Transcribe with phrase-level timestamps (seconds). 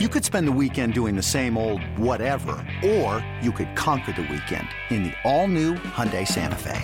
[0.00, 4.22] You could spend the weekend doing the same old whatever, or you could conquer the
[4.22, 6.82] weekend in the all-new Hyundai Santa Fe.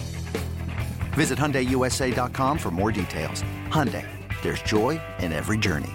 [1.14, 3.42] Visit HyundaiUSA.com for more details.
[3.66, 4.06] Hyundai,
[4.42, 5.90] there's joy in every journey.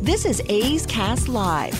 [0.00, 1.74] This is A's Cast Live,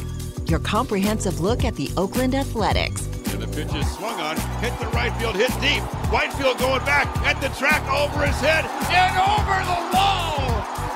[0.46, 3.06] your comprehensive look at the Oakland Athletics.
[3.32, 5.84] And the pitch is swung on, hit the right field, hit deep.
[6.10, 10.21] Whitefield going back at the track over his head and over the wall.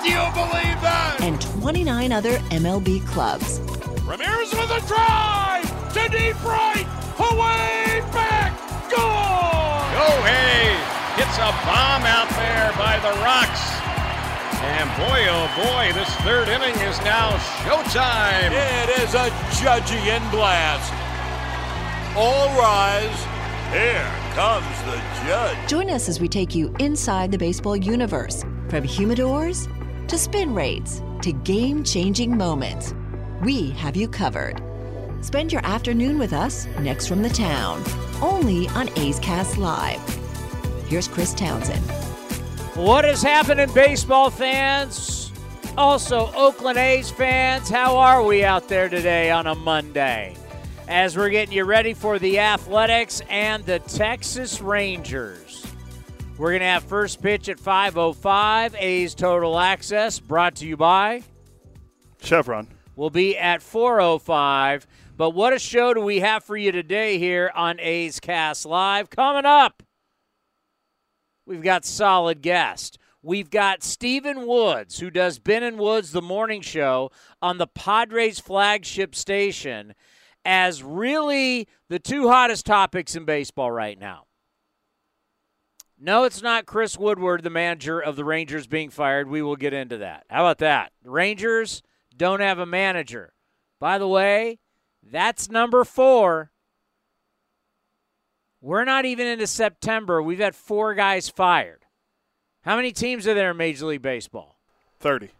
[0.06, 1.18] Do you believe that?
[1.18, 3.58] And 29 other MLB clubs.
[4.06, 5.66] Ramirez with a drive
[5.98, 6.86] to deep right,
[7.18, 8.54] away back,
[8.86, 9.02] goal!
[9.02, 10.78] Oh, Gohei
[11.18, 13.66] hits a bomb out there by the Rocks.
[14.78, 17.34] And boy, oh boy, this third inning is now
[17.66, 18.54] showtime.
[18.54, 19.26] It is a
[19.58, 20.94] Judgian blast.
[22.14, 23.26] All rise.
[23.74, 24.06] Here
[24.38, 25.68] comes the judge.
[25.68, 29.66] Join us as we take you inside the baseball universe from humidors
[30.08, 32.94] to spin rates to game changing moments.
[33.42, 34.62] We have you covered.
[35.20, 37.82] Spend your afternoon with us next from the town,
[38.22, 40.00] only on A's Cast Live.
[40.86, 41.82] Here's Chris Townsend.
[42.76, 45.32] What What is happening, baseball fans?
[45.76, 50.36] Also, Oakland A's fans, how are we out there today on a Monday?
[50.88, 55.45] As we're getting you ready for the Athletics and the Texas Rangers.
[56.38, 58.74] We're going to have first pitch at 5:05.
[58.78, 61.22] A's Total Access brought to you by
[62.20, 62.68] Chevron.
[62.94, 64.86] Will be at 4:05.
[65.16, 69.08] But what a show do we have for you today here on A's Cast Live?
[69.08, 69.82] Coming up,
[71.46, 72.98] we've got solid guest.
[73.22, 78.40] We've got Stephen Woods, who does Ben and Woods the morning show on the Padres
[78.40, 79.94] flagship station,
[80.44, 84.25] as really the two hottest topics in baseball right now.
[85.98, 89.28] No, it's not Chris Woodward, the manager of the Rangers, being fired.
[89.28, 90.24] We will get into that.
[90.28, 90.92] How about that?
[91.02, 91.82] The Rangers
[92.14, 93.32] don't have a manager.
[93.80, 94.58] By the way,
[95.02, 96.50] that's number four.
[98.60, 100.22] We're not even into September.
[100.22, 101.84] We've had four guys fired.
[102.62, 104.58] How many teams are there in Major League Baseball?
[104.98, 105.30] 30.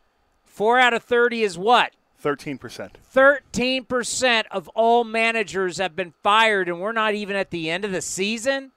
[0.45, 1.93] Four out of 30 is what?
[2.22, 2.91] 13%.
[3.15, 7.93] 13% of all managers have been fired, and we're not even at the end of
[7.93, 8.72] the season?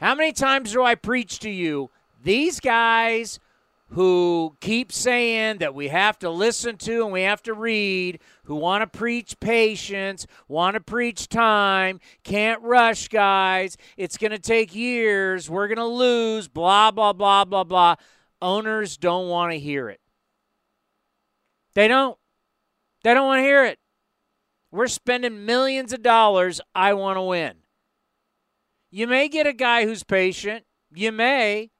[0.00, 1.90] How many times do I preach to you?
[2.22, 3.38] These guys
[3.90, 8.56] who keep saying that we have to listen to and we have to read, who
[8.56, 13.76] want to preach patience, want to preach time, can't rush, guys.
[13.96, 15.48] It's going to take years.
[15.48, 17.94] We're going to lose, blah, blah, blah, blah, blah.
[18.42, 20.00] Owners don't want to hear it.
[21.74, 22.18] They don't.
[23.04, 23.78] They don't want to hear it.
[24.70, 26.60] We're spending millions of dollars.
[26.74, 27.54] I want to win.
[28.94, 30.64] You may get a guy who's patient.
[30.94, 31.72] You may.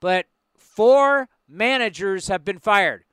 [0.00, 0.24] But
[0.56, 3.04] four managers have been fired.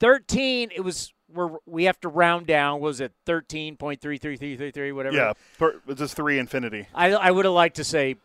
[0.00, 2.80] 13, it was where we have to round down.
[2.80, 5.16] Was it 13.33333, whatever?
[5.16, 6.86] Yeah, per, just three infinity.
[6.94, 8.16] I, I would have liked to say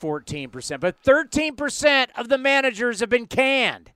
[0.00, 3.90] 14%, but 13% of the managers have been canned.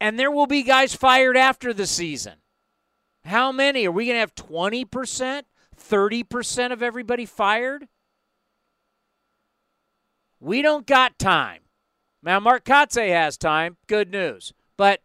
[0.00, 2.36] And there will be guys fired after the season.
[3.26, 3.86] How many?
[3.86, 5.42] Are we going to have 20%?
[5.78, 7.88] 30% of everybody fired?
[10.40, 11.62] We don't got time.
[12.22, 13.76] Now, Mark Kotsay has time.
[13.86, 14.52] Good news.
[14.76, 15.00] But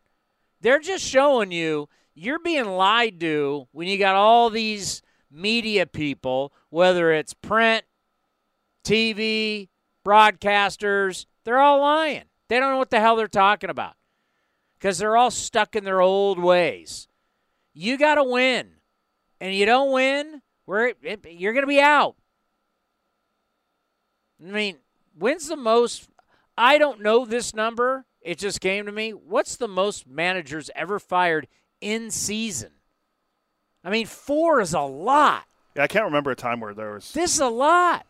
[0.62, 5.02] they're just showing you you're being lied to when you got all these
[5.32, 7.84] media people, whether it's print,
[8.84, 9.70] TV,
[10.06, 12.26] broadcasters, they're all lying.
[12.50, 13.96] They don't know what the hell they're talking about
[14.78, 17.08] because they're all stuck in their old ways.
[17.74, 18.70] You got to win.
[19.42, 20.94] And you don't win, we're,
[21.30, 22.16] you're going to be out.
[24.42, 24.78] I mean,
[25.18, 26.10] when's the most
[26.58, 28.06] I don't know this number.
[28.22, 29.12] It just came to me.
[29.12, 31.48] What's the most managers ever fired
[31.82, 32.72] in season?
[33.84, 35.44] I mean, four is a lot.
[35.76, 37.12] Yeah, I can't remember a time where there was.
[37.12, 38.06] This is a lot.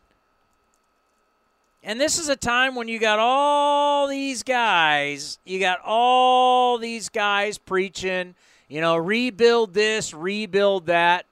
[1.84, 7.10] And this is a time when you got all these guys, you got all these
[7.10, 8.36] guys preaching,
[8.70, 11.26] you know, rebuild this, rebuild that.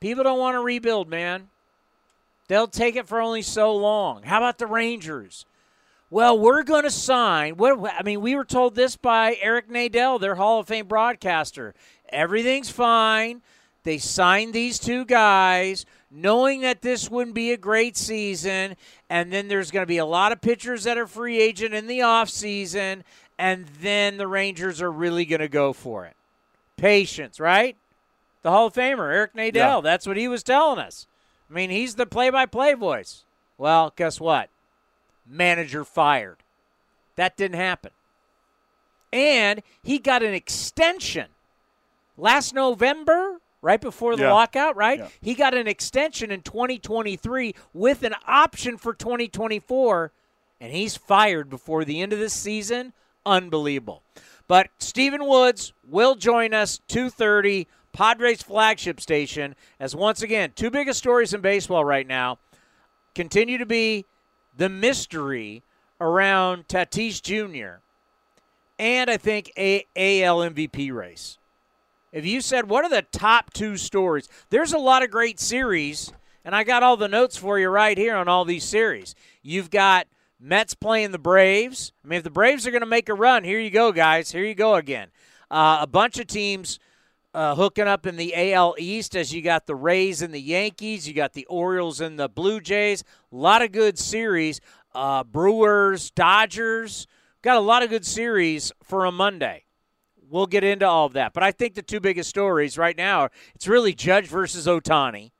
[0.00, 1.48] People don't want to rebuild, man.
[2.48, 4.24] They'll take it for only so long.
[4.24, 5.46] How about the Rangers?
[6.10, 7.58] Well, we're going to sign.
[7.58, 11.74] What I mean, we were told this by Eric Nadel, their Hall of Fame broadcaster.
[12.08, 13.42] Everything's fine.
[13.84, 18.76] They signed these two guys, knowing that this wouldn't be a great season,
[19.08, 21.86] and then there's going to be a lot of pitchers that are free agent in
[21.86, 23.02] the offseason,
[23.38, 26.16] and then the Rangers are really going to go for it.
[26.76, 27.76] Patience, right?
[28.42, 29.54] The Hall of Famer, Eric Nadel.
[29.54, 29.80] Yeah.
[29.82, 31.06] That's what he was telling us.
[31.50, 33.24] I mean, he's the play by play voice.
[33.56, 34.50] Well, guess what?
[35.30, 36.38] manager fired.
[37.16, 37.90] That didn't happen.
[39.12, 41.26] And he got an extension
[42.16, 44.32] last November, right before the Yeah.
[44.32, 45.00] lockout, right?
[45.00, 45.08] Yeah.
[45.20, 50.12] He got an extension in 2023 with an option for 2024,
[50.60, 52.92] and he's fired before the end of this season.
[53.26, 54.02] Unbelievable.
[54.46, 57.66] But Stephen Woods will join us 2:30
[57.98, 62.38] Padres flagship station as once again two biggest stories in baseball right now
[63.16, 64.04] continue to be
[64.56, 65.64] the mystery
[66.00, 67.80] around Tatis Jr.
[68.78, 71.38] and I think a AL MVP race.
[72.12, 76.12] If you said what are the top two stories, there's a lot of great series,
[76.44, 79.16] and I got all the notes for you right here on all these series.
[79.42, 80.06] You've got
[80.38, 81.90] Mets playing the Braves.
[82.04, 84.30] I mean, if the Braves are going to make a run, here you go, guys.
[84.30, 85.08] Here you go again.
[85.50, 86.78] Uh, a bunch of teams
[87.34, 91.06] uh, hooking up in the AL East as you got the Rays and the Yankees,
[91.06, 93.04] you got the Orioles and the Blue Jays.
[93.32, 94.60] A lot of good series.
[94.94, 97.06] Uh, Brewers, Dodgers.
[97.42, 99.64] Got a lot of good series for a Monday.
[100.28, 101.32] We'll get into all of that.
[101.32, 105.30] But I think the two biggest stories right now, it's really Judge versus Ohtani,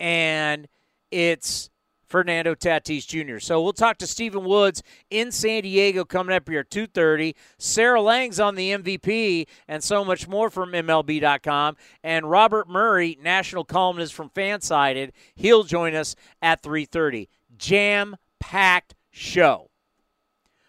[0.00, 0.66] and
[1.10, 1.70] it's
[2.06, 3.38] Fernando Tatis Jr.
[3.38, 7.34] So we'll talk to Stephen Woods in San Diego coming up here at 2.30.
[7.58, 11.76] Sarah Langs on the MVP and so much more from MLB.com.
[12.02, 17.28] And Robert Murray, national columnist from Fansided, he'll join us at 3.30.
[17.56, 19.70] Jam-packed show.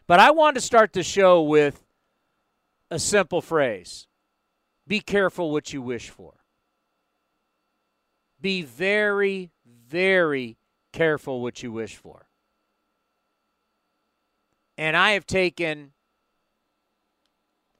[0.07, 1.83] But I wanted to start the show with
[2.89, 4.07] a simple phrase.
[4.87, 6.33] Be careful what you wish for.
[8.39, 10.57] Be very, very
[10.97, 12.25] careful what you wish for.
[14.79, 15.91] And I have taken,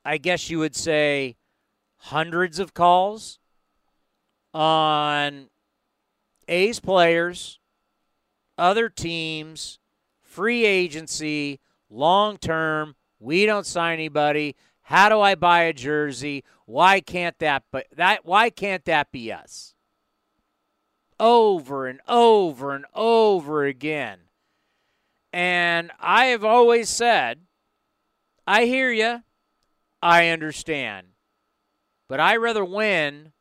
[0.06, 1.36] I guess you would say,
[1.98, 3.40] hundreds of calls
[4.54, 5.50] on
[6.48, 7.60] A's players,
[8.56, 9.80] other teams,
[10.22, 11.60] free agency,
[11.90, 12.96] long term.
[13.19, 14.56] We don't sign anybody.
[14.84, 16.44] How do I buy a jersey?
[16.68, 19.74] Why can't that but that why can't that be us?
[21.19, 24.19] Over and over and over again.
[25.34, 27.40] And I have always said,
[28.46, 29.24] I hear you.
[30.02, 31.08] I understand.
[32.08, 33.34] But I rather win.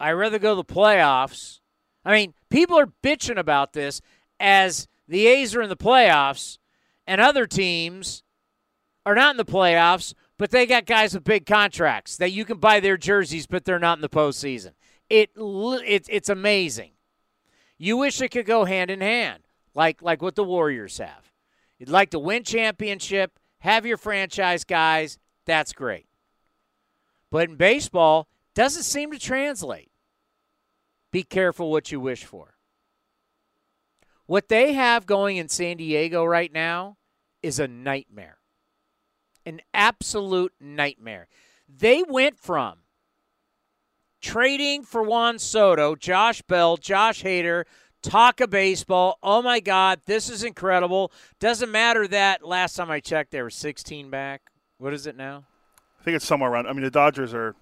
[0.00, 1.60] I rather go to the playoffs.
[2.04, 4.00] I mean, people are bitching about this
[4.40, 6.58] as the A's are in the playoffs
[7.06, 8.22] and other teams
[9.04, 12.58] are not in the playoffs, but they got guys with big contracts that you can
[12.58, 14.72] buy their jerseys, but they're not in the postseason.
[15.12, 16.92] It, it it's amazing.
[17.76, 19.42] You wish it could go hand in hand,
[19.74, 21.30] like like what the Warriors have.
[21.78, 25.18] You'd like to win championship, have your franchise guys.
[25.44, 26.06] That's great.
[27.30, 29.90] But in baseball, doesn't seem to translate.
[31.10, 32.54] Be careful what you wish for.
[34.24, 36.96] What they have going in San Diego right now
[37.42, 38.38] is a nightmare.
[39.44, 41.28] An absolute nightmare.
[41.68, 42.81] They went from
[44.22, 47.64] trading for Juan Soto, Josh Bell, Josh Hader,
[48.00, 49.18] talk of baseball.
[49.22, 51.12] Oh my God, this is incredible.
[51.40, 54.42] Doesn't matter that last time I checked, they were 16 back.
[54.78, 55.44] What is it now?
[56.00, 56.66] I think it's somewhere around.
[56.66, 57.54] I mean, the Dodgers are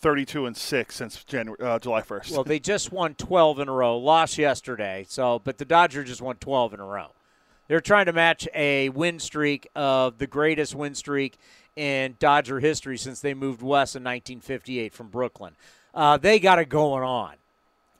[0.00, 2.32] 32 and six since January, uh, July 1st.
[2.32, 3.96] Well, they just won 12 in a row.
[3.98, 7.08] Lost yesterday, so but the Dodgers just won 12 in a row.
[7.66, 11.36] They're trying to match a win streak of the greatest win streak
[11.76, 15.54] in Dodger history since they moved west in 1958 from Brooklyn.
[15.98, 17.34] Uh, they got it going on.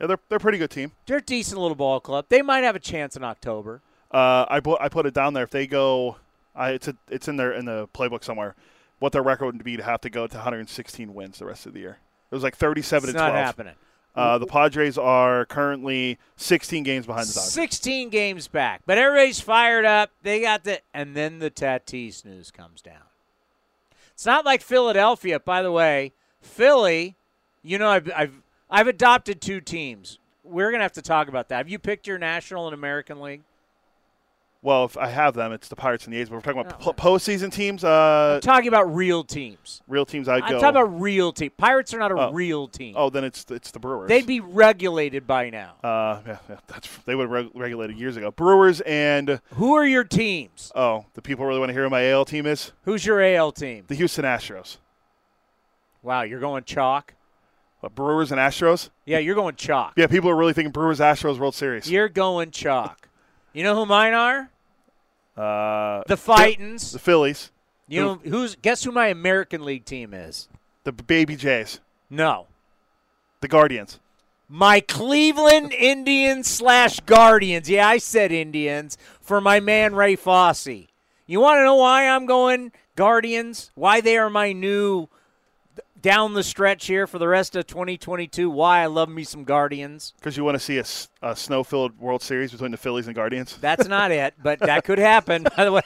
[0.01, 0.93] yeah, they're they're a pretty good team.
[1.07, 2.27] They're a decent little ball club.
[2.29, 3.83] They might have a chance in October.
[4.13, 5.43] Uh, I put I put it down there.
[5.43, 6.17] If they go,
[6.55, 8.55] I, it's a, it's in there in the playbook somewhere.
[9.01, 11.75] What their record would be to have to go to 116 wins the rest of
[11.75, 11.99] the year.
[12.31, 13.33] It was like 37 It's to 12.
[13.35, 13.75] not happening.
[14.15, 17.53] Uh, the Padres are currently 16 games behind the Dodgers.
[17.53, 20.11] 16 games back, but everybody's fired up.
[20.23, 23.03] They got the, and then the Tatis news comes down.
[24.15, 26.13] It's not like Philadelphia, by the way.
[26.41, 27.17] Philly,
[27.69, 28.33] you know, I've I've
[28.71, 30.19] I've adopted two teams.
[30.43, 31.57] We're gonna have to talk about that.
[31.59, 33.43] Have you picked your National and American League?
[34.61, 36.29] Well, if I have them, it's the Pirates and the A's.
[36.29, 36.93] But we're talking about Oh.
[36.93, 37.85] po- postseason teams.
[37.85, 39.83] Uh, I'm talking about real teams.
[39.87, 40.61] real teams, I'd I'm go.
[40.61, 41.53] talking about real team.
[41.57, 42.33] Pirates are not a Oh.
[42.33, 42.95] real team.
[42.99, 44.09] oh, then it's it's the Brewers.
[44.09, 45.75] They'd be regulated by now.
[45.85, 48.31] Uh, yeah, yeah, that's they would have reg- regulated years ago.
[48.33, 50.73] Brewers and Who are your teams?
[50.75, 53.53] oh, the people really want to hear who my AL team is Who's your AL
[53.53, 53.85] team?
[53.87, 54.79] the Houston Astros.
[56.03, 57.15] Wow, you're going chalk.
[57.81, 58.91] What, Brewers and Astros.
[59.05, 59.93] Yeah, you're going chalk.
[59.97, 61.91] Yeah, people are really thinking Brewers Astros World Series.
[61.91, 63.09] You're going chalk.
[63.53, 64.51] You know who mine are?
[65.37, 66.93] Uh, The Fightins.
[66.93, 67.53] the Phillies,
[67.87, 68.57] You know who's?
[68.57, 70.49] Guess who my American League team is?
[70.85, 71.81] the Baby Jays,
[72.11, 72.47] No,
[73.41, 74.01] the Guardians.
[74.49, 77.69] my Cleveland Indians slash Guardians.
[77.71, 80.87] Yeah, I said Indians for my man Ray Fosse.
[81.27, 83.71] You want to know why I'm going Guardians?
[83.75, 85.09] Why they are my new
[86.03, 88.51] down the stretch here for the rest of 2022?
[88.51, 90.13] Why I love me some Guardians.
[90.19, 90.79] Because you want to see
[91.23, 93.57] a snow-filled World Series between the Phillies and Guardians.
[93.61, 95.47] That's not it, but that could happen.
[95.57, 95.83] By the way,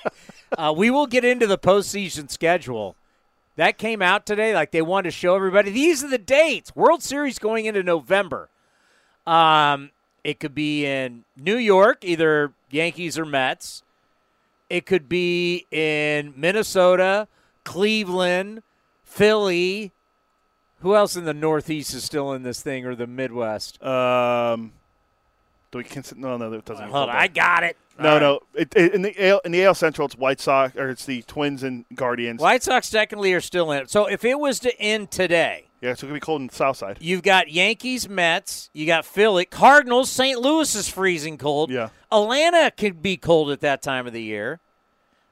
[0.57, 2.97] uh, we will get into the postseason schedule.
[3.57, 4.55] That came out today.
[4.55, 5.71] Like they wanted to show everybody.
[5.71, 6.75] These are the dates.
[6.75, 8.49] World Series going into November.
[9.27, 9.91] Um,
[10.25, 13.83] it could be in New York, either Yankees or Mets.
[14.71, 17.29] It could be in Minnesota,
[17.65, 18.63] Cleveland,
[19.05, 19.93] Philly.
[20.83, 23.83] Who else in the Northeast is still in this thing or the Midwest?
[23.83, 24.73] Um,
[25.71, 26.21] do we consider?
[26.21, 26.91] No, no, that doesn't.
[26.91, 27.77] Hold on, I got it.
[27.99, 28.41] No, no.
[28.55, 31.23] It, it, in the AL, in the AL Central, it's White Sox or it's the
[31.23, 32.41] Twins and Guardians.
[32.41, 33.91] White Sox technically are still in it.
[33.91, 36.55] So if it was to end today, Yeah, so it could be cold in the
[36.55, 36.99] South Side.
[37.01, 40.41] you've got Yankees, Mets, you got Philly, Cardinals, St.
[40.41, 41.71] Louis is freezing cold.
[41.71, 41.91] Yeah.
[42.11, 44.59] Atlanta could be cold at that time of the year.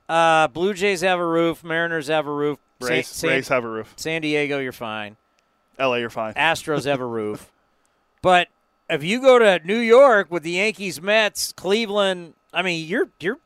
[0.08, 1.64] Uh, Blue Jays have a roof.
[1.64, 2.58] Mariners have a roof.
[2.80, 3.92] Rays, San, Rays have a roof.
[3.96, 5.16] San Diego, you're fine.
[5.78, 6.34] LA, you're fine.
[6.34, 7.50] Astros have a roof.
[8.22, 8.48] But
[8.90, 13.38] if you go to New York with the Yankees, Mets, Cleveland, I mean, you're you're,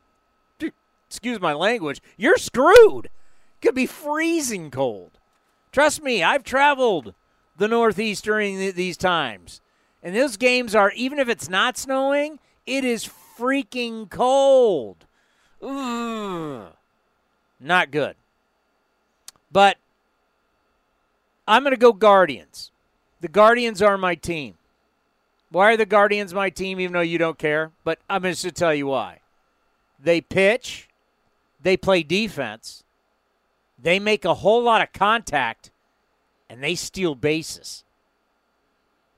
[1.07, 3.09] excuse my language, you're screwed.
[3.61, 5.11] Could be freezing cold.
[5.71, 7.13] Trust me, I've traveled
[7.55, 9.61] the Northeast during th- these times,
[10.03, 15.05] and those games are even if it's not snowing, it is freaking cold.
[15.61, 16.67] Ugh.
[17.61, 18.15] Not good.
[19.51, 19.77] But
[21.47, 22.71] I'm going to go Guardians.
[23.21, 24.55] The Guardians are my team.
[25.49, 27.71] Why are the Guardians my team, even though you don't care?
[27.83, 29.19] But I'm just to tell you why.
[29.99, 30.89] They pitch,
[31.61, 32.83] they play defense,
[33.81, 35.71] they make a whole lot of contact,
[36.49, 37.83] and they steal bases.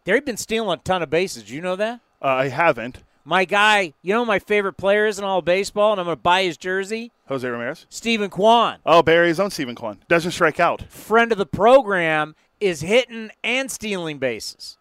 [0.04, 1.52] They've been stealing a ton of bases.
[1.52, 2.00] You know that?
[2.22, 3.04] Uh, I haven't.
[3.28, 6.22] My guy, you know my favorite player is in all baseball, and I'm going to
[6.22, 7.12] buy his jersey?
[7.28, 7.86] Jose Ramirez.
[7.90, 8.78] Steven Kwan.
[8.86, 10.84] Oh, Barry's own Steven Kwan doesn't strike out.
[10.84, 14.78] friend of the program is hitting and stealing bases.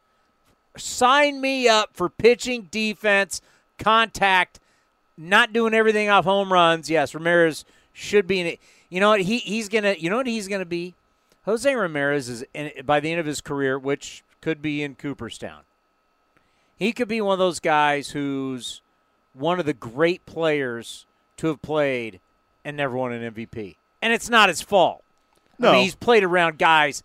[0.76, 3.40] Sign me up for pitching, defense,
[3.80, 4.60] contact,
[5.18, 6.88] not doing everything off home runs.
[6.88, 8.60] Yes, Ramirez should be in it.
[8.90, 9.22] You know what?
[9.22, 9.96] He he's gonna.
[9.98, 10.94] You know what he's gonna be.
[11.46, 15.62] Jose Ramirez is in, by the end of his career, which could be in Cooperstown.
[16.76, 18.82] He could be one of those guys who's
[19.32, 21.06] one of the great players
[21.38, 22.20] to have played
[22.64, 23.76] and never won an MVP.
[24.02, 25.02] And it's not his fault.
[25.58, 25.70] No.
[25.70, 27.02] I mean, he's played around guys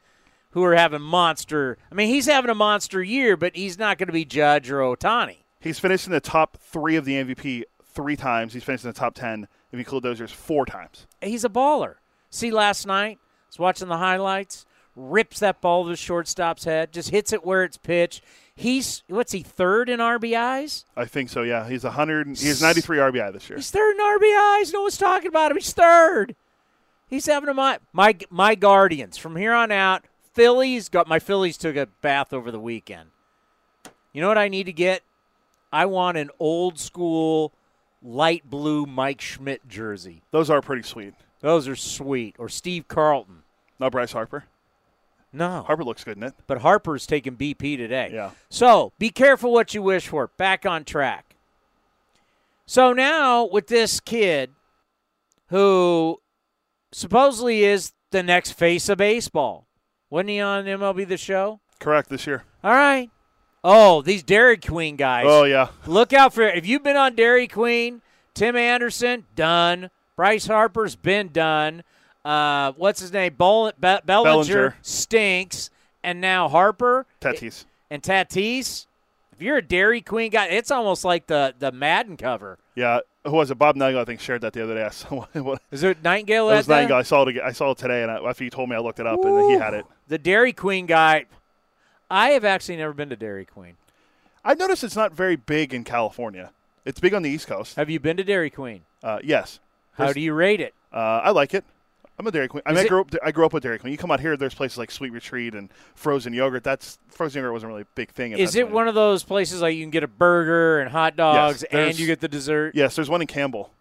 [0.51, 1.77] who are having monster.
[1.91, 4.79] I mean, he's having a monster year, but he's not going to be Judge or
[4.79, 5.37] Ohtani.
[5.59, 8.53] He's finished in the top three of the MVP three times.
[8.53, 11.07] He's finished in the top ten if you include those years four times.
[11.21, 11.95] He's a baller.
[12.29, 14.65] See, last night, I was watching the highlights.
[14.95, 18.23] Rips that ball to the shortstop's head, just hits it where it's pitched.
[18.55, 20.85] He's what's he third in RBIs?
[20.95, 21.41] I think so.
[21.41, 22.27] Yeah, he's hundred.
[22.27, 23.57] He's ninety three RBI this year.
[23.57, 24.73] He's third in RBIs.
[24.73, 25.57] No one's talking about him.
[25.57, 26.35] He's third.
[27.09, 30.03] He's having a my my my Guardians from here on out.
[30.33, 33.09] Phillies got my Phillies took a bath over the weekend.
[34.13, 35.03] You know what I need to get?
[35.71, 37.53] I want an old school
[38.03, 40.21] light blue Mike Schmidt jersey.
[40.31, 41.13] Those are pretty sweet.
[41.39, 42.35] Those are sweet.
[42.37, 43.43] Or Steve Carlton.
[43.79, 44.45] No Bryce Harper.
[45.33, 45.63] No.
[45.63, 46.33] Harper looks good in it.
[46.47, 48.11] But Harper's taking BP today.
[48.13, 48.31] Yeah.
[48.49, 50.27] So be careful what you wish for.
[50.37, 51.35] Back on track.
[52.65, 54.51] So now with this kid
[55.47, 56.21] who
[56.91, 59.67] supposedly is the next face of baseball.
[60.09, 61.61] Wasn't he on MLB The Show?
[61.79, 62.43] Correct this year.
[62.63, 63.09] All right.
[63.63, 65.25] Oh, these Dairy Queen guys.
[65.27, 65.69] Oh yeah.
[65.85, 68.01] Look out for if you've been on Dairy Queen,
[68.33, 69.89] Tim Anderson, done.
[70.15, 71.83] Bryce Harper's been done.
[72.23, 73.33] Uh, what's his name?
[73.37, 74.75] Bol- Be- Bellinger, Bellinger.
[74.81, 75.69] stinks.
[76.03, 77.65] And now Harper Tatis.
[77.91, 78.87] and Tatis.
[79.33, 82.57] If you're a Dairy Queen guy, it's almost like the, the Madden cover.
[82.75, 82.99] Yeah.
[83.23, 83.55] Who was it?
[83.59, 84.83] Bob Nightingale, I think, shared that the other day.
[84.83, 86.47] I saw what, Is it Nightingale?
[86.47, 86.97] That was that Nightingale.
[86.97, 87.37] I saw it.
[87.39, 89.51] I saw it today, and I, after you told me, I looked it up, and
[89.51, 89.85] he had it.
[90.07, 91.25] The Dairy Queen guy.
[92.09, 93.75] I have actually never been to Dairy Queen.
[94.43, 96.51] I noticed it's not very big in California.
[96.83, 97.75] It's big on the East Coast.
[97.75, 98.81] Have you been to Dairy Queen?
[99.03, 99.59] Uh, yes.
[99.93, 100.73] How There's- do you rate it?
[100.91, 101.63] Uh, I like it.
[102.21, 102.61] I'm a Dairy Queen.
[102.67, 103.09] I mean, I grew up.
[103.23, 103.91] I grew up with Dairy Queen.
[103.91, 106.63] You come out here, there's places like Sweet Retreat and frozen yogurt.
[106.63, 108.33] That's frozen yogurt wasn't really a big thing.
[108.33, 111.15] In Is it one of those places like you can get a burger and hot
[111.15, 112.75] dogs and you get the dessert?
[112.75, 113.71] Yes, there's one in Campbell.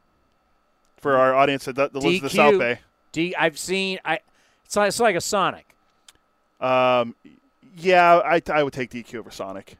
[0.97, 2.79] For our audience that, that lives in the South Bay,
[3.13, 3.35] D.
[3.37, 3.99] I've seen.
[4.07, 4.21] I.
[4.65, 5.75] It's like, it's like a Sonic.
[6.63, 7.15] Um,
[7.77, 9.77] yeah, I, I would take DQ over Sonic.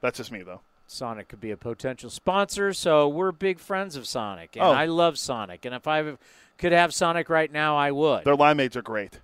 [0.00, 0.62] That's just me though.
[0.88, 4.70] Sonic could be a potential sponsor, so we're big friends of Sonic, and Oh.
[4.72, 5.64] I love Sonic.
[5.64, 6.16] And if I
[6.58, 8.24] could have Sonic right now, I would.
[8.24, 9.20] Their limeades are great.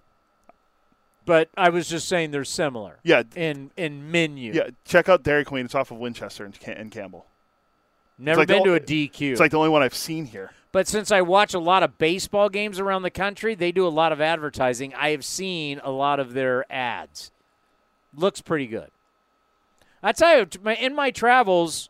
[1.25, 2.99] but I was just saying they're similar.
[3.03, 3.23] Yeah.
[3.37, 4.53] In in menu.
[4.53, 5.65] Yeah, check out Dairy Queen.
[5.65, 7.27] It's off of Winchester and, Cam- and Campbell.
[8.19, 9.31] Never like been to ol- a DQ.
[9.33, 10.51] It's like the only one I've seen here.
[10.73, 13.89] But since I watch a lot of baseball games around the country, they do a
[13.91, 14.95] lot of advertising.
[14.95, 17.33] I have seen a lot of their ads.
[18.15, 18.91] Looks pretty good.
[20.03, 20.47] I tell you,
[20.79, 21.89] in my travels,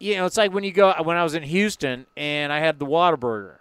[0.00, 2.78] you know, it's like when you go when I was in Houston and I had
[2.78, 3.56] the Whataburger.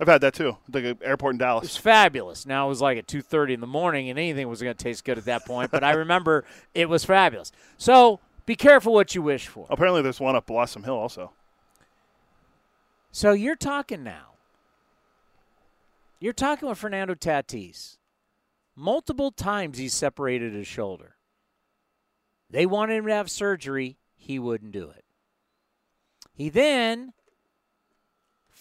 [0.00, 0.56] I've had that too.
[0.68, 1.64] The airport in Dallas.
[1.64, 2.46] It was fabulous.
[2.46, 4.82] Now it was like at two thirty in the morning, and anything was going to
[4.82, 5.70] taste good at that point.
[5.70, 7.52] But I remember it was fabulous.
[7.78, 9.66] So be careful what you wish for.
[9.70, 11.32] Apparently, there's one up Blossom Hill also.
[13.12, 14.34] So you're talking now.
[16.18, 17.98] You're talking with Fernando Tatis.
[18.74, 21.16] Multiple times he separated his shoulder.
[22.50, 23.98] They wanted him to have surgery.
[24.16, 25.04] He wouldn't do it.
[26.34, 27.12] He then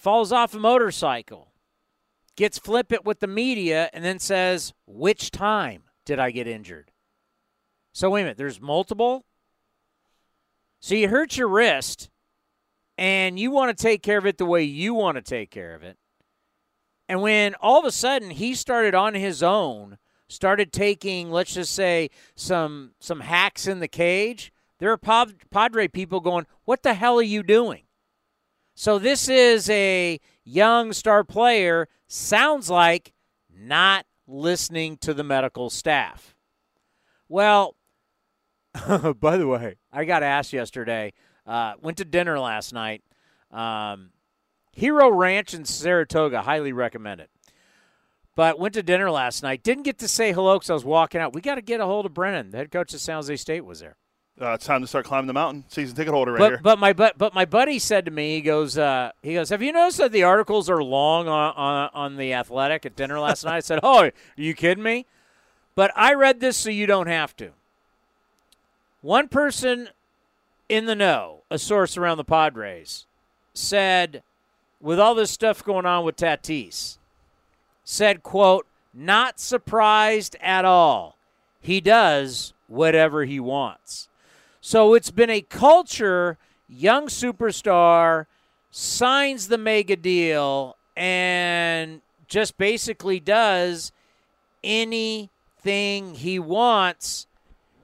[0.04, 1.54] falls off a motorcycle,
[2.36, 6.92] gets flippant with the media, and then says, Which time did I get injured?
[7.94, 9.24] So, wait a minute, there's multiple.
[10.82, 12.10] So, you hurt your wrist
[12.98, 15.74] and you want to take care of it the way you want to take care
[15.74, 15.98] of it.
[17.08, 21.74] And when all of a sudden he started on his own, started taking, let's just
[21.74, 27.18] say, some some hacks in the cage, there are Padre people going, "What the hell
[27.20, 27.84] are you doing?"
[28.76, 31.88] So this is a young star player.
[32.08, 33.14] Sounds like
[33.56, 36.36] not listening to the medical staff.
[37.30, 37.76] Well,
[39.20, 41.14] by the way, I got asked yesterday.
[41.46, 43.04] Uh, went to dinner last night.
[43.52, 44.12] Um,
[44.72, 47.30] Hero Ranch in Saratoga, highly recommend it.
[48.36, 49.62] But went to dinner last night.
[49.62, 51.34] Didn't get to say hello because I was walking out.
[51.34, 52.50] We got to get a hold of Brennan.
[52.50, 53.98] The head coach of San Jose State was there.
[54.42, 55.64] Uh, it's time to start climbing the mountain.
[55.68, 56.58] Season ticket holder right here.
[56.58, 59.50] But but my but but my buddy said to me, he goes, uh, he goes,
[59.50, 63.20] have you noticed that the articles are long on, on on the Athletic at dinner
[63.20, 63.58] last night?
[63.58, 65.06] I said, oh, are you kidding me?
[65.76, 67.52] But I read this so you don't have to.
[69.02, 69.90] One person
[70.68, 73.06] in the know, a source around the Padres,
[73.54, 74.24] said,
[74.82, 76.98] with all this stuff going on with Tatis,
[77.84, 81.18] said, quote, not surprised at all.
[81.62, 84.10] He does whatever he wants.
[84.66, 86.38] So it's been a culture,
[86.70, 88.28] young superstar
[88.72, 92.00] signs the mega deal and
[92.30, 93.92] just basically does
[94.64, 97.28] anything he wants.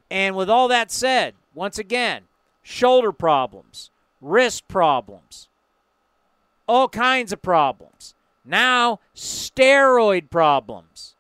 [0.10, 2.24] And with all that said, once again,
[2.64, 5.50] shoulder problems, wrist problems,
[6.66, 8.16] all kinds of problems.
[8.46, 11.18] Now, steroid problems.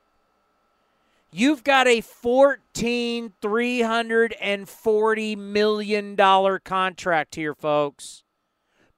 [1.31, 8.23] You've got a fourteen three hundred and forty million dollar contract here, folks.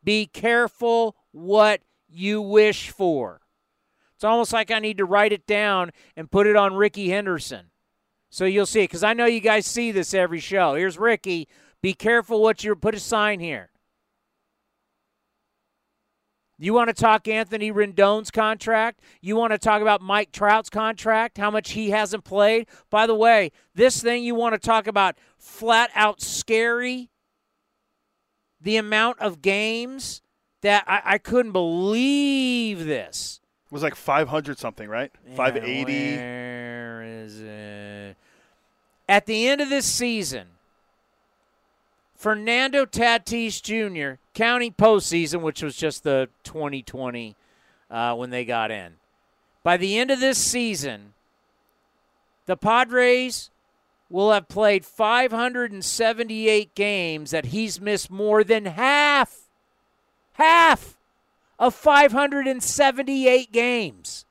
[0.04, 3.41] Be careful what you wish for.
[4.15, 7.72] It's almost like I need to write it down and put it on Rickey Henderson.
[8.30, 8.84] So you'll see.
[8.84, 10.76] Because I know you guys see this every show.
[10.76, 11.50] Here's Ricky.
[11.82, 13.70] Be careful what you put a sign here.
[16.62, 19.00] You want to talk Anthony Rendon's contract?
[19.19, 22.67] You want to talk about Mike Trout's contract, how much he hasn't played?
[22.91, 27.10] By the way, this thing you want to talk about flat out scary?
[28.62, 30.21] The amount of games
[30.62, 33.41] that I, I couldn't believe this.
[33.65, 35.12] it was like 500 something, right?
[35.28, 36.15] Yeah, 580.
[36.15, 38.17] Where is it?
[39.10, 40.45] At the end of this season,
[42.21, 47.36] Fernando Tatis Jr., counting postseason, which was just the 2020
[47.89, 48.97] uh, when they got in,
[49.63, 51.13] by the end of this season,
[52.45, 53.49] the Padres
[54.07, 59.49] will have played 578 games that he's missed more than half.
[60.34, 60.99] Half
[61.57, 64.25] of 578 games.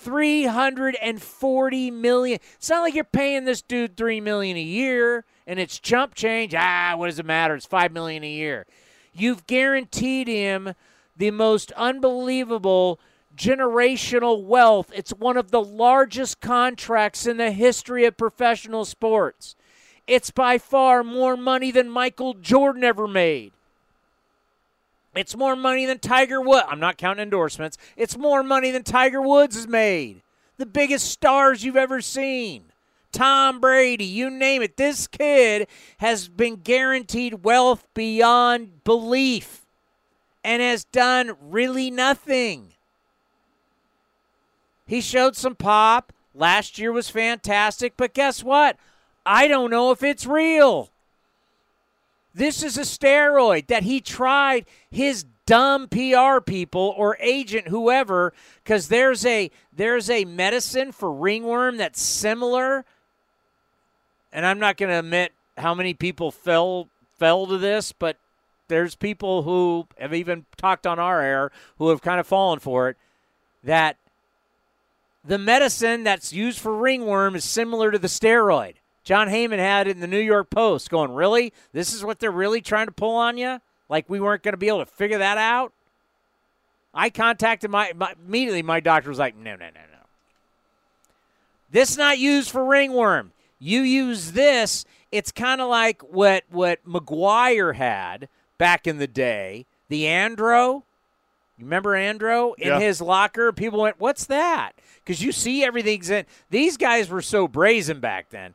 [0.00, 2.38] 340 million.
[2.54, 6.54] It's not like you're paying this dude 3 million a year and it's chump change.
[6.56, 7.54] Ah, what does it matter?
[7.54, 8.66] It's 5 million a year.
[9.12, 10.74] You've guaranteed him
[11.16, 13.00] the most unbelievable
[13.36, 14.90] generational wealth.
[14.94, 19.56] It's one of the largest contracts in the history of professional sports.
[20.06, 23.52] It's by far more money than Michael Jordan ever made.
[25.14, 26.66] It's more money than Tiger Woods.
[26.68, 27.76] I'm not counting endorsements.
[27.96, 30.22] It's more money than Tiger Woods has made.
[30.56, 32.64] The biggest stars you've ever seen.
[33.12, 34.76] Tom Brady, you name it.
[34.76, 35.66] This kid
[35.98, 39.66] has been guaranteed wealth beyond belief
[40.44, 42.74] and has done really nothing.
[44.86, 46.12] He showed some pop.
[46.34, 48.76] Last year was fantastic, but guess what?
[49.26, 50.90] I don't know if it's real.
[52.34, 58.32] This is a steroid that he tried his dumb PR people or agent whoever
[58.64, 62.84] cuz there's a there's a medicine for ringworm that's similar
[64.32, 66.88] and I'm not going to admit how many people fell
[67.18, 68.16] fell to this, but
[68.68, 72.88] there's people who have even talked on our air who have kind of fallen for
[72.88, 72.96] it
[73.64, 73.96] that
[75.24, 78.76] the medicine that's used for ringworm is similar to the steroid.
[79.10, 81.52] Jon Heyman had it in the New York Post going, Really?
[81.72, 83.60] This is what they're really trying to pull on you?
[83.88, 85.72] Like we weren't going to be able to figure that out?
[86.94, 90.06] I contacted my, my immediately, my doctor was like, No, no, no, no.
[91.72, 93.32] This is not used for ringworm.
[93.58, 99.66] You use this, it's kind of like what, what McGwire had back in the day,
[99.88, 100.84] the Andro.
[101.58, 102.78] You remember Andro in Yeah.
[102.78, 103.50] his locker?
[103.50, 104.70] People went, "What's that?"
[105.04, 106.26] Because you see everything's in.
[106.48, 108.54] These guys were so brazen back then.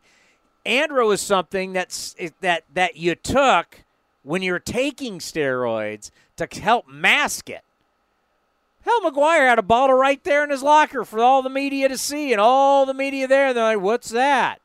[0.65, 3.83] Andro is something that's that that you took
[4.23, 7.63] when you're taking steroids to help mask it.
[8.81, 11.97] Hell, McGwire had a bottle right there in his locker for all the media to
[11.97, 13.53] see, and all the media there.
[13.53, 14.59] They're like, "What's that?"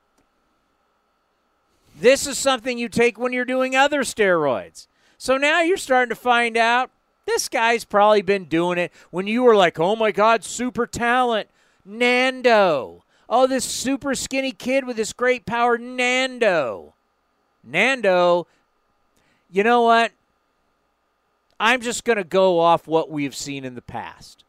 [1.99, 4.87] This is something you take when you're doing other steroids.
[5.19, 6.91] So now you're starting to find out
[7.27, 11.49] this guy's probably been doing it when you were like, oh my God, super talent,
[11.85, 13.05] Nando.
[13.33, 16.95] Oh, this super skinny kid with this great power, Nando.
[17.63, 18.49] Nando,
[19.49, 20.11] you know what?
[21.61, 24.43] I'm just going to go off what we've seen in the past.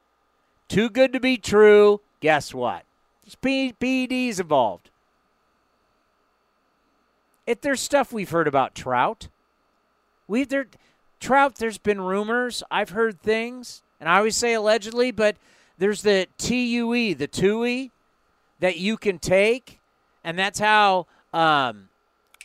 [0.67, 2.01] Too good to be true.
[2.21, 2.83] Guess what?
[3.23, 4.89] There's PEDs involved.
[7.45, 9.27] If there's stuff we've heard about Trout,
[10.27, 10.67] we've there
[11.19, 11.55] Trout.
[11.55, 12.63] There's been rumors.
[12.71, 15.35] I've heard things, and I always say allegedly, but
[15.77, 17.91] there's the TUE, the TUI,
[18.61, 19.79] that you can take,
[20.23, 21.07] and that's how.
[21.33, 21.89] Um,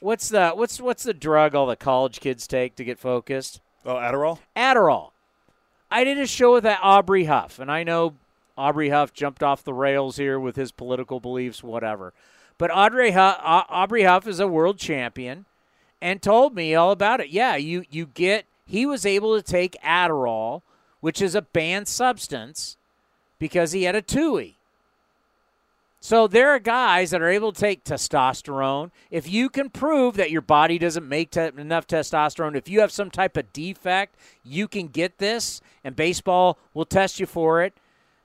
[0.00, 3.60] what's the what's what's the drug all the college kids take to get focused?
[3.84, 4.40] Oh, Adderall.
[4.56, 5.10] Adderall.
[5.90, 8.14] I did a show with that Aubrey Huff, and I know
[8.58, 12.12] Aubrey Huff jumped off the rails here with his political beliefs, whatever.
[12.58, 15.44] But Audrey Huff, Aubrey Huff is a world champion,
[16.00, 17.28] and told me all about it.
[17.28, 18.46] Yeah, you you get.
[18.66, 20.62] He was able to take Adderall,
[21.00, 22.76] which is a banned substance,
[23.38, 24.55] because he had a TUI.
[26.00, 28.90] So there are guys that are able to take testosterone.
[29.10, 32.92] If you can prove that your body doesn't make te- enough testosterone, if you have
[32.92, 37.72] some type of defect, you can get this, and baseball will test you for it.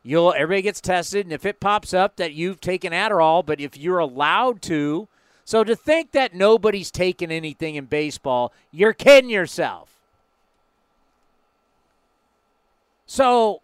[0.03, 3.77] You'll everybody gets tested, and if it pops up that you've taken Adderall, but if
[3.77, 5.07] you're allowed to,
[5.45, 9.89] so to think that nobody's taken anything in baseball, you're kidding yourself.
[13.05, 13.61] So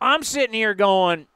[0.00, 1.26] I'm sitting here going,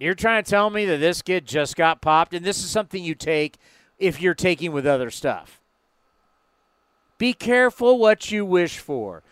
[0.00, 3.04] you're trying to tell me that this kid just got popped, and this is something
[3.04, 3.58] you take
[3.98, 5.60] if you're taking with other stuff.
[7.18, 9.22] Be careful what you wish for.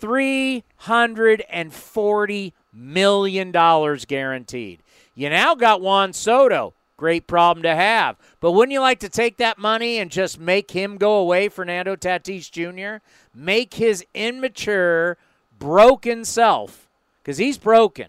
[0.00, 4.78] $340 million guaranteed.
[5.14, 6.72] You now got Juan Soto.
[6.96, 8.16] Great problem to have.
[8.40, 11.96] But wouldn't you like to take that money and just make him go away, Fernando
[11.96, 13.04] Tatis Jr.?
[13.34, 15.18] Make his immature,
[15.58, 16.88] broken self,
[17.22, 18.06] because he's broken.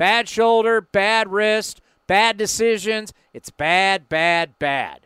[0.00, 3.12] Bad shoulder, bad wrist, bad decisions.
[3.34, 5.00] It's bad, bad, bad.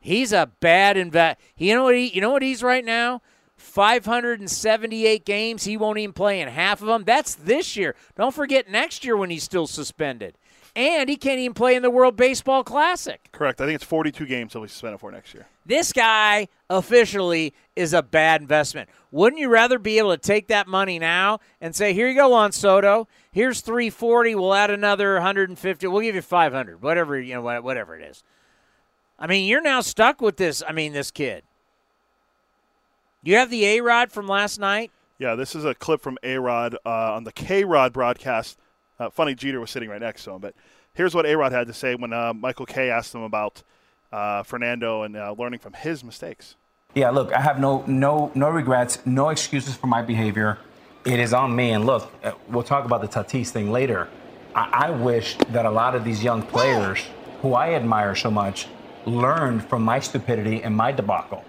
[0.00, 1.38] He's a bad invest.
[1.58, 2.06] You know what he?
[2.06, 3.20] You know what he's right now?
[3.58, 5.64] 578 games.
[5.64, 7.04] He won't even play in half of them.
[7.04, 7.94] That's this year.
[8.16, 10.38] Don't forget next year when he's still suspended,
[10.74, 13.28] and he can't even play in the World Baseball Classic.
[13.32, 13.60] Correct.
[13.60, 15.46] I think it's 42 games he'll be suspended for next year.
[15.66, 18.88] This guy officially is a bad investment.
[19.10, 22.30] Wouldn't you rather be able to take that money now and say, "Here you go,
[22.30, 23.08] Juan Soto.
[23.30, 24.34] Here's 340.
[24.34, 25.86] We'll add another 150.
[25.86, 26.82] We'll give you 500.
[26.82, 28.24] Whatever you know, whatever it is."
[29.18, 30.62] I mean, you're now stuck with this.
[30.66, 31.44] I mean, this kid.
[33.22, 34.90] You have the A Rod from last night.
[35.18, 38.58] Yeah, this is a clip from A Rod uh, on the KayRod broadcast.
[38.98, 40.54] Uh, funny, Jeter was sitting right next to him, but
[40.92, 43.62] here's what A Rod had to say when uh, Michael Kay asked him about
[44.12, 46.56] uh, Fernando and uh, learning from his mistakes.
[46.94, 50.58] Yeah, look, I have no no no regrets, no excuses for my behavior.
[51.04, 51.70] It is on me.
[51.72, 54.08] And look, uh, we'll talk about the Tatis thing later.
[54.54, 57.04] I, I wish that a lot of these young players
[57.42, 58.68] who I admire so much
[59.06, 61.44] learned from my stupidity and my debacle.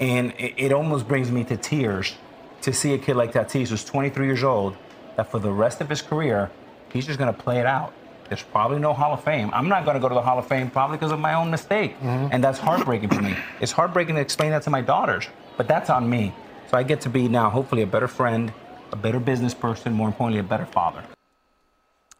[0.00, 2.14] And it, it almost brings me to tears
[2.62, 4.76] to see a kid like Tatis, who's 23 years old,
[5.16, 6.50] that for the rest of his career,
[6.92, 7.92] he's just going to play it out.
[8.34, 9.48] There's probably no Hall of Fame.
[9.52, 11.52] I'm not going to go to the Hall of Fame probably because of my own
[11.52, 11.96] mistake.
[12.00, 12.30] Mm-hmm.
[12.32, 13.36] And that's heartbreaking for me.
[13.60, 16.34] It's heartbreaking to explain that to my daughters, but that's on me.
[16.68, 18.52] So I get to be now, hopefully, a better friend,
[18.90, 21.04] a better business person, more importantly, a better father.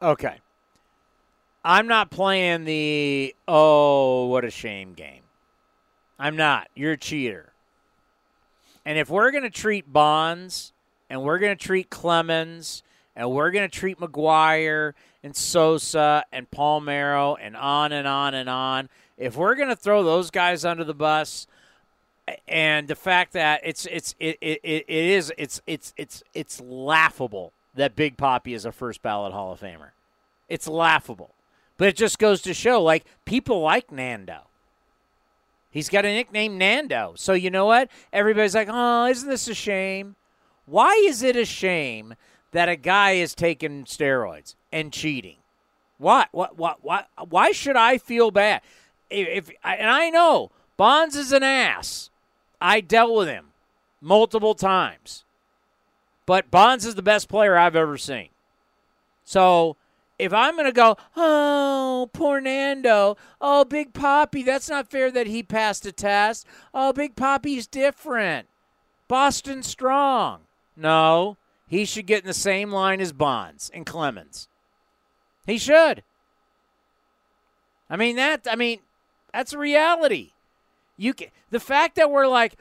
[0.01, 0.37] Okay.
[1.65, 5.23] I'm not playing the oh, what a shame game.
[6.17, 6.69] I'm not.
[6.77, 7.51] You're a cheater.
[8.85, 10.73] And if we're going to treat Bonds
[11.11, 12.85] and we're going to treat Clemens
[13.17, 14.93] and we're going to treat McGwire
[15.25, 18.91] and Sosa and Palmeiro and on and on and on.
[19.17, 21.47] If we're going to throw those guys under the bus,
[22.47, 27.53] and the fact that it's it's it, it, it is it's it's it's it's laughable
[27.75, 29.91] that Big Poppy is a first ballot Hall of Famer.
[30.49, 31.31] It's laughable.
[31.77, 34.43] But it just goes to show like people like Nando.
[35.71, 37.15] He's got a nickname Nando.
[37.17, 37.91] So you know what?
[38.13, 40.17] Everybody's like, "Oh, isn't this a shame?"
[40.67, 42.15] Why is it a shame
[42.53, 45.37] that a guy is taking steroids and cheating?
[45.97, 46.29] What?
[46.33, 46.59] What?
[46.59, 46.79] What?
[46.83, 47.09] What?
[47.31, 48.61] Why should I feel bad?
[49.09, 52.11] If, if and I know Bonds is an ass.
[52.61, 53.53] I dealt with him
[54.01, 55.25] multiple times.
[56.27, 58.31] But Bonds is the best player I've ever seen.
[59.25, 59.77] So
[60.19, 65.27] if I'm going to go, oh, poor Nando, oh, Big Poppy, that's not fair that
[65.27, 66.47] he passed a test.
[66.73, 68.49] Oh, Big Poppy's different.
[69.07, 70.41] Boston strong.
[70.77, 71.37] No,
[71.69, 74.49] he should get in the same line as Bonds and Clemens.
[75.47, 76.03] He should.
[77.89, 78.47] I mean that.
[78.51, 78.81] I mean
[79.33, 80.31] that's a reality.
[80.97, 82.57] You can, the fact that we're like,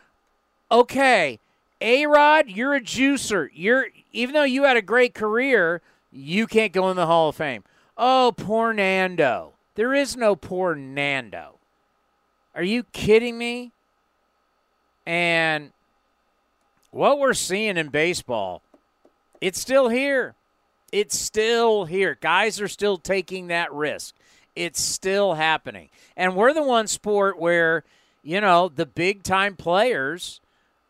[0.72, 1.40] okay,
[1.82, 3.50] A Rod, you're a juicer.
[3.54, 7.36] You're even though you had a great career, you can't go in the Hall of
[7.36, 7.64] Fame.
[7.98, 9.54] Oh, poor Nando.
[9.76, 11.60] There is no poor Nando.
[12.56, 13.72] Are you kidding me?
[15.06, 15.72] And
[16.92, 18.62] what we're seeing in baseball,
[19.42, 20.36] it's still here.
[20.94, 22.20] It's still here.
[22.22, 24.14] Guys are still taking that risk.
[24.56, 25.90] It's still happening.
[26.16, 27.84] And we're the one sport where,
[28.22, 30.40] you know, the big time players.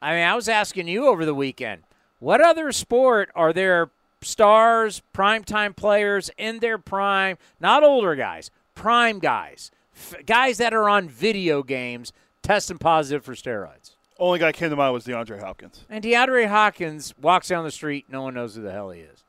[0.02, 1.84] I mean, I was asking you over the weekend,
[2.20, 9.20] what other sport are there stars, primetime players in their prime, not older guys, prime
[9.20, 12.12] guys, f- guys that are on video games
[12.42, 13.92] testing positive for steroids?
[14.20, 15.86] Only guy came to mind was DeAndre Hopkins.
[15.90, 19.23] And DeAndre Hopkins walks down the street, no one knows who the hell he is.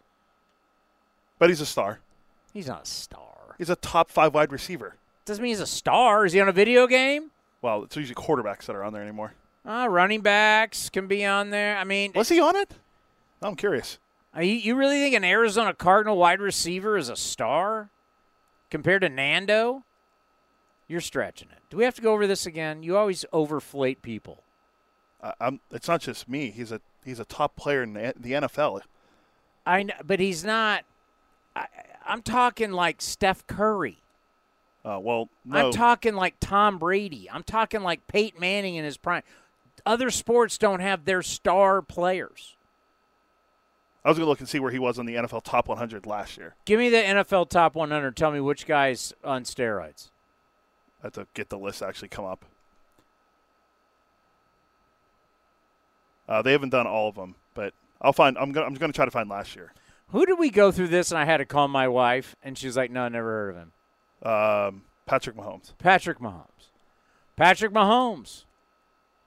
[1.38, 2.00] But he's a star.
[2.52, 3.54] He's not a star.
[3.58, 4.96] He's a top five wide receiver.
[5.24, 6.26] Doesn't mean he's a star.
[6.26, 7.30] Is he on a video game?
[7.62, 9.34] Well, it's usually quarterbacks that are on there anymore.
[9.66, 11.76] Uh, running backs can be on there.
[11.78, 12.72] I mean, Was he on it?
[13.40, 13.98] I'm curious.
[14.34, 17.88] are you, you really think an Arizona Cardinal wide receiver is a star
[18.70, 19.84] compared to Nando?
[20.86, 21.58] You're stretching it.
[21.70, 22.82] Do we have to go over this again?
[22.82, 24.42] You always overflate people.
[25.22, 26.50] Uh, I'm, it's not just me.
[26.50, 28.82] He's a he's a top player in the, the NFL.
[29.64, 30.84] I know, but he's not.
[31.56, 31.66] I,
[32.06, 33.98] I'm talking like Steph Curry.
[34.84, 35.66] Uh, well, no.
[35.66, 37.28] I'm talking like Tom Brady.
[37.30, 39.22] I'm talking like Peyton Manning in his prime.
[39.86, 42.56] Other sports don't have their star players.
[44.04, 46.04] I was going to look and see where he was on the NFL top 100
[46.04, 46.54] last year.
[46.66, 48.14] Give me the NFL top 100.
[48.14, 50.10] Tell me which guy's on steroids.
[51.02, 52.44] I have to get the list actually come up.
[56.28, 58.38] Uh, they haven't done all of them, but I'll find.
[58.38, 58.66] I'm gonna.
[58.66, 59.72] I'm gonna try to find last year.
[60.10, 61.10] Who did we go through this?
[61.10, 63.50] And I had to call my wife, and she was like, "No, I never heard
[63.50, 63.72] of him."
[64.30, 65.72] Um, Patrick Mahomes.
[65.78, 66.68] Patrick Mahomes.
[67.36, 68.44] Patrick Mahomes.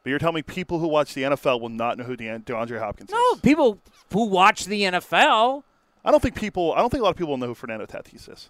[0.04, 2.80] But you're telling me people who watch the NFL will not know who De- DeAndre
[2.80, 3.36] Hopkins No, is?
[3.36, 3.80] No, people
[4.14, 5.64] who watch the NFL,
[6.06, 6.74] I don't think people.
[6.74, 8.50] I don't think a lot of people know who Fernando Tatis is.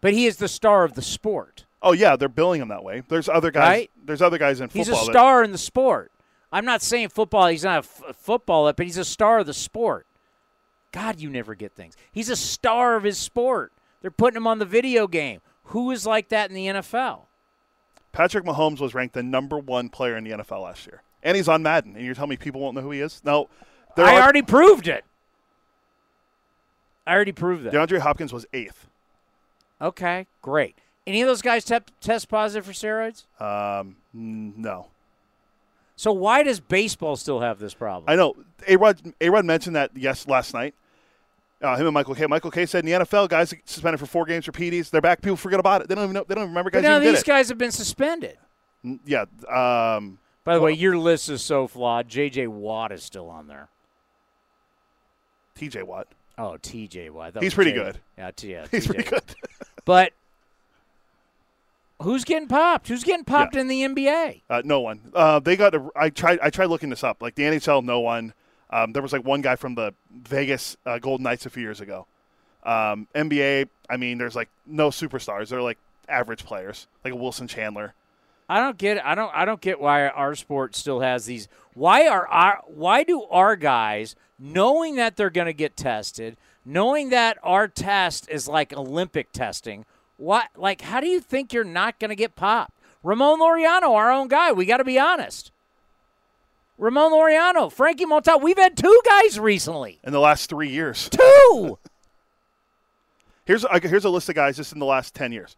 [0.00, 1.64] but he is the star of the sport.
[1.82, 3.02] Oh yeah, they're billing him that way.
[3.08, 3.68] There's other guys.
[3.68, 3.90] Right.
[4.04, 5.02] There's other guys in He's football.
[5.04, 6.10] a that- star in the sport.
[6.52, 7.46] I'm not saying football.
[7.48, 10.06] He's not a f- footballer, but he's a star of the sport.
[10.92, 11.96] God, you never get things.
[12.12, 13.72] He's a star of his sport.
[14.00, 15.40] They're putting him on the video game.
[15.64, 17.22] Who is like that in the NFL?
[18.12, 21.48] Patrick Mahomes was ranked the number one player in the NFL last year, and he's
[21.48, 21.96] on Madden.
[21.96, 23.20] And you're telling me people won't know who he is?
[23.24, 23.48] No,
[23.96, 25.04] I are, already proved it.
[27.06, 27.72] I already proved that.
[27.72, 28.88] DeAndre Hopkins was eighth.
[29.80, 30.76] Okay, great.
[31.06, 33.24] Any of those guys te- test positive for steroids?
[33.40, 34.88] Um, no,
[35.96, 38.04] So why does baseball still have this problem?
[38.08, 38.34] I know.
[38.68, 40.74] A Rod A Rod mentioned that yes last night.
[41.62, 42.26] Uh, him and Michael Kay.
[42.26, 42.66] Michael Kay.
[42.66, 44.90] said in the NFL, guys suspended for four games for PDs.
[44.90, 45.22] They're back.
[45.22, 45.88] People forget about it.
[45.88, 46.24] They don't even know.
[46.28, 48.36] They don't even remember but guys now even these guys have been suspended.
[48.84, 49.22] N- Yeah.
[49.48, 52.08] Um, By the way, your list is so flawed.
[52.08, 52.46] J.J.
[52.48, 53.68] Watt is still on there.
[55.54, 55.82] T.J.
[55.82, 56.08] Watt.
[56.36, 57.08] Oh, T.J.
[57.08, 57.32] Watt.
[57.32, 58.00] That He's was pretty J- good.
[58.18, 58.94] Yeah, T- yeah He's TJ.
[58.94, 59.22] pretty good.
[59.86, 60.12] But
[62.02, 62.88] who's getting popped?
[62.88, 63.60] Who's getting popped Yeah.
[63.62, 64.42] in the NBA?
[64.50, 65.00] Uh, no one.
[65.14, 65.74] Uh, they got.
[65.74, 66.38] A, I tried.
[66.42, 67.22] I tried looking this up.
[67.22, 68.34] Like the NHL, no one.
[68.70, 71.80] Um, there was like one guy from the Vegas uh, Golden Knights a few years
[71.80, 72.06] ago.
[72.64, 73.68] Um, NBA.
[73.88, 75.48] I mean, there's like no superstars.
[75.48, 75.78] They're like
[76.08, 77.94] average players, like a Wilson Chandler.
[78.48, 79.04] I don't get.
[79.04, 79.30] I don't.
[79.34, 81.48] I don't get why our sport still has these.
[81.74, 82.62] Why are our?
[82.66, 88.28] Why do our guys, knowing that they're going to get tested, knowing that our test
[88.30, 89.84] is like Olympic testing,
[90.16, 90.48] what?
[90.56, 92.72] Like, how do you think you're not going to get popped?
[93.02, 94.52] Ramon Laureano, our own guy.
[94.52, 95.52] We got to be honest.
[96.78, 98.42] Ramon Laureano, Frankie Montas.
[98.42, 99.98] We've had two guys recently.
[100.04, 101.08] In the last three years.
[101.08, 101.78] Two.
[103.46, 105.56] Here's a, here's a list of guys just in the last 10 years.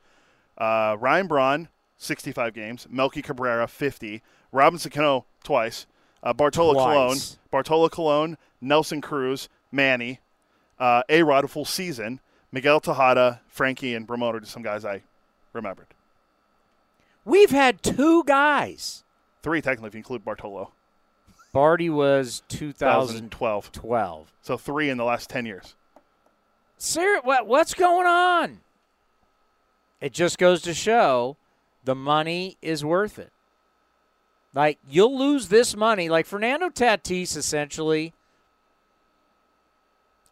[0.58, 2.86] Uh, Ryan Braun, 65 games.
[2.90, 4.20] Melky Cabrera, 50.
[4.52, 5.86] Robinson Cano, twice.
[6.22, 6.74] Uh, Bartolo.
[6.74, 7.16] Colon,
[7.50, 10.20] Bartolo Colon, Nelson Cruz, Manny,
[10.78, 12.20] uh, A Rod, a full season.
[12.50, 15.02] Miguel Tejada, Frankie, and are just some guys I
[15.52, 15.86] remembered.
[17.24, 19.04] We've had two guys.
[19.42, 20.72] Three, technically, if you include Bartolo.
[21.52, 23.72] Barty was 2012.
[23.72, 24.32] 2012.
[24.42, 25.74] So three in the last 10 years.
[26.76, 28.60] Sir, what, what's going on?
[30.00, 31.36] It just goes to show
[31.84, 33.32] the money is worth it.
[34.54, 36.08] Like, you'll lose this money.
[36.08, 38.12] Like, Fernando Tatis essentially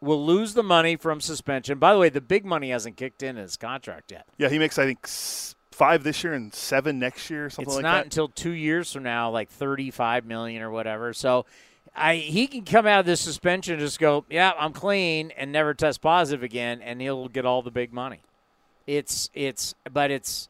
[0.00, 1.78] will lose the money from suspension.
[1.78, 4.26] By the way, the big money hasn't kicked in his contract yet.
[4.38, 5.06] Yeah, he makes, I think,
[5.72, 7.78] five this year and seven next year, something like that.
[7.80, 8.04] it's like not that.
[8.04, 11.12] until two years from now, like thirty-five million or whatever.
[11.12, 11.46] So,
[11.94, 15.50] I he can come out of this suspension and just go, "Yeah, I'm clean," and
[15.52, 18.20] never test positive again, and he'll get all the big money.
[18.86, 20.48] It's it's, but it's,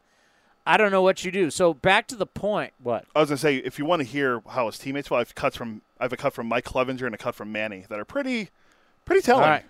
[0.65, 1.49] I don't know what you do.
[1.49, 2.73] So back to the point.
[2.81, 3.05] What?
[3.15, 5.55] I was gonna say, if you want to hear how his teammates, well, I've cuts
[5.57, 8.05] from I have a cut from Mike Clevinger and a cut from Manny that are
[8.05, 8.49] pretty,
[9.07, 9.43] pretty telling.
[9.43, 9.65] All right.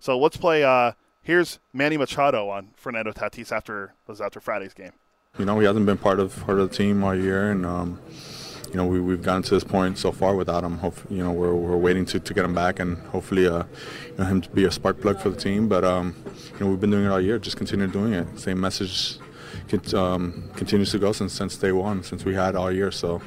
[0.00, 0.64] So let's play.
[0.64, 4.92] Uh, here's Manny Machado on Fernando Tatis after was after Friday's game.
[5.38, 8.00] You know, he hasn't been part of part of the team all year, and um,
[8.70, 10.78] you know we we've gotten to this point so far without him.
[10.78, 13.64] Hope you know we're, we're waiting to, to get him back, and hopefully uh,
[14.06, 15.68] you know him to be a spark plug for the team.
[15.68, 16.16] But um,
[16.54, 17.38] you know we've been doing it all year.
[17.38, 18.40] Just continue doing it.
[18.40, 19.18] Same message
[19.94, 22.90] um, continues to go since since day one, since we had all year.
[22.90, 23.20] So.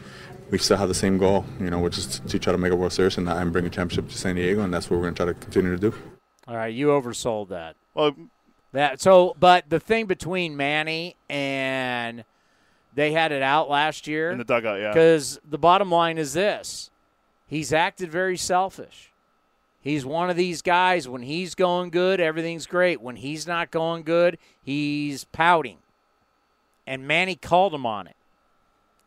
[0.51, 2.75] We still have the same goal, you know, which is to try to make a
[2.75, 5.15] World Series and, and bring a championship to San Diego, and that's what we're going
[5.15, 5.95] to try to continue to do.
[6.47, 7.77] All right, you oversold that.
[7.93, 8.13] Well,
[8.73, 12.25] That so, but the thing between Manny and
[12.93, 14.89] they had it out last year in the dugout, yeah.
[14.89, 16.89] Because the bottom line is this
[17.47, 19.11] he's acted very selfish.
[19.81, 23.01] He's one of these guys, when he's going good, everything's great.
[23.01, 25.79] When he's not going good, he's pouting.
[26.85, 28.15] And Manny called him on it.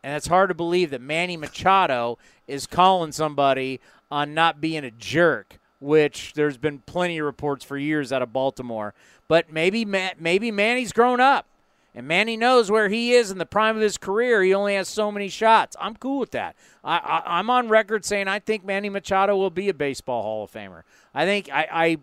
[0.05, 3.79] And it's hard to believe that Manny Machado is calling somebody
[4.11, 8.31] on not being a jerk, which there's been plenty of reports for years out of
[8.31, 8.93] Baltimore.
[9.27, 11.47] But maybe maybe Manny's grown up.
[11.95, 14.43] And Manny knows where he is in the prime of his career.
[14.43, 15.75] He only has so many shots.
[15.81, 16.55] I'm cool with that.
[16.83, 20.43] I, I, I'm on record saying I think Manny Machado will be a baseball Hall
[20.43, 20.83] of Famer.
[21.15, 21.97] I think I, I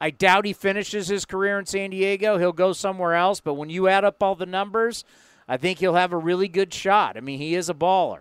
[0.00, 2.38] I doubt he finishes his career in San Diego.
[2.38, 3.40] He'll go somewhere else.
[3.40, 5.04] But when you add up all the numbers,
[5.48, 7.16] I think he'll have a really good shot.
[7.16, 8.20] I mean, he is a baller.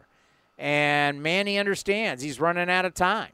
[0.57, 3.31] And Manny understands he's running out of time.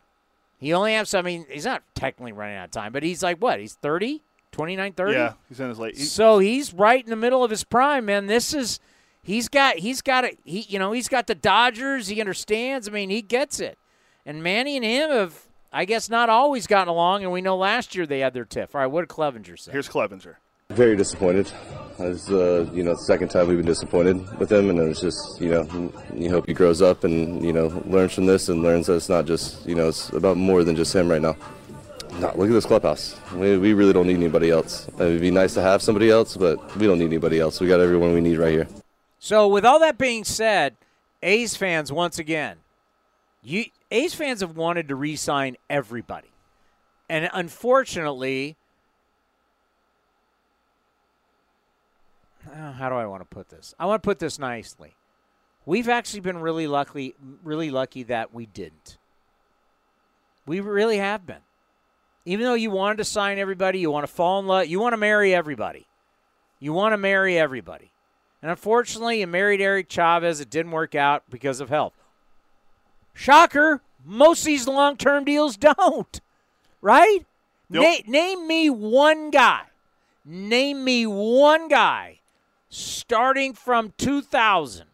[0.57, 3.37] He only has, I mean, he's not technically running out of time, but he's like,
[3.37, 3.59] what?
[3.59, 5.13] He's 30, 29, 30?
[5.13, 5.97] Yeah, he's in his late.
[5.97, 8.27] So he's right in the middle of his prime, man.
[8.27, 8.79] This is
[9.23, 10.39] he's got he's got it.
[10.43, 12.07] He you know he's got the Dodgers.
[12.07, 12.87] He understands.
[12.87, 13.77] I mean, he gets it.
[14.25, 17.23] And Manny and him have, I guess, not always gotten along.
[17.23, 18.75] And we know last year they had their tiff.
[18.75, 19.71] All right, what did Clevinger say?
[19.71, 20.35] Here's Clevinger.
[20.73, 21.51] Very disappointed.
[21.99, 25.39] It's uh, you know the second time we've been disappointed with him, and it's just
[25.39, 28.87] you know you hope he grows up and you know learns from this and learns
[28.87, 31.35] that it's not just you know it's about more than just him right now.
[32.19, 33.19] No, look at this clubhouse.
[33.33, 34.87] We, we really don't need anybody else.
[34.87, 37.59] It would be nice to have somebody else, but we don't need anybody else.
[37.59, 38.67] We got everyone we need right here.
[39.19, 40.75] So with all that being said,
[41.23, 42.57] A's fans once again,
[43.43, 46.31] you A's fans have wanted to re-sign everybody,
[47.09, 48.55] and unfortunately,
[52.51, 53.73] uh, how do I want to put this?
[53.79, 54.95] I want to put this nicely.
[55.65, 58.97] We've actually been really lucky, really lucky that we didn't.
[60.45, 61.43] We really have been.
[62.25, 64.93] Even though you wanted to sign everybody, you want to fall in love, you want
[64.93, 65.87] to marry everybody.
[66.59, 67.91] You want to marry everybody.
[68.41, 70.39] And unfortunately, you married Eric Chavez.
[70.39, 71.93] It didn't work out because of health.
[73.13, 76.21] Shocker, most of these long term deals don't.
[76.81, 77.25] Right?
[77.69, 77.85] Nope.
[78.07, 79.61] Na- name me one guy.
[80.25, 82.20] Name me one guy
[82.71, 84.87] starting from 2000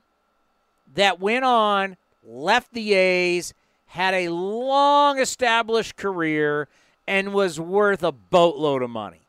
[0.95, 3.53] that went on, left the A's,
[3.85, 6.67] had a long established career,
[7.07, 9.21] and was worth a boatload of money.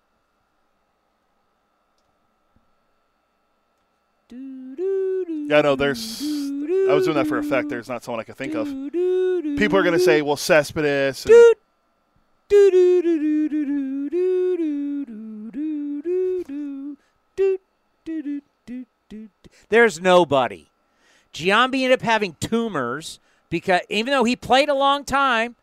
[4.30, 6.20] Yeah, no, there's.
[6.22, 7.68] I was doing that for effect.
[7.68, 8.66] There's not someone I could think of.
[8.66, 11.24] People are going to say, well, Cespedes.
[11.26, 11.54] and-
[19.68, 20.66] There's nobody.
[21.32, 25.56] Giambi ended up having tumors because even though he played a long time,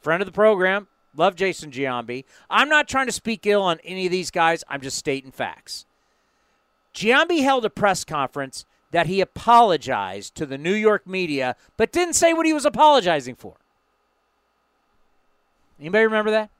[0.00, 2.24] friend of the program, love Jason Giambi.
[2.48, 4.64] I'm not trying to speak ill on any of these guys.
[4.68, 5.86] I'm just stating facts.
[6.94, 12.14] Giambi held a press conference that he apologized to the New York media, but didn't
[12.14, 13.56] say what he was apologizing for.
[15.78, 16.50] Anybody remember that?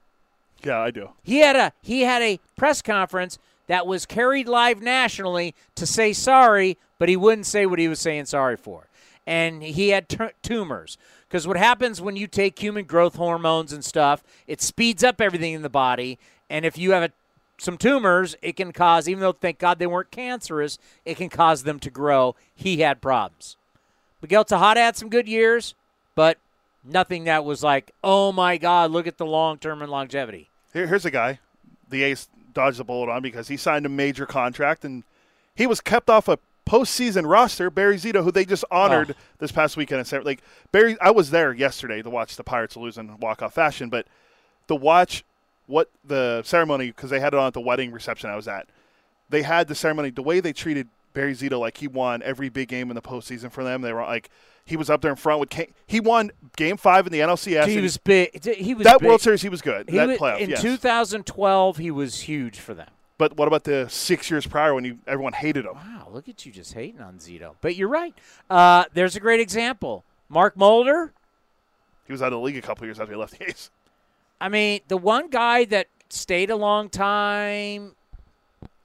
[0.64, 1.10] Yeah, I do.
[1.22, 3.38] He had a he had a press conference
[3.70, 8.00] that was carried live nationally to say sorry, but he wouldn't say what he was
[8.00, 8.88] saying sorry for.
[9.28, 10.98] And he had t- tumors.
[11.28, 15.52] Because what happens when you take human growth hormones and stuff, it speeds up everything
[15.52, 16.18] in the body.
[16.50, 17.12] And if you have a,
[17.58, 21.62] some tumors, it can cause, even though thank God they weren't cancerous, it can cause
[21.62, 22.34] them to grow.
[22.52, 23.56] He had problems.
[24.20, 25.76] Miguel Tejada had some good years,
[26.16, 26.38] but
[26.82, 30.50] nothing that was like, oh my God, look at the long term and longevity.
[30.72, 31.38] Here, here's a guy
[31.88, 35.04] the A's dodged the bullet on because he signed a major contract and
[35.54, 37.70] he was kept off a postseason roster.
[37.70, 39.22] Barry Zito, who they just honored Oh.
[39.38, 40.40] this past weekend, in like
[40.72, 40.96] Barry.
[41.00, 44.06] I was there yesterday to watch the Pirates lose in walk off fashion, but
[44.68, 45.24] to watch
[45.66, 48.68] what the ceremony because they had it on at the wedding reception I was at.
[49.28, 52.68] They had the ceremony the way they treated Barry Zito like he won every big
[52.68, 53.82] game in the postseason for them.
[53.82, 54.30] They were like
[54.64, 55.74] he was up there in front with King.
[55.86, 57.66] he won Game Five in the NLCS.
[57.66, 58.44] He was big.
[58.44, 59.08] He was that big.
[59.08, 59.42] World Series.
[59.42, 59.88] He was good.
[59.90, 60.62] He that was- playoff in yes.
[60.62, 62.88] 2012, he was huge for them.
[63.18, 65.74] But what about the six years prior when you everyone hated him?
[65.74, 67.54] Wow, look at you just hating on Zito.
[67.60, 68.14] But you're right.
[68.48, 70.04] Uh, there's a great example.
[70.30, 71.12] Mark Mulder.
[72.06, 73.70] He was out of the league a couple years after he left the A's.
[74.40, 77.94] I mean, the one guy that stayed a long time,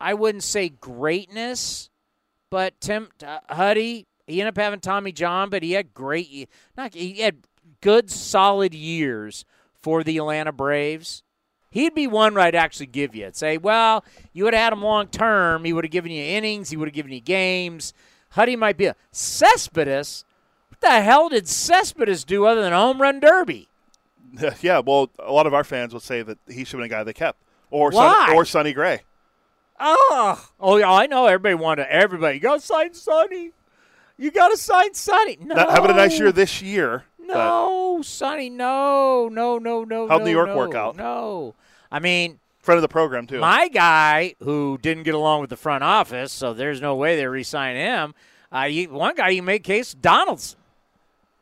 [0.02, 1.90] I wouldn't say greatness,
[2.56, 6.94] but Tim uh, Huddy, he ended up having Tommy John, but he had great, not
[6.94, 7.40] he had
[7.82, 9.44] good, solid years
[9.82, 11.22] for the Atlanta Braves.
[11.70, 13.26] He'd be one I'd actually give you.
[13.26, 15.66] I'd say, well, you would have had him long term.
[15.66, 16.70] He would have given you innings.
[16.70, 17.94] He would have given you games.
[18.30, 20.24] Huddy might be a Cespedes.
[20.70, 23.68] What the hell did Cespedes do other than home run derby?
[24.62, 27.00] yeah, well, a lot of our fans would say that he should have been a
[27.00, 28.14] guy they kept, or Why?
[28.14, 29.02] Sonny, or Sonny Gray.
[29.80, 31.26] Oh, oh yeah, I know.
[31.26, 32.36] Everybody wanted everybody.
[32.36, 33.52] You got to sign Sonny.
[34.18, 35.38] You got to sign Sonny.
[35.42, 37.04] No, Not having a nice year this year.
[37.20, 38.50] No, Sonny.
[38.50, 40.08] No, no, no, no.
[40.08, 40.96] How'd no, New York no, work out?
[40.96, 41.56] No,
[41.92, 43.40] I mean friend of the program too.
[43.40, 47.28] my guy who didn't get along with the front office, so there's no way they
[47.28, 48.16] re-sign him.
[48.52, 50.58] Uh, you, one guy you make case Donaldson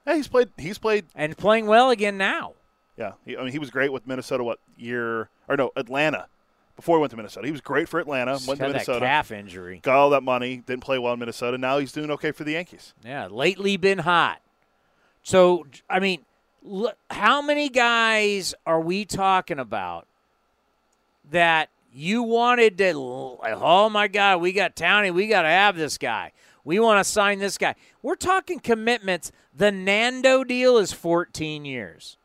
[0.05, 0.49] yeah, he's played.
[0.57, 1.05] He's played.
[1.15, 2.53] and playing well again now.
[2.97, 4.43] Yeah, he, I mean, he was great with Minnesota.
[4.43, 5.29] What year?
[5.47, 6.27] Or no, Atlanta.
[6.75, 8.31] Before he went to Minnesota, he was great for Atlanta.
[8.31, 9.79] Went to Had that Minnesota, calf injury.
[9.83, 11.57] got all that money, didn't play well in Minnesota.
[11.57, 12.93] Now he's doing okay for the Yankees.
[13.05, 14.41] Yeah, lately been hot.
[15.21, 16.25] So, I mean,
[16.63, 20.07] look, how many guys are we talking about
[21.29, 25.97] that you wanted to, oh my God, we got Townie, we got to have this
[25.97, 26.31] guy.
[26.65, 27.75] We want to sign this guy.
[28.01, 29.31] We're talking commitments.
[29.55, 32.17] The Nando deal is 14 years.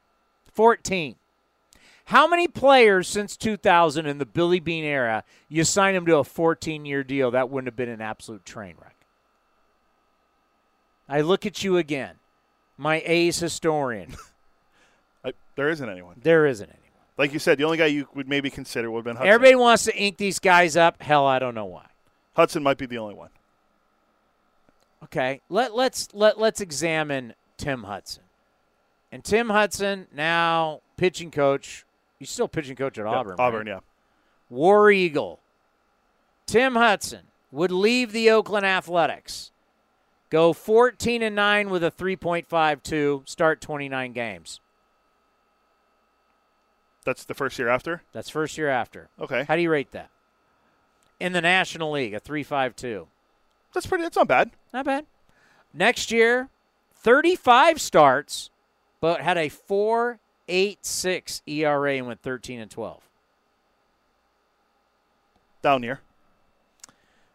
[0.54, 1.16] 14.
[2.08, 6.24] How many players since 2000 in the Billy Beane era you sign them to a
[6.24, 7.30] 14 year deal?
[7.30, 8.96] That wouldn't have been an absolute train wreck.
[11.06, 12.14] I look at you again,
[12.78, 14.16] my A's historian.
[15.24, 16.16] I, there isn't anyone.
[16.22, 16.82] There isn't anyone.
[17.18, 19.30] Like you said, the only guy you would maybe consider would have been Hudson.
[19.30, 21.02] Everybody wants to ink these guys up.
[21.02, 21.88] Hell, I don't know why.
[22.34, 23.30] Hudson might be the only one.
[25.04, 28.22] Okay, let let's let let's examine Tim Hudson.
[29.12, 31.84] And Tim Hudson now pitching coach.
[32.18, 33.36] He's still pitching coach at Yeah, Auburn.
[33.38, 33.74] Auburn, right?
[33.76, 33.80] yeah.
[34.50, 35.40] War Eagle.
[36.46, 39.50] Tim Hudson would leave the Oakland Athletics,
[40.30, 44.60] go 14 and 9 with a 3.52, start 29 games.
[47.04, 48.02] That's the first year after.
[48.12, 49.08] That's first year after.
[49.20, 50.10] Okay, How do you rate that?
[51.20, 53.06] In the National League, a 3.52.
[53.72, 54.02] that's pretty.
[54.04, 54.50] That's not bad.
[54.72, 55.06] Not bad.
[55.74, 56.48] Next year,
[56.94, 58.50] 35 starts,
[59.00, 59.48] but had a
[60.48, 63.02] 4.86 ERA and went 13 and 12.
[65.62, 66.00] Down year.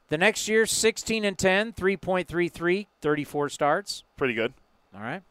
[0.10, 4.04] The next year, 16 and 10, 3.33, 34 starts.
[4.18, 4.54] Pretty good.
[4.94, 5.24] All right.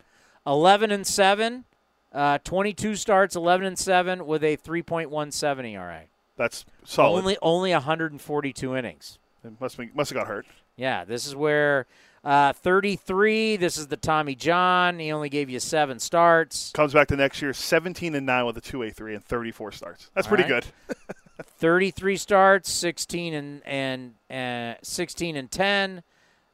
[0.47, 1.65] 11 and 7,
[2.13, 6.03] uh, 22 starts, 11 and 7 with a 3.17 ERA.
[6.37, 7.19] That's solid.
[7.19, 9.19] Only only 142 innings.
[9.45, 10.47] It must be, must have got hurt.
[10.77, 11.87] Yeah, this is where
[12.25, 13.57] uh, 33.
[13.57, 14.99] This is the Tommy John.
[14.99, 16.71] He only gave you seven starts.
[16.73, 20.11] Comes back the next year, 17 and 9 with a 2A3 and 34 starts.
[20.15, 20.65] That's All pretty right.
[20.87, 20.97] good.
[21.45, 26.03] 33 starts, 16 and and uh, 16 and 10,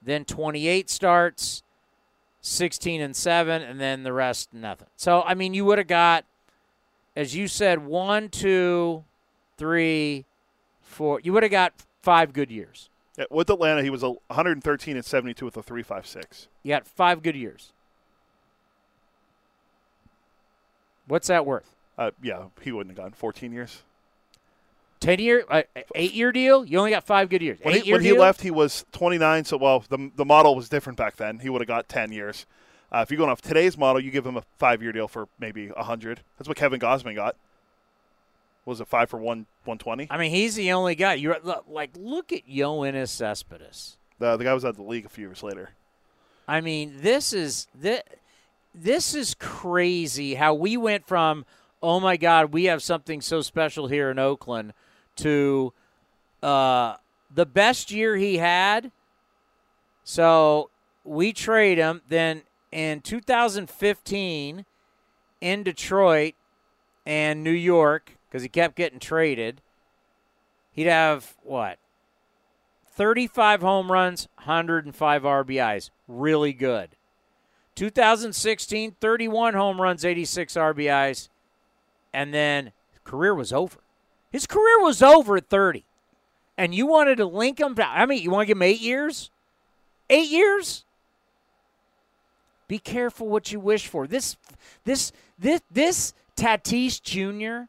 [0.02, 1.62] then 28 starts,
[2.40, 4.88] 16 and 7, and then the rest nothing.
[4.96, 6.24] So I mean, you would have got,
[7.16, 9.04] as you said, one, two,
[9.56, 10.24] three,
[10.80, 11.20] four.
[11.22, 12.88] You would have got five good years.
[13.18, 16.46] Yeah, with Atlanta, he was a 113 and 72 with a 3.56.
[16.62, 17.72] You got five good years.
[21.08, 21.74] What's that worth?
[21.96, 23.82] Uh, yeah, he wouldn't have gone 14 years.
[25.00, 25.62] Ten year, uh,
[25.94, 26.64] eight year deal.
[26.64, 27.58] You only got five good years.
[27.62, 29.44] When, eight he, when he left, he was 29.
[29.44, 31.38] So, well, the, the model was different back then.
[31.38, 32.46] He would have got 10 years.
[32.90, 35.28] Uh, if you're going off today's model, you give him a five year deal for
[35.38, 36.20] maybe 100.
[36.36, 37.36] That's what Kevin Gausman got.
[38.68, 40.08] Was it five for one 120?
[40.10, 41.14] I mean, he's the only guy.
[41.14, 43.96] You're like, look at Yoenis Cespedes.
[44.18, 45.70] The, the guy was out of the league a few years later.
[46.46, 48.02] I mean, this is this,
[48.74, 51.46] this is crazy how we went from
[51.82, 54.74] oh my god, we have something so special here in Oakland
[55.16, 55.72] to
[56.42, 56.96] uh,
[57.34, 58.92] the best year he had.
[60.04, 60.68] So
[61.04, 62.02] we trade him.
[62.06, 64.66] Then in 2015
[65.40, 66.34] in Detroit
[67.06, 69.60] and New York, because he kept getting traded,
[70.72, 71.78] he'd have what?
[72.90, 75.90] 35 home runs, 105 RBIs.
[76.06, 76.90] Really good.
[77.76, 81.28] 2016, 31 home runs, 86 RBIs.
[82.12, 82.72] And then
[83.04, 83.78] career was over.
[84.30, 85.84] His career was over at 30.
[86.56, 89.30] And you wanted to link him I mean, you want to give him eight years?
[90.10, 90.84] Eight years?
[92.66, 94.06] Be careful what you wish for.
[94.06, 94.36] This
[94.84, 97.68] this this this Tatis Jr.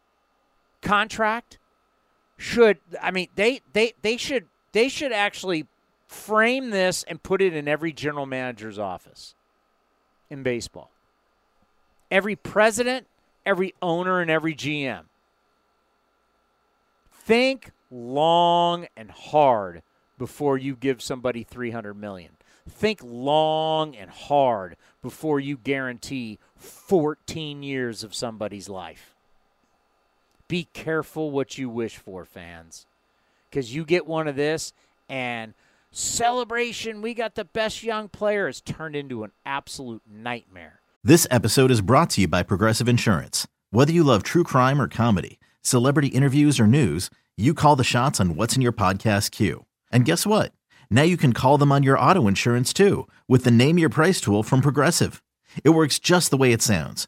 [0.82, 1.57] contract
[2.38, 5.67] should I mean they they they should they should actually
[6.07, 9.36] frame this and put it in every general manager's office
[10.30, 10.91] in baseball.
[12.09, 13.07] Every president,
[13.45, 15.03] every owner, and every GM.
[17.11, 19.84] Think long and hard
[20.17, 22.32] before you give somebody 300 million.
[22.67, 29.15] Think long and hard before you guarantee 14 years of somebody's life.
[30.50, 32.88] Be careful what you wish for, fans.
[33.50, 34.74] Because you get one of this
[35.08, 35.54] and
[35.91, 40.82] celebration, we got the best young player, has turned into an absolute nightmare.
[41.04, 43.47] This episode is brought to you by Progressive Insurance.
[43.70, 48.20] Whether you love true crime or comedy, celebrity interviews or news, you call the shots
[48.20, 49.66] on what's in your podcast queue.
[49.91, 50.52] And guess what?
[50.89, 54.20] Now you can call them on your auto insurance too with the Name Your Price
[54.20, 55.22] tool from Progressive.
[55.64, 57.08] It works just the way it sounds.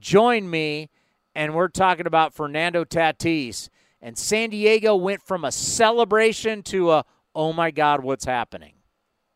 [0.00, 0.90] joined me,
[1.34, 3.68] and we're talking about Fernando Tatis
[4.02, 8.74] and San Diego went from a celebration to a, oh my God, what's happening?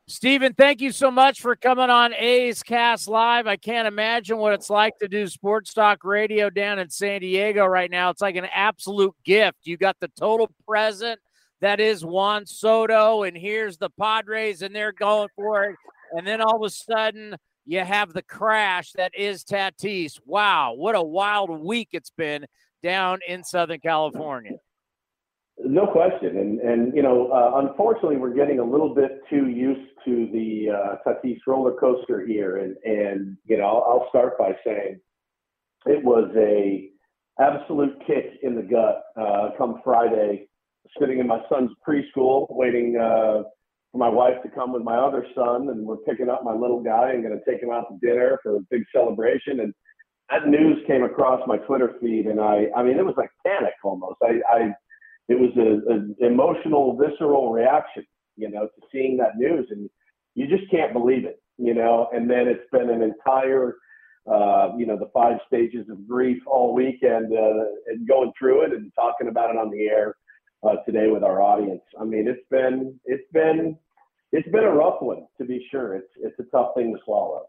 [0.06, 3.46] Stephen, thank you so much for coming on A's Cast Live.
[3.46, 7.64] I can't imagine what it's like to do sports talk radio down in San Diego
[7.64, 8.10] right now.
[8.10, 9.58] It's like an absolute gift.
[9.62, 11.20] You got the total present
[11.62, 15.76] that is Juan Soto, and here's the Padres, and they're going for it.
[16.12, 20.20] And then all of a sudden, you have the crash that is Tatis.
[20.24, 22.46] Wow, what a wild week it's been
[22.82, 24.52] down in Southern California.
[25.58, 29.88] No question, and and you know, uh, unfortunately, we're getting a little bit too used
[30.04, 34.52] to the uh, Tatis roller coaster here, and and you know, I'll, I'll start by
[34.66, 35.00] saying
[35.86, 36.90] it was a
[37.40, 40.48] absolute kick in the gut uh, come Friday,
[41.00, 43.44] sitting in my son's preschool, waiting uh,
[43.94, 46.82] for my wife to come with my other son, and we're picking up my little
[46.82, 49.72] guy and going to take him out to dinner for a big celebration, and
[50.30, 53.74] that news came across my Twitter feed, and I, I mean, it was like panic
[53.84, 54.16] almost.
[54.20, 54.72] I, I
[55.28, 58.04] it was an emotional, visceral reaction,
[58.36, 59.88] you know, to seeing that news, and
[60.34, 62.08] you just can't believe it, you know.
[62.12, 63.76] And then it's been an entire,
[64.28, 68.72] uh, you know, the five stages of grief all weekend, uh, and going through it
[68.72, 70.16] and talking about it on the air
[70.64, 71.82] uh, today with our audience.
[72.00, 73.78] I mean, it's been, it's been,
[74.34, 75.94] it's been a rough one to be sure.
[75.94, 77.46] It's, it's a tough thing to swallow.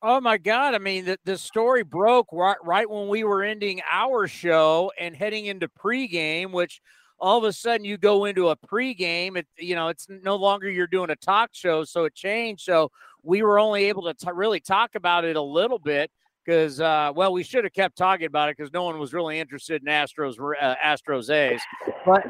[0.00, 0.74] Oh my God!
[0.74, 5.16] I mean, the, the story broke right right when we were ending our show and
[5.16, 6.80] heading into pregame, which
[7.18, 9.36] all of a sudden you go into a pregame.
[9.38, 12.62] It you know it's no longer you're doing a talk show, so it changed.
[12.64, 12.90] So
[13.22, 16.10] we were only able to t- really talk about it a little bit
[16.44, 19.40] because uh, well, we should have kept talking about it because no one was really
[19.40, 21.62] interested in Astros uh, Astros A's,
[22.04, 22.24] but.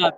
[0.00, 0.10] Uh,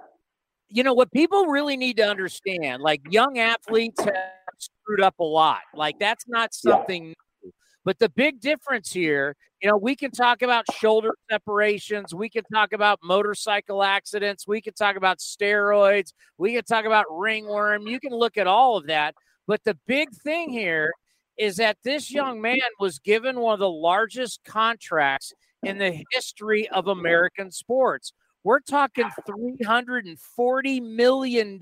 [0.73, 4.15] you know what people really need to understand like young athletes have
[4.59, 7.15] screwed up a lot like that's not something yeah.
[7.45, 7.53] new
[7.85, 12.45] but the big difference here you know we can talk about shoulder separations we can
[12.53, 18.01] talk about motorcycle accidents we can talk about steroids we can talk about ringworm you
[18.01, 19.15] can look at all of that
[19.47, 20.93] but the big thing here
[21.39, 26.69] is that this young man was given one of the largest contracts in the history
[26.69, 28.13] of American sports.
[28.45, 31.59] We're talking $340 million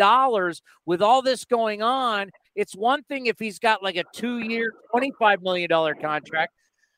[0.86, 2.30] with all this going on.
[2.54, 5.68] It's one thing if he's got like a two year, $25 million
[6.00, 6.52] contract.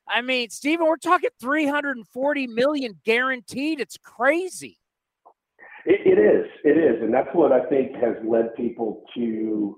[0.09, 3.81] I mean, Stephen, we're talking 340 million guaranteed.
[3.81, 4.79] It's crazy.
[5.85, 6.47] It, it is.
[6.65, 7.03] It is.
[7.03, 9.77] And that's what I think has led people to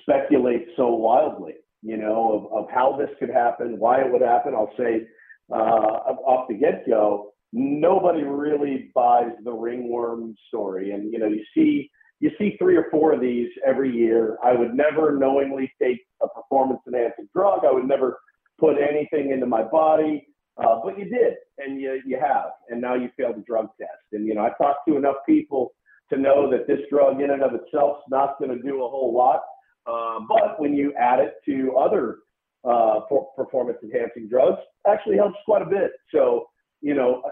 [0.00, 4.54] speculate so wildly, you know, of, of how this could happen, why it would happen.
[4.54, 5.06] I'll say
[5.50, 10.92] uh, off the get go, nobody really buys the ringworm story.
[10.92, 11.90] And, you know, you see,
[12.20, 14.38] you see three or four of these every year.
[14.42, 17.64] I would never knowingly take a performance enhancing drug.
[17.64, 18.18] I would never
[18.58, 20.26] put anything into my body.
[20.58, 23.90] Uh, but you did, and you, you have, and now you failed the drug test.
[24.12, 25.72] And, you know, I talked to enough people
[26.10, 28.88] to know that this drug in and of itself is not going to do a
[28.88, 29.42] whole lot.
[29.86, 32.18] Uh, but when you add it to other
[32.64, 33.00] uh,
[33.36, 35.90] performance enhancing drugs, actually helps quite a bit.
[36.12, 36.46] So,
[36.86, 37.22] you know,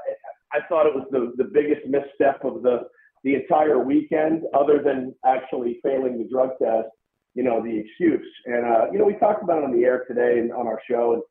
[0.52, 2.88] I, I thought it was the, the biggest misstep of the,
[3.22, 6.88] the entire weekend, other than actually failing the drug test,
[7.34, 8.26] you know, the excuse.
[8.46, 10.80] And, uh, you know, we talked about it on the air today and on our
[10.90, 11.14] show.
[11.14, 11.22] And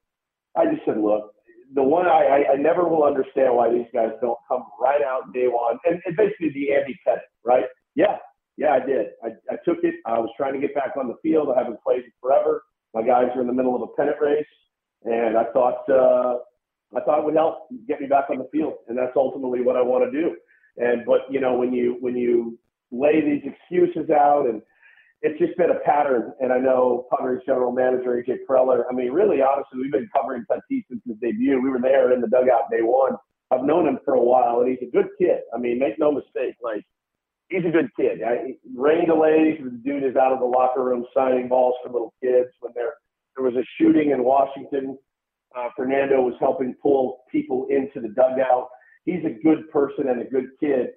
[0.56, 1.34] I just said, look,
[1.76, 5.34] the one I, I, I never will understand why these guys don't come right out
[5.34, 5.78] day one.
[5.86, 7.66] And, and basically the Andy Pettitte, right?
[7.96, 8.18] Yeah,
[8.56, 9.08] yeah, I did.
[9.22, 9.96] I, I took it.
[10.06, 11.50] I was trying to get back on the field.
[11.54, 12.64] I haven't played forever.
[12.94, 14.46] My guys are in the middle of a pennant race,
[15.04, 16.38] and I thought uh,
[16.96, 19.76] I thought it would help get me back on the field, and that's ultimately what
[19.76, 20.36] I want to do.
[20.78, 22.58] And but you know when you when you
[22.92, 24.62] lay these excuses out and
[25.24, 26.34] it's just been a pattern.
[26.42, 28.84] And I know Padres general manager AJ Preller.
[28.92, 31.62] I mean, really, honestly, we've been covering Tatis since his debut.
[31.62, 33.14] We were there in the dugout day one.
[33.50, 35.40] I've known him for a while, and he's a good kid.
[35.56, 36.56] I mean, make no mistake.
[36.62, 36.84] Like
[37.50, 38.22] he's a good kid.
[38.22, 39.60] I, rain delays.
[39.64, 42.50] The dude is out of the locker room signing balls for little kids.
[42.60, 42.94] When there
[43.36, 44.98] there was a shooting in Washington,
[45.58, 48.70] uh, Fernando was helping pull people into the dugout.
[49.06, 50.88] He's a good person and a good kid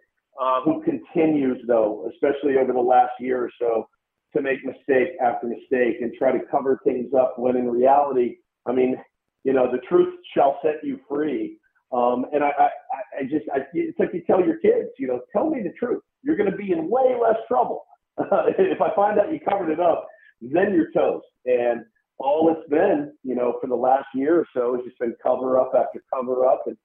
[0.41, 3.89] uh, who continues, though, especially over the last year or so,
[4.35, 7.35] to make mistake after mistake and try to cover things up.
[7.39, 8.37] When in reality,
[8.67, 8.97] I mean,
[9.45, 11.59] you know, the truth shall set you free.
[11.93, 12.69] Um, and I, I,
[13.21, 16.03] I just, I, it's like you tell your kids, you know, tell me the truth
[16.27, 17.87] you're going to be in way less trouble.
[18.19, 20.07] if I find out you covered it up,
[20.41, 21.27] then you're toast.
[21.45, 21.85] And
[22.19, 25.59] all it's been, you know, for the last year or so has just been cover
[25.59, 26.77] up after cover up and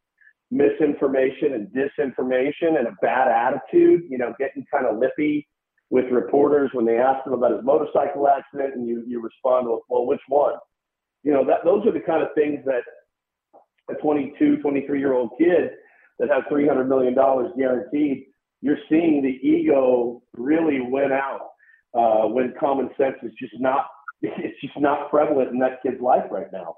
[0.52, 5.48] misinformation and disinformation and a bad attitude, you know, getting kind of lippy
[5.90, 9.84] with reporters when they ask him about his motorcycle accident and you, you respond, well,
[9.90, 10.56] well, which one?
[11.24, 12.82] You know, that those are the kind of things that
[13.90, 15.72] a 22, 23 year old kid
[16.20, 18.26] that has $300 million guaranteed
[18.62, 21.50] you're seeing the ego really win out
[21.94, 23.88] uh, when common sense is just not
[24.22, 26.76] it's just not prevalent in that kid's life right now.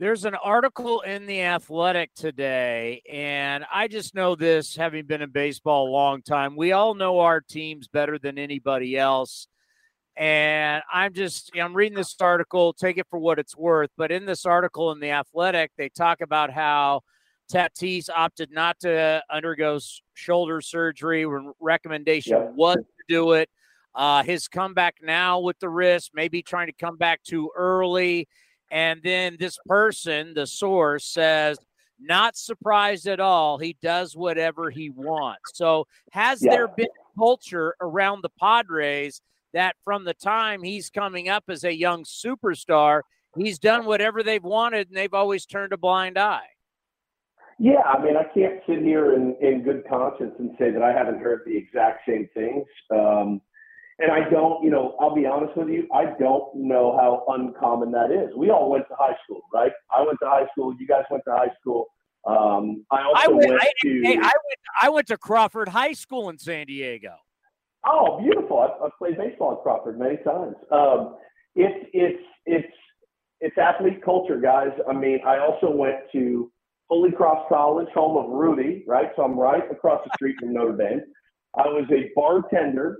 [0.00, 5.30] There's an article in the Athletic today, and I just know this having been in
[5.30, 6.54] baseball a long time.
[6.54, 9.48] We all know our teams better than anybody else.
[10.16, 13.90] And I'm just, I'm reading this article, take it for what it's worth.
[13.96, 17.02] But in this article in the Athletic, they talk about how
[17.52, 19.78] Tatis opted not to undergo
[20.14, 21.24] shoulder surgery.
[21.24, 23.48] When recommendation was to do it.
[23.98, 28.28] Uh, his comeback now with the wrist, maybe trying to come back too early.
[28.70, 31.58] And then this person, the source, says,
[31.98, 33.58] not surprised at all.
[33.58, 35.50] He does whatever he wants.
[35.54, 36.52] So, has yeah.
[36.52, 36.86] there been
[37.18, 39.20] culture around the Padres
[39.52, 43.02] that from the time he's coming up as a young superstar,
[43.36, 46.46] he's done whatever they've wanted and they've always turned a blind eye?
[47.58, 50.92] Yeah, I mean, I can't sit here in, in good conscience and say that I
[50.92, 52.64] haven't heard the exact same things.
[52.92, 53.40] Um,
[53.98, 57.90] and I don't, you know, I'll be honest with you, I don't know how uncommon
[57.92, 58.34] that is.
[58.36, 59.72] We all went to high school, right?
[59.94, 60.74] I went to high school.
[60.78, 61.86] You guys went to high school.
[62.26, 64.00] Um, I also I went, went I, to.
[64.04, 64.58] Hey, I went.
[64.82, 67.14] I went to Crawford High School in San Diego.
[67.86, 68.58] Oh, beautiful!
[68.58, 70.56] I've, I've played baseball at Crawford many times.
[70.70, 71.16] Um,
[71.54, 72.74] it's it's it's
[73.40, 74.70] it's athlete culture, guys.
[74.88, 76.52] I mean, I also went to
[76.88, 79.10] Holy Cross College, home of Rudy, right?
[79.16, 81.02] So I'm right across the street from Notre Dame.
[81.56, 82.98] I was a bartender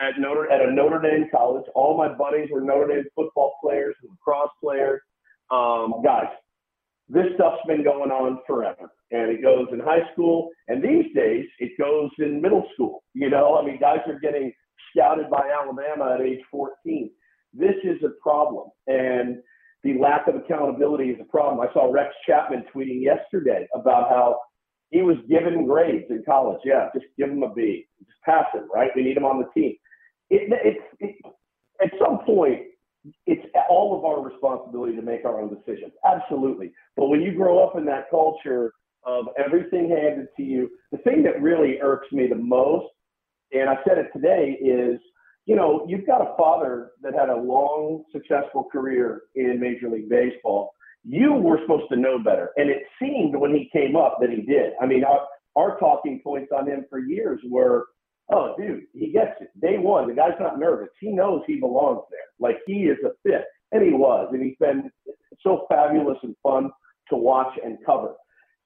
[0.00, 1.64] at Notre at a Notre Dame college.
[1.74, 5.00] All my buddies were Notre Dame football players and lacrosse players.
[5.50, 6.28] Um, guys,
[7.08, 8.90] this stuff's been going on forever.
[9.10, 13.04] And it goes in high school, and these days it goes in middle school.
[13.12, 14.50] You know, I mean, guys are getting
[14.90, 17.10] scouted by Alabama at age 14.
[17.52, 18.70] This is a problem.
[18.86, 19.36] And
[19.84, 21.60] the lack of accountability is a problem.
[21.60, 24.38] I saw Rex Chapman tweeting yesterday about how
[24.90, 26.60] he was given grades in college.
[26.64, 27.86] Yeah, just give him a B.
[27.98, 28.90] Just pass him, right?
[28.94, 29.74] We need him on the team.
[30.34, 31.16] It, it, it,
[31.84, 32.60] at some point,
[33.26, 35.92] it's all of our responsibility to make our own decisions.
[36.04, 36.72] Absolutely.
[36.96, 38.72] But when you grow up in that culture
[39.04, 42.86] of everything handed to you, the thing that really irks me the most,
[43.52, 44.98] and I said it today, is
[45.46, 50.08] you know, you've got a father that had a long, successful career in Major League
[50.08, 50.72] Baseball.
[51.04, 52.50] You were supposed to know better.
[52.56, 54.74] And it seemed when he came up that he did.
[54.80, 55.26] I mean, our,
[55.56, 57.86] our talking points on him for years were,
[58.30, 59.48] oh, dude, he gets it.
[59.60, 60.88] Day one, the guy's not nervous.
[61.00, 62.20] He knows he belongs there.
[62.38, 63.44] Like he is a fit.
[63.72, 64.28] And he was.
[64.32, 64.90] And he's been
[65.42, 66.70] so fabulous and fun
[67.08, 68.14] to watch and cover.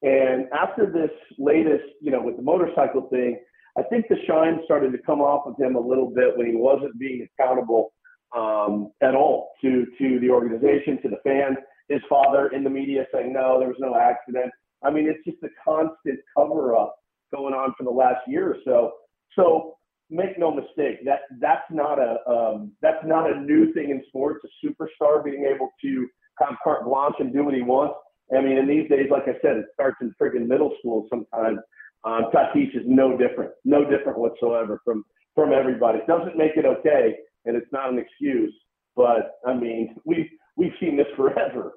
[0.03, 3.39] And after this latest, you know, with the motorcycle thing,
[3.79, 6.55] I think the shine started to come off of him a little bit when he
[6.55, 7.93] wasn't being accountable
[8.37, 11.57] um, at all to to the organization, to the fans.
[11.89, 14.53] His father in the media saying no, there was no accident.
[14.83, 16.97] I mean, it's just a constant cover up
[17.35, 18.93] going on for the last year or so.
[19.35, 19.77] So
[20.11, 24.45] make no mistake that that's not a um, that's not a new thing in sports.
[24.45, 26.09] A superstar being able to
[26.41, 27.95] have carte blanche and do what he wants.
[28.37, 31.59] I mean, in these days, like I said, it starts in friggin' middle school sometimes.
[32.05, 35.05] Um, Tatis is no different, no different whatsoever from
[35.35, 35.99] from everybody.
[35.99, 38.55] It doesn't make it okay, and it's not an excuse.
[38.95, 41.73] But I mean, we we've seen this forever.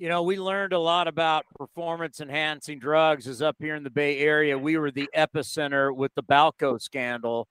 [0.00, 3.90] You know, we learned a lot about performance enhancing drugs is up here in the
[3.90, 4.56] Bay Area.
[4.56, 7.48] We were the epicenter with the Balco scandal.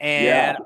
[0.00, 0.56] And yeah.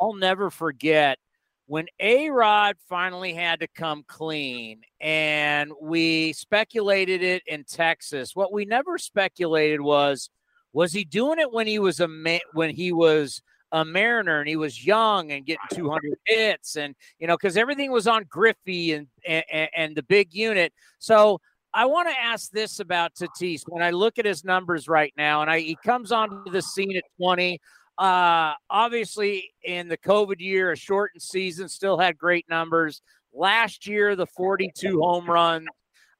[0.00, 1.18] I'll never forget
[1.66, 8.52] when A Rod finally had to come clean and we speculated it in Texas, what
[8.52, 10.30] we never speculated was
[10.72, 13.42] was he doing it when he was a man, when he was
[13.74, 17.90] a Mariner and he was young and getting 200 hits and you know because everything
[17.90, 19.44] was on Griffey and, and
[19.76, 20.72] and the big unit.
[21.00, 21.40] So
[21.74, 23.62] I want to ask this about Tatis.
[23.66, 26.96] When I look at his numbers right now, and I, he comes onto the scene
[26.96, 27.60] at 20.
[27.98, 33.02] Uh, obviously, in the COVID year, a shortened season, still had great numbers.
[33.32, 35.66] Last year, the 42 home runs.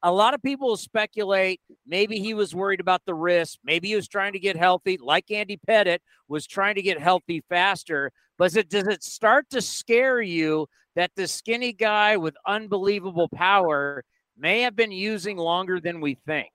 [0.06, 3.58] A lot of people speculate maybe he was worried about the wrist.
[3.64, 7.42] Maybe he was trying to get healthy, like Andy Pettitte was trying to get healthy
[7.48, 8.12] faster.
[8.36, 14.04] But it, does it start to scare you that the skinny guy with unbelievable power
[14.36, 16.50] may have been using longer than we think?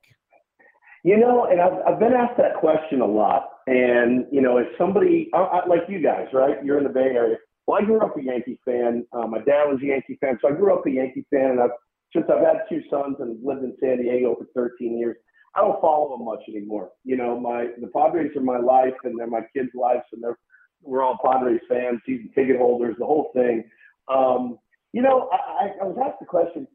[1.03, 3.49] You know, and I've, I've been asked that question a lot.
[3.65, 6.63] And, you know, as somebody I, I, like you guys, right?
[6.63, 7.37] You're in the Bay Area.
[7.65, 9.05] Well, I grew up a Yankee fan.
[9.11, 10.37] Uh, my dad was a Yankee fan.
[10.41, 11.51] So I grew up a Yankee fan.
[11.51, 11.69] And I've,
[12.13, 12.58] since I've had
[12.89, 15.17] sons and lived in San Diego for 13 years,
[15.55, 16.91] I don't follow them much anymore.
[17.03, 20.37] You know, my the Padres are my life and they're my kids' lives, and they're
[20.81, 23.63] we're all Padres fans, season ticket holders, the whole thing.
[24.07, 24.57] Um,
[24.93, 26.67] you know, I, I was asked the question.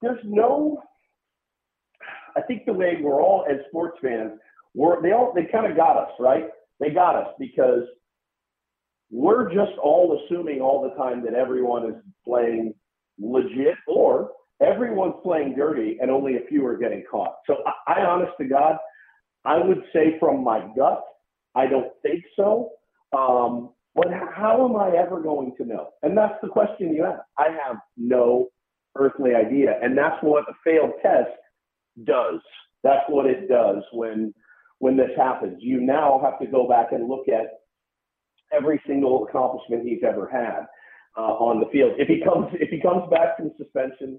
[0.00, 0.82] There's no
[2.36, 4.32] I think the way we're all as sports fans,
[4.74, 6.46] we're they all they kind of got us right.
[6.80, 7.84] They got us because
[9.10, 12.74] we're just all assuming all the time that everyone is playing
[13.18, 14.30] legit or
[14.60, 17.36] everyone's playing dirty and only a few are getting caught.
[17.46, 18.76] So I, I honest to God,
[19.44, 21.02] I would say from my gut,
[21.54, 22.70] I don't think so.
[23.16, 25.90] Um, but how am I ever going to know?
[26.02, 27.20] And that's the question you ask.
[27.38, 28.48] I have no
[28.96, 29.78] earthly idea.
[29.82, 31.30] And that's what a failed test
[32.04, 32.40] does.
[32.82, 34.34] That's what it does when
[34.78, 35.58] when this happens.
[35.60, 37.60] You now have to go back and look at
[38.52, 40.66] every single accomplishment he's ever had
[41.16, 41.92] uh, on the field.
[41.98, 44.18] If he comes if he comes back from suspension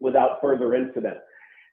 [0.00, 1.18] without further incident,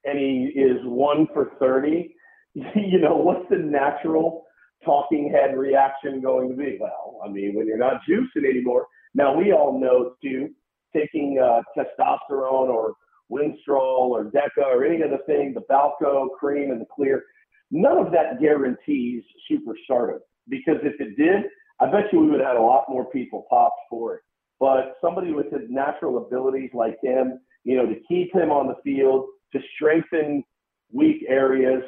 [0.04, 2.14] and he is one for thirty,
[2.54, 4.44] you know what's the natural
[4.84, 6.78] talking head reaction going to be?
[6.80, 8.86] Well, I mean, when you're not juicing anymore.
[9.14, 10.50] Now we all know too,
[10.94, 12.94] taking uh, testosterone or
[13.30, 17.24] Winstrol or Deca or any of the things, the Balco, Cream, and the Clear,
[17.70, 20.18] none of that guarantees superstardom.
[20.48, 21.44] Because if it did,
[21.80, 24.22] I bet you we would have had a lot more people popped for it.
[24.58, 28.76] But somebody with his natural abilities like him, you know, to keep him on the
[28.82, 30.42] field, to strengthen
[30.90, 31.82] weak areas,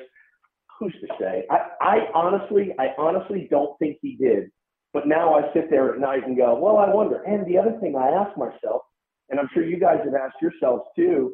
[0.79, 1.47] who's to say?
[1.51, 4.51] I, I honestly, I honestly don't think he did.
[4.93, 7.23] But now I sit there at night and go, well, I wonder.
[7.23, 8.83] And the other thing I ask myself,
[9.31, 11.33] and I'm sure you guys have asked yourselves too,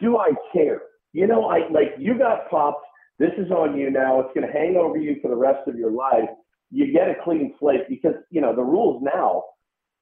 [0.00, 0.80] do I care?
[1.12, 2.86] You know, I like you got popped.
[3.18, 4.20] This is on you now.
[4.20, 6.30] It's going to hang over you for the rest of your life.
[6.70, 9.42] You get a clean slate because you know the rules now.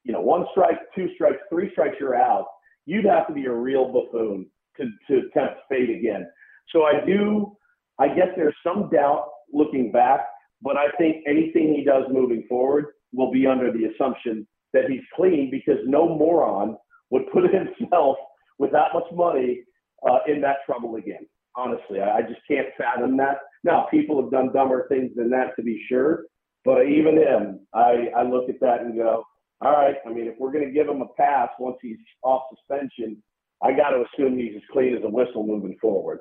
[0.05, 2.45] You know, one strike, two strikes, three strikes, you're out.
[2.85, 6.27] You'd have to be a real buffoon to, to tempt fate again.
[6.71, 7.55] So I do,
[7.99, 10.21] I guess there's some doubt looking back,
[10.61, 15.01] but I think anything he does moving forward will be under the assumption that he's
[15.15, 16.77] clean because no moron
[17.09, 18.17] would put himself
[18.59, 19.63] with that much money
[20.09, 21.25] uh, in that trouble again.
[21.55, 23.37] Honestly, I, I just can't fathom that.
[23.63, 26.25] Now, people have done dumber things than that to be sure,
[26.63, 29.23] but even him, I, I look at that and go,
[29.61, 29.95] all right.
[30.05, 33.21] I mean, if we're going to give him a pass once he's off suspension,
[33.63, 36.19] I got to assume he's as clean as a whistle moving forward.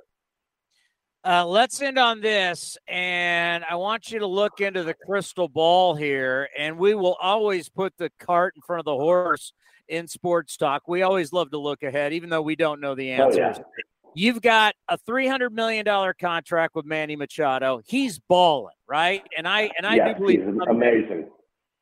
[1.26, 5.94] Uh, let's end on this, and I want you to look into the crystal ball
[5.94, 9.54] here, and we will always put the cart in front of the horse
[9.88, 10.82] in sports talk.
[10.86, 13.56] We always love to look ahead, even though we don't know the answers.
[13.58, 13.84] Oh, yeah.
[14.14, 17.80] You've got a three hundred million dollar contract with Manny Machado.
[17.84, 19.22] He's balling, right?
[19.36, 21.28] And I and I yes, do believe amazing.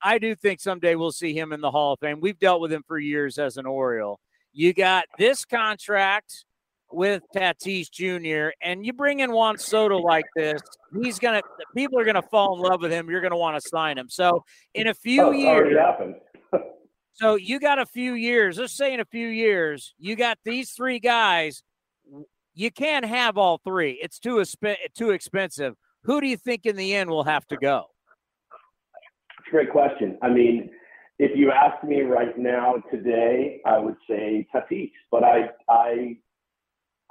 [0.03, 2.21] I do think someday we'll see him in the Hall of Fame.
[2.21, 4.21] We've dealt with him for years as an Oriole.
[4.53, 6.45] You got this contract
[6.93, 8.53] with Tatis Jr.
[8.63, 10.61] and you bring in Juan Soto like this,
[11.03, 11.41] he's gonna
[11.75, 13.09] people are gonna fall in love with him.
[13.09, 14.09] You're gonna want to sign him.
[14.09, 14.45] So
[14.75, 16.17] in a few oh, years, happened.
[17.15, 18.59] so you got a few years.
[18.59, 21.63] Let's say in a few years, you got these three guys.
[22.55, 23.99] You can't have all three.
[24.03, 25.75] It's too exp- too expensive.
[26.05, 27.87] Who do you think in the end will have to go?
[29.51, 30.19] Great question.
[30.23, 30.71] I mean,
[31.19, 36.17] if you ask me right now today, I would say Tatis, but I I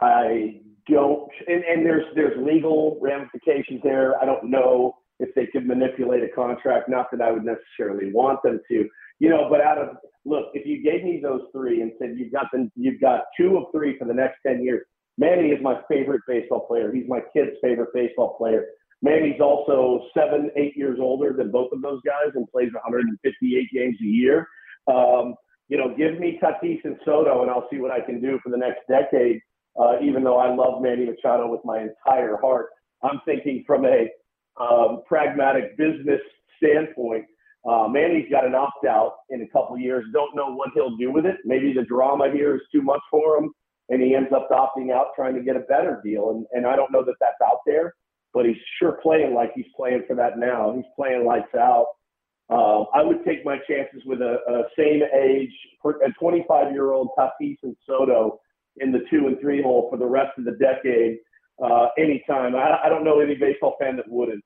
[0.02, 4.22] I don't, and, and there's there's legal ramifications there.
[4.22, 6.90] I don't know if they could manipulate a contract.
[6.90, 9.48] Not that I would necessarily want them to, you know.
[9.50, 12.72] But out of look, if you gave me those three and said you've got them,
[12.76, 14.86] you've got two of three for the next ten years.
[15.18, 16.92] Manny is my favorite baseball player.
[16.92, 18.66] He's my kid's favorite baseball player.
[19.02, 23.97] Manny's also seven, eight years older than both of those guys and plays 158 games
[23.99, 24.47] a year.
[24.88, 25.36] Um,
[25.70, 28.49] you know, give me Tatis and Soto, and I'll see what I can do for
[28.49, 29.41] the next decade
[29.80, 32.68] uh, even though I love Manny Machado with my entire heart.
[33.04, 34.10] I'm thinking from a
[34.60, 36.20] um, pragmatic business
[36.58, 37.26] standpoint.
[37.68, 40.06] Uh, Manny's got an opt out in a couple years.
[40.14, 41.38] Don't know what he'll do with it.
[41.45, 43.52] Maybe the drama here is too much for him,
[43.89, 46.32] and he ends up opting out, trying to get a better deal.
[46.32, 47.93] And, and I don't know that that's out there,
[48.34, 50.74] but he's sure playing like he's playing for that now.
[50.76, 51.88] He's playing lights out.
[52.50, 55.54] Uh, I would take my chances with a, a same age,
[55.86, 58.40] a 25 year old Tatis and Soto
[58.78, 61.18] in the two and three hole for the rest of the decade
[61.64, 62.56] uh, anytime.
[62.56, 64.44] I, I don't know any baseball fan that wouldn't.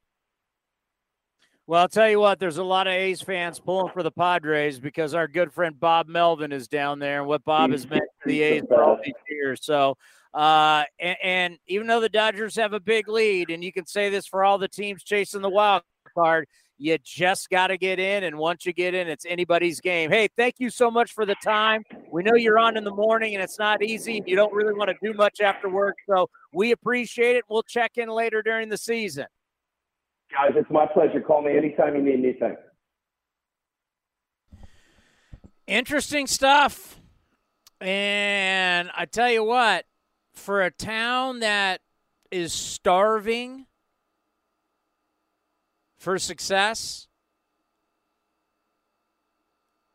[1.67, 4.79] Well, I'll tell you what, there's a lot of A's fans pulling for the Padres
[4.79, 8.29] because our good friend Bob Melvin is down there and what Bob has meant for
[8.29, 9.61] the A's for all these years.
[9.63, 9.97] So,
[10.35, 14.09] uh, and, and, even though the Dodgers have a big lead, and you can say
[14.09, 15.83] this for all the teams chasing the wild
[16.13, 16.45] card,
[16.77, 18.25] you just got to get in.
[18.25, 20.11] And once you get in, it's anybody's game.
[20.11, 21.83] Hey, thank you so much for the time.
[22.11, 24.21] We know you're on in the morning and it's not easy.
[24.25, 25.95] You don't really want to do much after work.
[26.05, 27.45] So we appreciate it.
[27.47, 29.27] We'll check in later during the season.
[30.31, 31.21] Guys, it's my pleasure.
[31.21, 32.57] Call me anytime you need anything.
[35.65, 36.99] Interesting stuff.
[37.79, 39.85] And I tell you what,
[40.35, 41.81] for a town that
[42.31, 43.65] is starving
[45.97, 47.07] for success.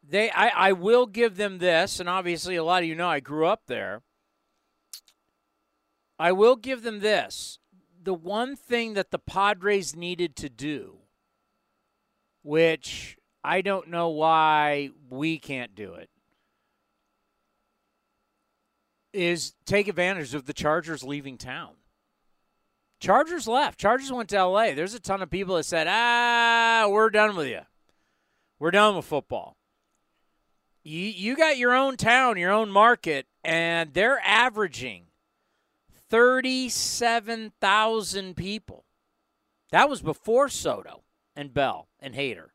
[0.02, 3.20] They, I, I will give them this, and obviously a lot of you know I
[3.20, 4.02] grew up there.
[6.18, 7.58] I will give them this.
[8.02, 10.96] The one thing that the Padres needed to do,
[12.42, 16.10] which I don't know why we can't do it,
[19.12, 21.70] is take advantage of the Chargers leaving town.
[23.00, 23.78] Chargers left.
[23.78, 24.74] Chargers went to LA.
[24.74, 27.62] There's a ton of people that said, ah, we're done with you.
[28.58, 29.56] We're done with football.
[30.82, 35.06] You, you got your own town, your own market, and they're averaging
[36.10, 38.84] 37,000 people.
[39.70, 41.04] That was before Soto
[41.34, 42.48] and Bell and Hader.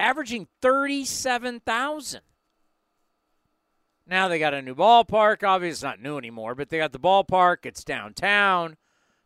[0.00, 2.20] Averaging 37,000.
[4.06, 5.42] Now they got a new ballpark.
[5.42, 7.64] Obviously, it's not new anymore, but they got the ballpark.
[7.64, 8.76] It's downtown.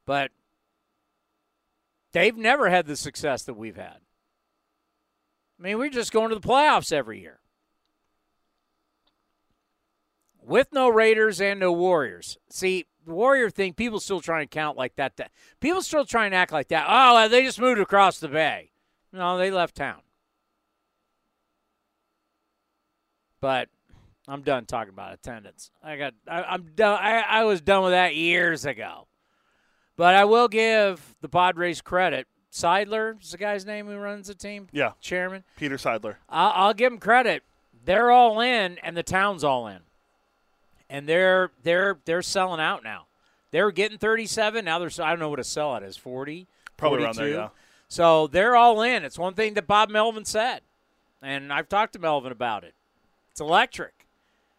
[0.07, 0.31] But
[2.13, 3.99] they've never had the success that we've had.
[5.59, 7.41] I mean, we're just going to the playoffs every year.
[10.41, 12.39] With no Raiders and no Warriors.
[12.49, 15.31] See, the Warrior thing, people still trying to count like that.
[15.61, 16.87] People still trying to act like that.
[16.89, 18.71] Oh, they just moved across the bay.
[19.13, 20.01] No, they left town.
[23.41, 23.69] But
[24.29, 25.71] I'm done talking about attendance.
[25.83, 26.99] I got, I, am done.
[27.03, 29.07] I, I was done with that years ago.
[29.97, 32.27] But I will give the Padres credit.
[32.53, 34.69] Seidler is the guy's name who runs the team.
[34.73, 36.17] Yeah, chairman Peter Seidler.
[36.29, 37.43] I'll, I'll give him credit.
[37.85, 39.81] They're all in, and the town's all in.
[40.91, 43.07] and they're they're they're selling out now.
[43.51, 44.79] They're getting 37 now.
[44.79, 47.05] They're I don't know what a sellout is 40, Probably 42.
[47.05, 47.49] around there, yeah.
[47.89, 49.05] So they're all in.
[49.05, 50.61] It's one thing that Bob Melvin said,
[51.23, 52.75] and I've talked to Melvin about it.
[53.31, 53.98] It's electric.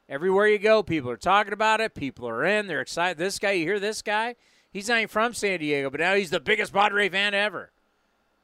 [0.10, 1.94] Everywhere you go, people are talking about it.
[1.94, 2.66] People are in.
[2.66, 3.20] They're excited.
[3.20, 4.36] This guy, you hear this guy?
[4.74, 7.72] He's not even from San Diego, but now he's the biggest Padre fan ever.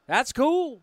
[0.07, 0.81] That's cool.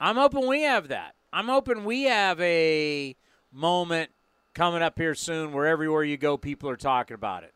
[0.00, 1.14] I'm hoping we have that.
[1.32, 3.14] I'm hoping we have a
[3.52, 4.10] moment
[4.52, 7.54] coming up here soon where everywhere you go, people are talking about it.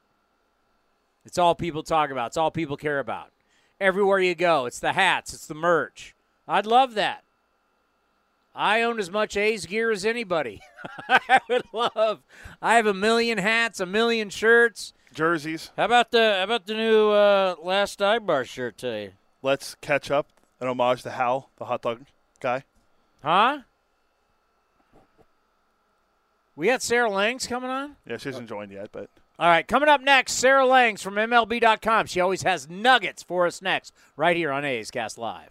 [1.25, 2.29] It's all people talk about.
[2.29, 3.33] It's all people care about.
[3.81, 6.14] Everywhere you go, it's the hats, it's the merch.
[6.47, 7.24] I'd love that.
[8.55, 10.62] I own as much A's gear as anybody.
[11.09, 12.22] I would love.
[12.62, 15.72] I have a million hats, a million shirts, jerseys.
[15.76, 19.14] How about the how about the new uh, last bar shirt today?
[19.42, 20.28] Let's catch up.
[20.61, 22.05] An homage to Hal, the hot dog
[22.40, 22.64] guy.
[23.22, 23.61] Huh?
[26.57, 27.96] We got Sarah Langs coming on.
[28.07, 32.07] Yeah, she hasn't joined yet, but All right, coming up next, Sarah Langs from MLB.com.
[32.07, 35.50] She always has nuggets for us next, right here on A's Cast Live.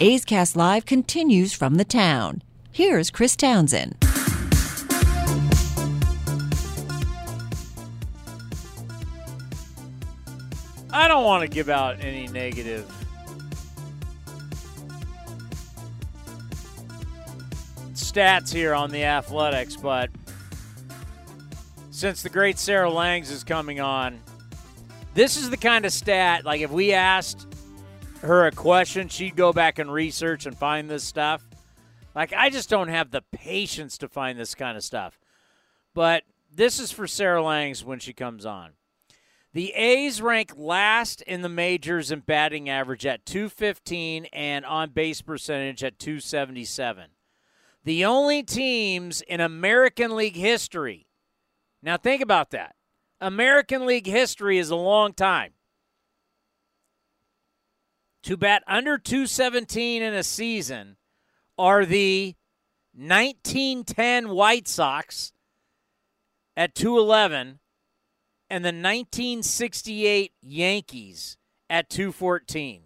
[0.00, 2.42] A's Cast Live continues from the town.
[2.70, 3.96] Here's Chris Townsend.
[10.92, 12.90] I don't want to give out any negative
[17.94, 20.10] stats here on the athletics, but
[21.90, 24.20] since the great Sarah Langs is coming on,
[25.14, 27.46] this is the kind of stat, like if we asked
[28.26, 31.46] her a question, she'd go back and research and find this stuff.
[32.14, 35.18] Like, I just don't have the patience to find this kind of stuff.
[35.94, 36.24] But
[36.54, 38.72] this is for Sarah Langs when she comes on.
[39.52, 45.22] The A's rank last in the majors in batting average at 215 and on base
[45.22, 47.06] percentage at 277.
[47.84, 51.06] The only teams in American League history.
[51.82, 52.74] Now, think about that.
[53.20, 55.52] American League history is a long time
[58.26, 60.96] to bat under 217 in a season
[61.56, 62.34] are the
[62.92, 65.32] 1910 White Sox
[66.56, 67.60] at 211
[68.50, 71.36] and the 1968 Yankees
[71.70, 72.82] at 214.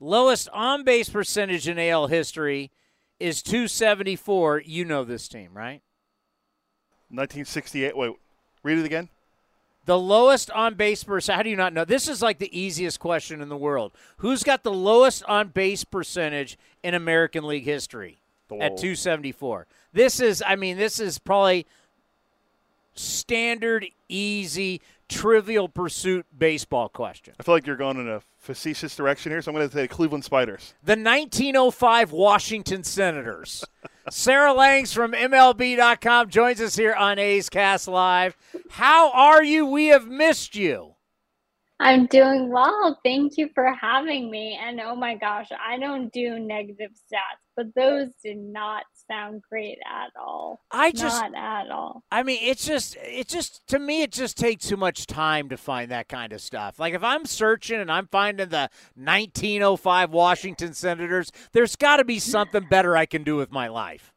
[0.00, 2.70] Lowest on base percentage in AL history
[3.18, 4.62] is 274.
[4.64, 5.82] You know this team, right?
[7.10, 7.94] 1968.
[7.94, 8.14] Wait,
[8.62, 9.10] read it again.
[9.86, 11.36] The lowest on base percentage.
[11.36, 11.84] How do you not know?
[11.84, 13.92] This is like the easiest question in the world.
[14.18, 18.20] Who's got the lowest on base percentage in American League history
[18.52, 19.66] at 274?
[19.92, 21.66] This is, I mean, this is probably
[22.94, 24.80] standard, easy,
[25.10, 27.34] trivial pursuit baseball question.
[27.38, 29.86] I feel like you're going in a facetious direction here, so I'm going to say
[29.88, 30.74] Cleveland Spiders.
[30.82, 33.64] The 1905 Washington Senators.
[34.10, 38.36] Sarah Langs from MLB.com joins us here on A's Cast Live.
[38.70, 39.66] How are you?
[39.66, 40.94] We have missed you.
[41.80, 42.98] I'm doing well.
[43.04, 44.58] Thank you for having me.
[44.62, 49.78] And oh my gosh, I don't do negative stats, but those did not sound great
[49.84, 50.60] at all.
[50.70, 52.02] I just not at all.
[52.10, 55.56] I mean, it's just it just to me it just takes too much time to
[55.56, 56.78] find that kind of stuff.
[56.78, 62.18] Like if I'm searching and I'm finding the 1905 Washington Senators, there's got to be
[62.18, 64.12] something better I can do with my life.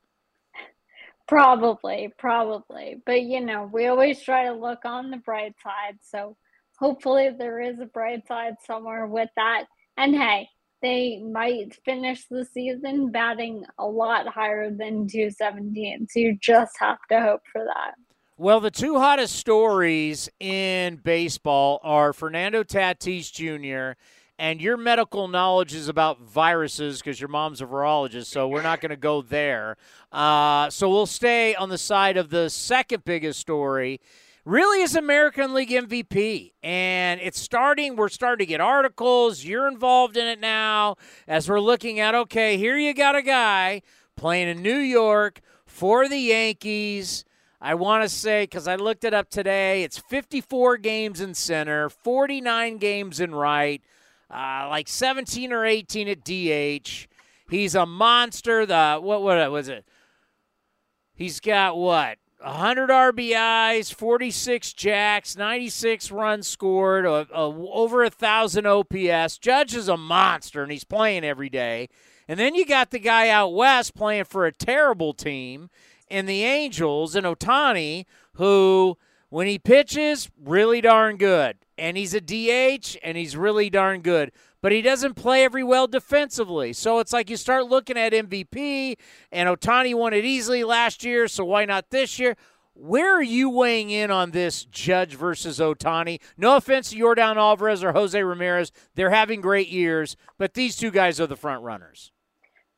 [1.28, 3.02] Probably, probably.
[3.06, 5.98] But you know, we always try to look on the bright side.
[6.02, 6.38] So
[6.78, 9.66] hopefully there is a bright side somewhere with that.
[9.98, 10.50] And hey,
[10.84, 16.08] they might finish the season batting a lot higher than 217.
[16.10, 17.96] So you just have to hope for that.
[18.38, 23.98] Well, the two hottest stories in baseball are Fernando Tatis Jr.
[24.38, 28.82] and your medical knowledge is about viruses because your mom's a virologist, so we're not
[28.82, 29.78] going to go there.
[30.12, 34.02] Uh, so we'll stay on the side of the second biggest story
[34.46, 36.54] really is American League MVP.
[36.62, 39.44] And it's starting, we're starting to get articles.
[39.44, 40.96] You're involved in it now
[41.28, 43.82] as we're looking at okay, here you got a guy
[44.16, 47.26] playing in New York for the Yankees.
[47.62, 51.90] I want to say, because I looked it up today, it's 54 games in center,
[51.90, 53.82] 49 games in right,
[54.30, 57.08] uh, like 17 or 18 at DH.
[57.50, 58.66] He's a monster.
[58.66, 59.86] The what what was it?
[61.14, 62.18] He's got what?
[62.44, 69.38] 100 RBIs, 46 jacks, 96 runs scored, a, a, over a thousand OPS.
[69.38, 71.88] Judge is a monster, and he's playing every day.
[72.28, 75.70] And then you got the guy out west playing for a terrible team
[76.10, 78.98] in the Angels and Ohtani, who
[79.30, 81.58] when he pitches, really darn good.
[81.78, 84.32] And he's a DH and he's really darn good.
[84.64, 86.72] But he doesn't play every well defensively.
[86.72, 88.96] So it's like you start looking at MVP,
[89.30, 92.38] and Ohtani won it easily last year, so why not this year?
[92.74, 96.22] Where are you weighing in on this Judge versus Ohtani?
[96.38, 98.72] No offense to Yordan Alvarez or Jose Ramirez.
[98.96, 102.14] They're having great years, but these two guys are the front runners.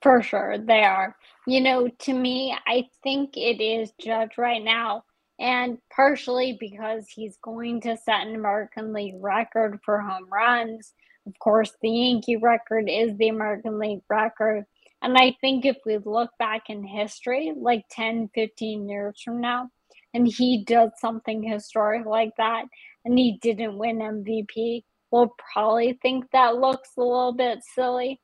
[0.01, 1.15] For sure, they are.
[1.45, 5.03] You know, to me, I think it is Judge right now
[5.37, 10.93] and partially because he's going to set an American League record for home runs.
[11.25, 14.65] Of course, the Yankee record is the American League record.
[15.01, 19.69] And I think if we look back in history, like 10, 15 years from now,
[20.13, 22.65] and he does something historic like that,
[23.03, 28.21] and he didn't win MVP, we'll probably think that looks a little bit silly.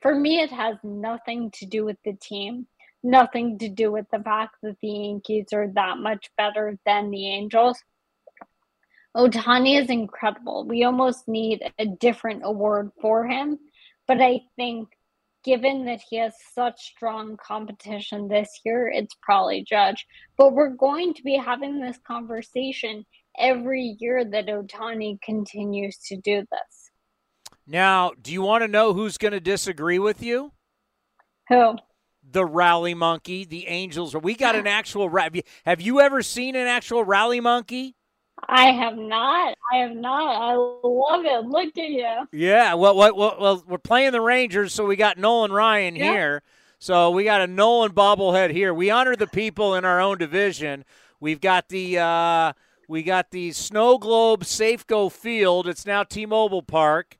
[0.00, 2.66] For me, it has nothing to do with the team
[3.04, 7.28] nothing to do with the fact that the Yankees are that much better than the
[7.28, 7.78] Angels.
[9.16, 10.66] Ohtani is incredible.
[10.66, 13.58] We almost need a different award for him.
[14.06, 14.88] But I think
[15.44, 20.06] given that he has such strong competition this year, it's probably Judge.
[20.36, 23.04] But we're going to be having this conversation
[23.38, 26.90] every year that Ohtani continues to do this.
[27.66, 30.52] Now, do you want to know who's going to disagree with you?
[31.48, 31.76] Who?
[32.30, 34.16] the rally monkey, the angels.
[34.16, 35.08] We got an actual.
[35.16, 37.96] Have you, have you ever seen an actual rally monkey?
[38.48, 39.56] I have not.
[39.72, 40.36] I have not.
[40.36, 41.46] I love it.
[41.46, 42.28] Look at you.
[42.32, 42.74] Yeah.
[42.74, 46.12] Well, well, well, well we're playing the Rangers, so we got Nolan Ryan yeah.
[46.12, 46.42] here.
[46.78, 48.74] So we got a Nolan bobblehead here.
[48.74, 50.84] We honor the people in our own division.
[51.20, 52.52] We've got the uh,
[52.88, 55.66] we got the Snow Globe Safeco Field.
[55.66, 57.16] It's now T-Mobile Park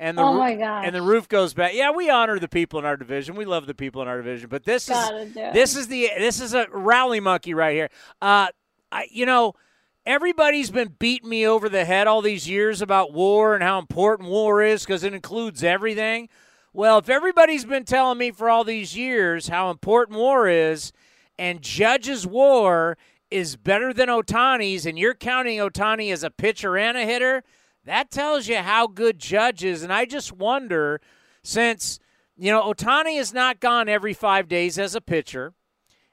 [0.00, 1.74] and the oh and the roof goes back.
[1.74, 3.34] Yeah, we honor the people in our division.
[3.34, 4.48] We love the people in our division.
[4.48, 7.90] But this Gotta is this is the this is a rally monkey right here.
[8.22, 8.48] Uh,
[8.92, 9.54] I, you know,
[10.06, 14.28] everybody's been beating me over the head all these years about war and how important
[14.28, 16.28] war is because it includes everything.
[16.72, 20.92] Well, if everybody's been telling me for all these years how important war is,
[21.38, 22.96] and Judge's war
[23.30, 27.42] is better than Ohtani's and you're counting Ohtani as a pitcher and a hitter
[27.88, 29.82] that tells you how good Judge is.
[29.82, 31.00] And I just wonder,
[31.42, 31.98] since,
[32.36, 35.54] you know, Ohtani has not gone every five days as a pitcher,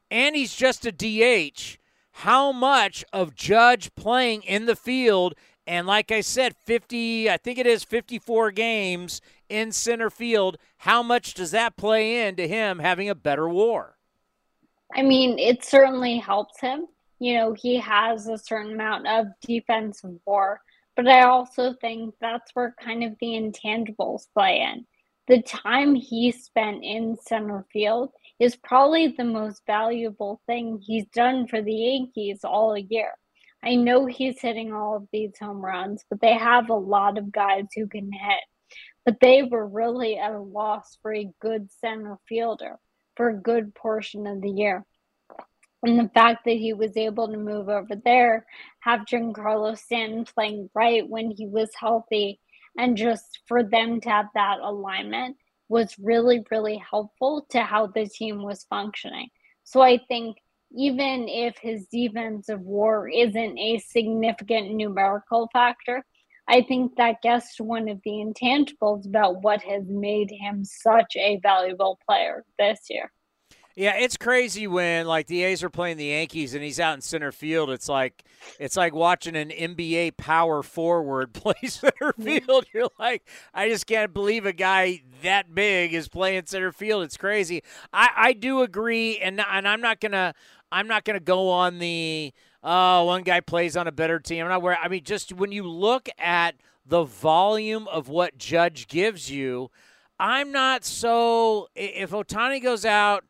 [0.09, 1.77] and he's just a DH,
[2.19, 5.35] how much of Judge playing in the field
[5.67, 10.57] and like I said, 50, I think it is 54 games in center field.
[10.77, 13.97] How much does that play into him having a better war?
[14.93, 16.87] I mean, it certainly helps him.
[17.19, 20.61] You know, he has a certain amount of defensive war.
[20.95, 24.85] But I also think that's where kind of the intangibles play in.
[25.27, 31.47] The time he spent in center field is probably the most valuable thing he's done
[31.47, 33.11] for the Yankees all year.
[33.63, 37.31] I know he's hitting all of these home runs, but they have a lot of
[37.31, 38.43] guys who can hit.
[39.05, 42.77] But they were really at a loss for a good center fielder
[43.15, 44.85] for a good portion of the year.
[45.83, 48.45] And the fact that he was able to move over there,
[48.79, 52.39] have Giancarlo Stanton playing right when he was healthy,
[52.77, 55.37] and just for them to have that alignment
[55.67, 59.29] was really, really helpful to how the team was functioning.
[59.63, 60.37] So I think
[60.75, 66.03] even if his defensive war isn't a significant numerical factor,
[66.47, 71.39] I think that gets one of the intangibles about what has made him such a
[71.41, 73.11] valuable player this year.
[73.75, 77.01] Yeah, it's crazy when like the A's are playing the Yankees and he's out in
[77.01, 77.69] center field.
[77.69, 78.23] It's like
[78.57, 82.23] it's like watching an NBA power forward play center mm-hmm.
[82.23, 82.65] field.
[82.73, 87.03] You're like, I just can't believe a guy that big is playing center field.
[87.03, 87.63] It's crazy.
[87.91, 90.33] I, I do agree, and and I'm not gonna
[90.71, 92.33] I'm not gonna go on the
[92.63, 94.45] oh one guy plays on a better team.
[94.45, 98.87] I'm not where I mean just when you look at the volume of what Judge
[98.87, 99.69] gives you,
[100.17, 103.25] I'm not so if Ohtani goes out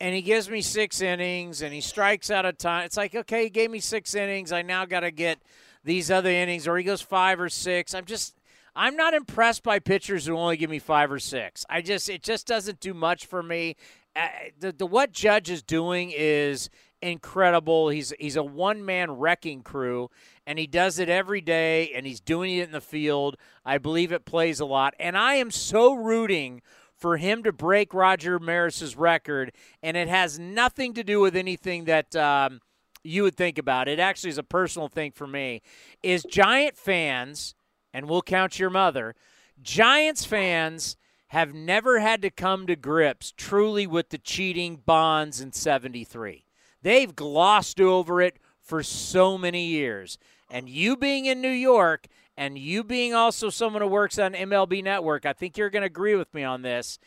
[0.00, 2.84] and he gives me six innings and he strikes out a ton.
[2.84, 4.50] It's like, okay, he gave me six innings.
[4.50, 5.38] I now got to get
[5.84, 7.94] these other innings, or he goes five or six.
[7.94, 8.36] I'm just,
[8.74, 11.64] I'm not impressed by pitchers who only give me five or six.
[11.68, 13.76] I just, it just doesn't do much for me.
[14.16, 14.28] Uh,
[14.58, 16.68] the, the what Judge is doing is
[17.02, 17.88] incredible.
[17.88, 20.10] He's he's a one man wrecking crew,
[20.46, 23.36] and he does it every day, and he's doing it in the field.
[23.64, 26.60] I believe it plays a lot, and I am so rooting
[27.00, 29.52] for him to break Roger Maris's record,
[29.82, 32.60] and it has nothing to do with anything that um,
[33.02, 35.62] you would think about it actually is a personal thing for me
[36.02, 37.54] is Giant fans,
[37.92, 39.14] and we'll count your mother,
[39.62, 40.96] Giants fans
[41.28, 46.44] have never had to come to grips truly with the cheating bonds in 73.
[46.82, 50.18] They've glossed over it for so many years.
[50.50, 52.08] And you being in New York
[52.40, 55.86] and you being also someone who works on MLB Network, I think you're going to
[55.86, 56.98] agree with me on this.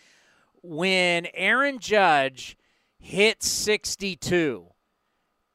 [0.62, 2.56] When Aaron Judge
[3.00, 4.68] hit 62,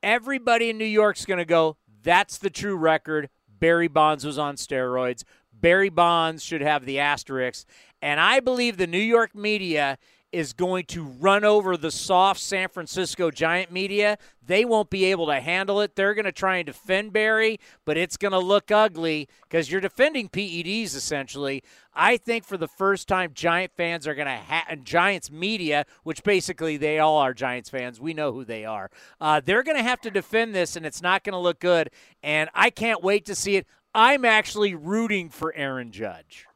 [0.02, 3.30] everybody in New York's going to go, that's the true record.
[3.48, 5.22] Barry Bonds was on steroids.
[5.52, 7.64] Barry Bonds should have the asterisk.
[8.02, 9.96] And I believe the New York media
[10.30, 14.18] is going to run over the soft San Francisco Giant media.
[14.44, 15.96] They won't be able to handle it.
[15.96, 19.80] They're going to try and defend Barry, but it's going to look ugly because you're
[19.80, 21.62] defending PEDs essentially.
[21.94, 26.22] I think for the first time, Giant fans are going to have Giants media, which
[26.22, 28.00] basically they all are Giants fans.
[28.00, 28.90] We know who they are.
[29.20, 31.90] Uh, they're going to have to defend this, and it's not going to look good.
[32.22, 33.66] And I can't wait to see it.
[33.94, 36.46] I'm actually rooting for Aaron Judge.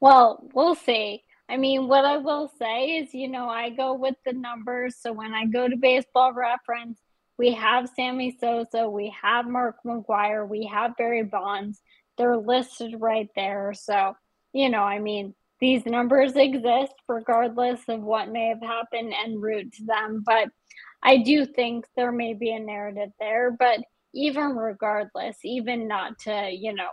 [0.00, 1.24] Well, we'll see.
[1.48, 4.96] I mean, what I will say is, you know, I go with the numbers.
[5.00, 6.98] So when I go to baseball reference,
[7.38, 11.80] we have Sammy Sosa, we have Mark McGwire, we have Barry Bonds.
[12.18, 13.74] They're listed right there.
[13.74, 14.16] So,
[14.52, 19.72] you know, I mean, these numbers exist regardless of what may have happened and root
[19.74, 20.22] to them.
[20.24, 20.48] But
[21.02, 23.50] I do think there may be a narrative there.
[23.50, 23.80] But
[24.14, 26.88] even regardless, even not to, you know,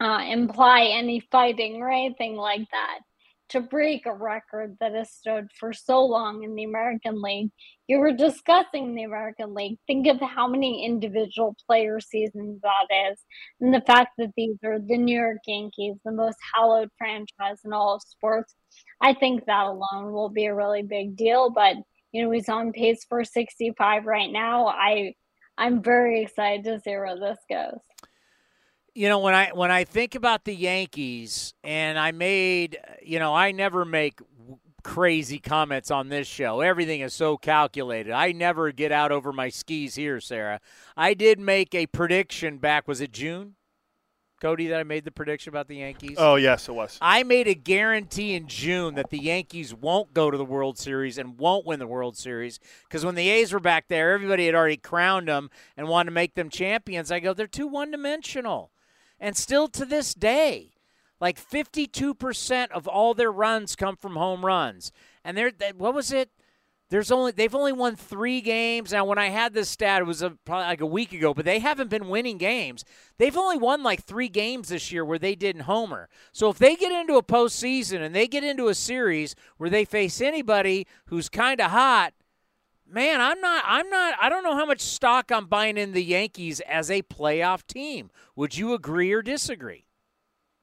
[0.00, 3.00] uh, imply any fighting or anything like that.
[3.50, 7.50] To break a record that has stood for so long in the American League,
[7.88, 9.78] you were discussing the American League.
[9.86, 13.20] Think of how many individual player seasons that is,
[13.60, 17.72] and the fact that these are the New York Yankees, the most hallowed franchise in
[17.72, 18.54] all of sports.
[19.00, 21.50] I think that alone will be a really big deal.
[21.50, 21.76] But
[22.12, 24.66] you know, he's on pace for 65 right now.
[24.68, 25.14] I
[25.58, 27.80] I'm very excited to see where this goes
[28.94, 33.34] you know when i when i think about the yankees and i made you know
[33.34, 34.20] i never make
[34.82, 36.60] crazy comments on this show.
[36.60, 38.12] Everything is so calculated.
[38.12, 40.60] I never get out over my skis here sarah.
[40.96, 43.56] I did make a prediction back was it june
[44.40, 46.16] cody that i made the prediction about the yankees?
[46.18, 46.98] Oh yes it was.
[47.02, 51.18] I made a guarantee in june that the yankees won't go to the world series
[51.18, 54.54] and won't win the world series because when the a's were back there everybody had
[54.54, 57.12] already crowned them and wanted to make them champions.
[57.12, 58.70] I go they're too one-dimensional
[59.20, 60.72] and still to this day,
[61.20, 64.90] like 52% of all their runs come from home runs.
[65.24, 66.30] And they're, they, what was it?
[66.88, 69.04] There's only they've only won three games now.
[69.04, 71.60] When I had this stat, it was a, probably like a week ago, but they
[71.60, 72.84] haven't been winning games.
[73.16, 76.08] They've only won like three games this year where they didn't homer.
[76.32, 79.84] So if they get into a postseason and they get into a series where they
[79.84, 82.12] face anybody who's kind of hot,
[82.90, 86.02] man, I'm not I'm not I don't know how much stock I'm buying in the
[86.02, 88.10] Yankees as a playoff team.
[88.36, 89.86] Would you agree or disagree?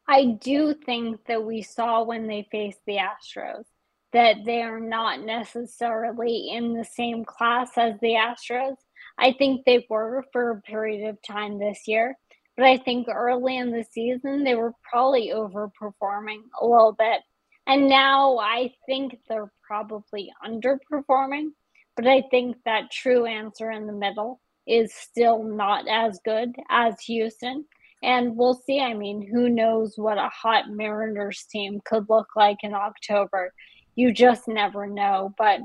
[0.08, 3.66] I do think that we saw when they faced the Astros
[4.14, 8.78] that they are not necessarily in the same class as the Astros.
[9.18, 12.18] I think they were for a period of time this year,
[12.56, 17.22] but I think early in the season they were probably overperforming a little bit.
[17.68, 21.50] And now I think they're probably underperforming.
[21.98, 27.02] But I think that true answer in the middle is still not as good as
[27.02, 27.66] Houston.
[28.04, 28.80] And we'll see.
[28.80, 33.52] I mean, who knows what a hot Mariners team could look like in October?
[33.96, 35.34] You just never know.
[35.38, 35.62] But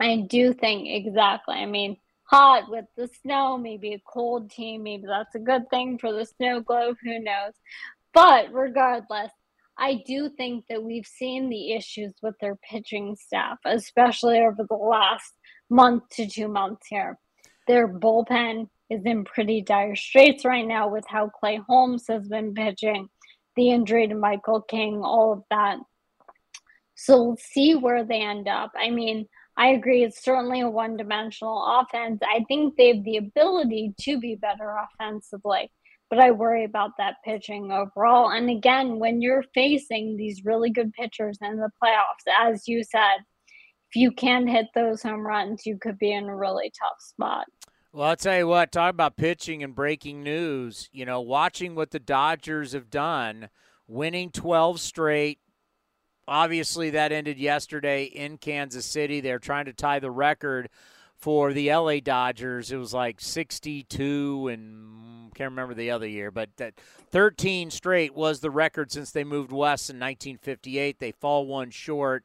[0.00, 1.54] I do think exactly.
[1.54, 5.98] I mean, hot with the snow, maybe a cold team, maybe that's a good thing
[5.98, 7.52] for the snow globe, who knows.
[8.12, 9.30] But regardless,
[9.80, 14.76] I do think that we've seen the issues with their pitching staff, especially over the
[14.76, 15.32] last
[15.70, 17.18] month to two months here.
[17.66, 22.52] Their bullpen is in pretty dire straits right now with how Clay Holmes has been
[22.52, 23.08] pitching,
[23.56, 25.78] the injury to Michael King, all of that.
[26.94, 28.72] So we'll see where they end up.
[28.76, 32.20] I mean, I agree, it's certainly a one dimensional offense.
[32.22, 35.70] I think they have the ability to be better offensively
[36.10, 38.30] but I worry about that pitching overall.
[38.30, 43.18] And again, when you're facing these really good pitchers in the playoffs, as you said,
[43.90, 47.46] if you can hit those home runs, you could be in a really tough spot.
[47.92, 50.88] Well, I'll tell you what, talk about pitching and breaking news.
[50.92, 53.48] You know, watching what the Dodgers have done,
[53.88, 55.38] winning 12 straight.
[56.28, 59.20] Obviously, that ended yesterday in Kansas City.
[59.20, 60.68] They're trying to tie the record
[61.20, 62.72] for the LA Dodgers.
[62.72, 66.74] It was like 62 and I can't remember the other year, but that
[67.10, 70.98] 13 straight was the record since they moved west in 1958.
[70.98, 72.24] They fall one short.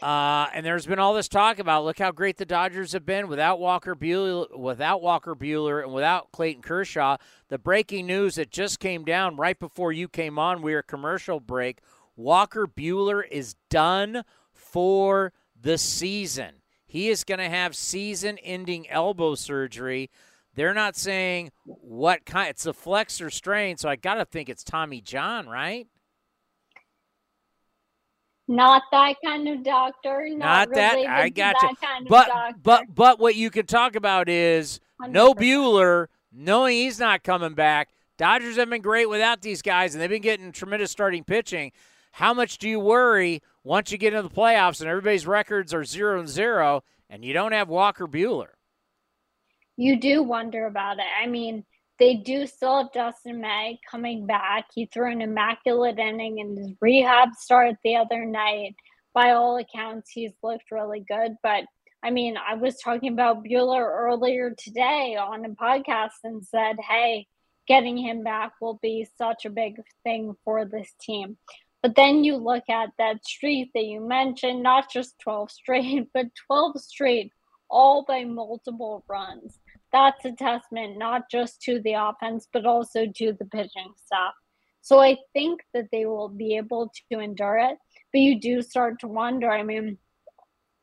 [0.00, 3.26] Uh, and there's been all this talk about look how great the Dodgers have been
[3.26, 7.16] without Walker Buehler, without Walker Buehler, and without Clayton Kershaw.
[7.48, 11.40] The breaking news that just came down right before you came on, we were commercial
[11.40, 11.78] break.
[12.16, 16.54] Walker Buehler is done for the season.
[16.94, 20.10] He is going to have season-ending elbow surgery.
[20.54, 22.48] They're not saying what kind.
[22.50, 25.88] It's a flexor strain, so I got to think it's Tommy John, right?
[28.46, 30.28] Not that kind of doctor.
[30.30, 30.96] Not, Not that.
[30.98, 31.76] I got that you.
[31.84, 32.58] kind of But doctor.
[32.62, 35.38] but but what you can talk about is no 100%.
[35.40, 37.88] Buehler, knowing he's not coming back.
[38.18, 41.72] Dodgers have been great without these guys, and they've been getting tremendous starting pitching.
[42.14, 45.84] How much do you worry once you get into the playoffs and everybody's records are
[45.84, 48.54] zero and zero, and you don't have Walker Buehler?
[49.76, 51.06] you do wonder about it.
[51.20, 51.64] I mean,
[51.98, 54.66] they do still have Dustin May coming back.
[54.74, 58.76] He threw an immaculate inning in his rehab start the other night.
[59.12, 61.36] By all accounts, he's looked really good.
[61.42, 61.64] But
[62.02, 67.26] I mean, I was talking about Buehler earlier today on a podcast and said, hey,
[67.66, 71.38] getting him back will be such a big thing for this team.
[71.84, 76.28] But then you look at that streak that you mentioned, not just 12 straight, but
[76.46, 77.30] 12 straight,
[77.68, 79.58] all by multiple runs.
[79.92, 84.32] That's a testament not just to the offense, but also to the pitching staff.
[84.80, 87.76] So I think that they will be able to endure it.
[88.14, 89.50] But you do start to wonder.
[89.50, 89.98] I mean,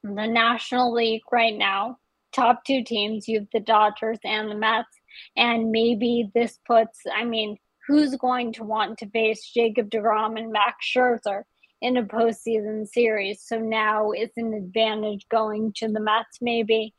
[0.03, 1.97] the National League right now,
[2.31, 4.99] top two teams, you have the Dodgers and the Mets.
[5.35, 7.57] And maybe this puts, I mean,
[7.91, 11.43] who's going to want to face Jacob DeGrom and Max Scherzer
[11.81, 13.43] in a postseason series?
[13.45, 16.93] So now it's an advantage going to the Mets, maybe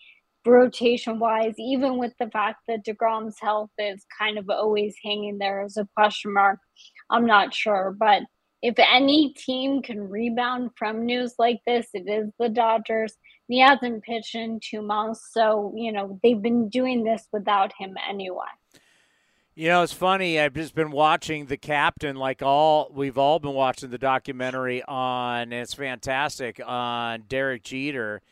[0.45, 5.63] rotation wise, even with the fact that DeGrom's health is kind of always hanging there
[5.63, 6.59] as a question mark.
[7.09, 7.97] I'm not sure.
[7.99, 8.25] But
[8.61, 13.15] if any team can rebound from news like this, it is the Dodgers.
[13.49, 15.31] He hasn't pitched in two months.
[15.33, 18.45] So, you know, they've been doing this without him anyway.
[19.55, 20.41] You know, it's funny.
[20.41, 25.53] I've just been watching The Captain, like all we've all been watching the documentary on.
[25.53, 28.23] It's fantastic on Derek Jeter,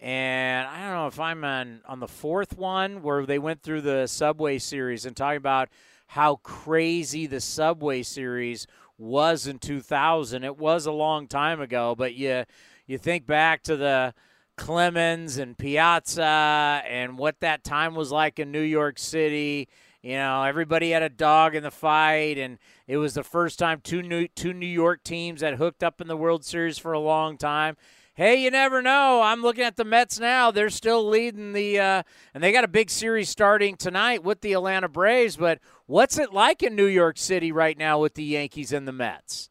[0.00, 3.82] and I don't know if I'm on on the fourth one where they went through
[3.82, 5.68] the Subway series and talking about
[6.06, 8.66] how crazy the Subway series
[8.96, 10.44] was in 2000.
[10.44, 12.46] It was a long time ago, but you
[12.86, 14.14] you think back to the
[14.56, 19.68] Clemens and Piazza and what that time was like in New York City.
[20.02, 23.80] You know, everybody had a dog in the fight, and it was the first time
[23.82, 26.98] two New two New York teams had hooked up in the World Series for a
[27.00, 27.76] long time.
[28.14, 29.20] Hey, you never know.
[29.22, 32.02] I'm looking at the Mets now; they're still leading the, uh,
[32.32, 35.36] and they got a big series starting tonight with the Atlanta Braves.
[35.36, 38.92] But what's it like in New York City right now with the Yankees and the
[38.92, 39.50] Mets?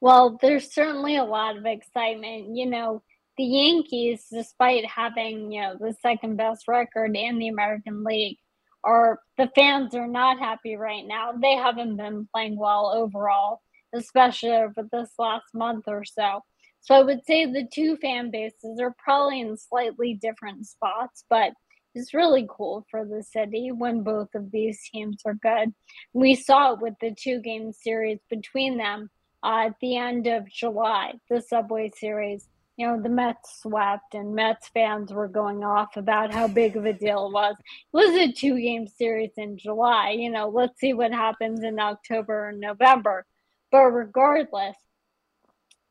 [0.00, 2.56] Well, there's certainly a lot of excitement.
[2.56, 3.02] You know,
[3.36, 8.38] the Yankees, despite having, you know, the second best record in the American League,
[8.84, 11.32] are the fans are not happy right now.
[11.32, 13.60] They haven't been playing well overall,
[13.94, 16.40] especially over this last month or so.
[16.80, 21.52] So I would say the two fan bases are probably in slightly different spots, but
[21.94, 25.72] it's really cool for the city when both of these teams are good.
[26.12, 29.10] We saw it with the two game series between them
[29.44, 32.48] uh, at the end of July, the Subway Series.
[32.76, 36.86] You know, the Mets swept, and Mets fans were going off about how big of
[36.86, 37.54] a deal it was.
[37.60, 40.12] It was a two game series in July.
[40.12, 43.26] You know, let's see what happens in October and November.
[43.70, 44.76] But regardless,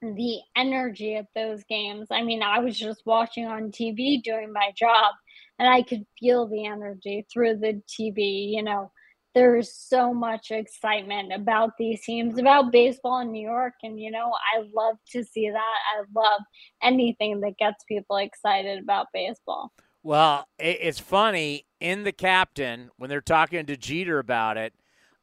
[0.02, 2.08] the energy at those games.
[2.12, 5.14] I mean, I was just watching on TV doing my job,
[5.60, 8.49] and I could feel the energy through the TV.
[8.49, 8.91] You know,
[9.34, 13.74] there's so much excitement about these teams, about baseball in New York.
[13.84, 15.58] And, you know, I love to see that.
[15.58, 16.41] I love
[16.82, 19.72] anything that gets people excited about baseball.
[20.03, 24.74] Well, it's funny in the captain when they're talking to Jeter about it.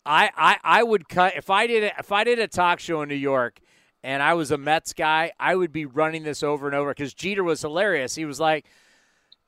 [0.06, 3.10] I, I, I would cut if I did if I did a talk show in
[3.10, 3.60] New York
[4.02, 7.12] and I was a Mets guy, I would be running this over and over because
[7.12, 8.14] Jeter was hilarious.
[8.14, 8.66] He was like,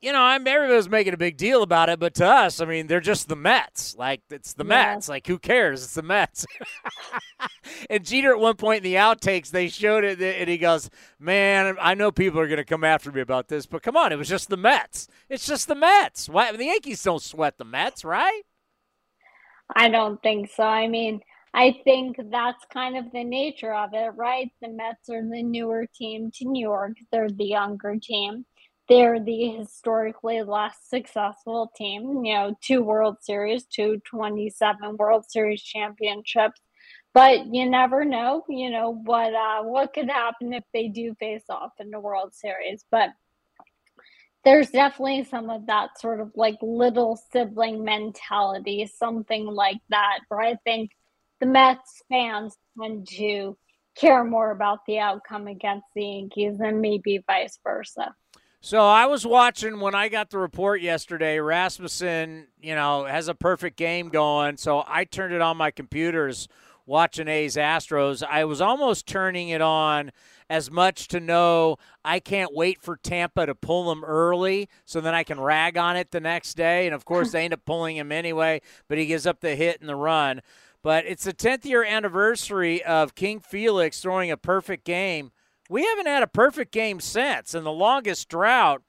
[0.00, 2.64] you know, I'm everybody was making a big deal about it, but to us, I
[2.64, 3.96] mean, they're just the Mets.
[3.96, 4.64] Like it's the Yeah.
[4.64, 5.08] Mets.
[5.08, 5.84] Like who cares?
[5.84, 6.46] It's the Mets.
[7.90, 11.76] and Jeter at one point in the outtakes, they showed it, and he goes, "Man,
[11.80, 14.16] I know people are going to come after me about this, but come on, it
[14.16, 15.08] was just the Mets.
[15.28, 16.28] It's just the Mets.
[16.28, 18.42] Why the Yankees don't sweat the Mets, right?"
[19.74, 20.62] I don't think so.
[20.64, 21.20] I mean,
[21.54, 24.50] I think that's kind of the nature of it, right?
[24.62, 26.92] The Mets are the newer team to New York.
[27.12, 28.46] They're the younger team.
[28.90, 35.62] They're the historically less successful team, you know, two World Series, two 27 World Series
[35.62, 36.60] championships.
[37.14, 41.44] but you never know, you know, what uh, what could happen if they do face
[41.48, 42.84] off in the World Series.
[42.90, 43.10] But
[44.44, 50.40] there's definitely some of that sort of like little sibling mentality, something like that, where
[50.40, 50.90] I think
[51.38, 53.56] the Mets fans tend to
[53.94, 58.16] care more about the outcome against the Yankees than maybe vice versa.
[58.62, 61.38] So I was watching when I got the report yesterday.
[61.40, 64.58] Rasmussen, you know, has a perfect game going.
[64.58, 66.46] So I turned it on my computers
[66.84, 68.22] watching A's Astros.
[68.22, 70.12] I was almost turning it on
[70.50, 75.14] as much to know I can't wait for Tampa to pull them early so then
[75.14, 76.84] I can rag on it the next day.
[76.84, 79.80] And of course, they end up pulling him anyway, but he gives up the hit
[79.80, 80.42] and the run.
[80.82, 85.30] But it's the 10th year anniversary of King Felix throwing a perfect game.
[85.70, 88.82] We haven't had a perfect game since, and the longest drought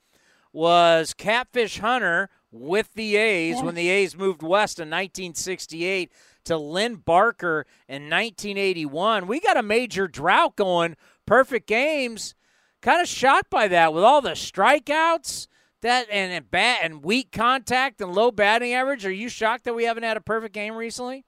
[0.51, 6.11] was Catfish Hunter with the A's when the A's moved west in 1968
[6.45, 9.27] to Len Barker in 1981.
[9.27, 10.97] We got a major drought going
[11.27, 12.33] perfect games.
[12.81, 15.45] Kind of shocked by that with all the strikeouts
[15.83, 19.05] that and and, bat, and weak contact and low batting average.
[19.05, 21.25] Are you shocked that we haven't had a perfect game recently?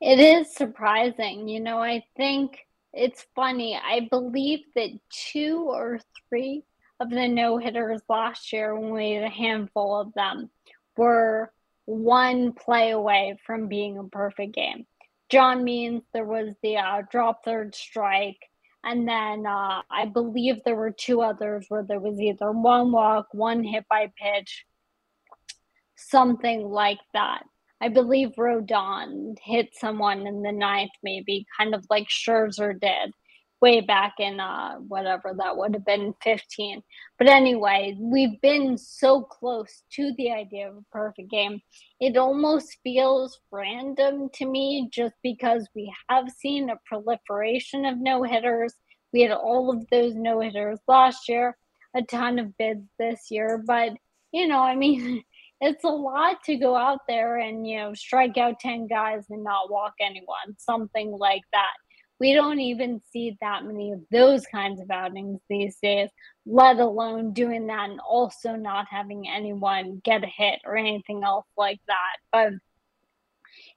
[0.00, 1.48] It is surprising.
[1.48, 3.76] You know, I think it's funny.
[3.76, 6.64] I believe that two or three
[6.98, 10.50] of the no hitters last year, had a handful of them,
[10.96, 11.52] were
[11.86, 14.86] one play away from being a perfect game.
[15.28, 18.50] John Means there was the uh, drop third strike
[18.82, 23.28] and then uh, I believe there were two others where there was either one walk,
[23.32, 24.64] one hit by pitch,
[25.96, 27.42] something like that.
[27.80, 33.14] I believe Rodon hit someone in the ninth, maybe kind of like Scherzer did
[33.60, 36.82] way back in uh, whatever that would have been 15.
[37.18, 41.60] But anyway, we've been so close to the idea of a perfect game.
[42.00, 48.22] It almost feels random to me just because we have seen a proliferation of no
[48.22, 48.74] hitters.
[49.12, 51.56] We had all of those no hitters last year,
[51.94, 53.62] a ton of bids this year.
[53.66, 53.92] But,
[54.32, 55.22] you know, I mean,
[55.60, 59.44] it's a lot to go out there and, you know, strike out 10 guys and
[59.44, 61.72] not walk anyone, something like that
[62.20, 66.10] we don't even see that many of those kinds of outings these days,
[66.44, 71.46] let alone doing that and also not having anyone get a hit or anything else
[71.56, 72.16] like that.
[72.30, 72.52] But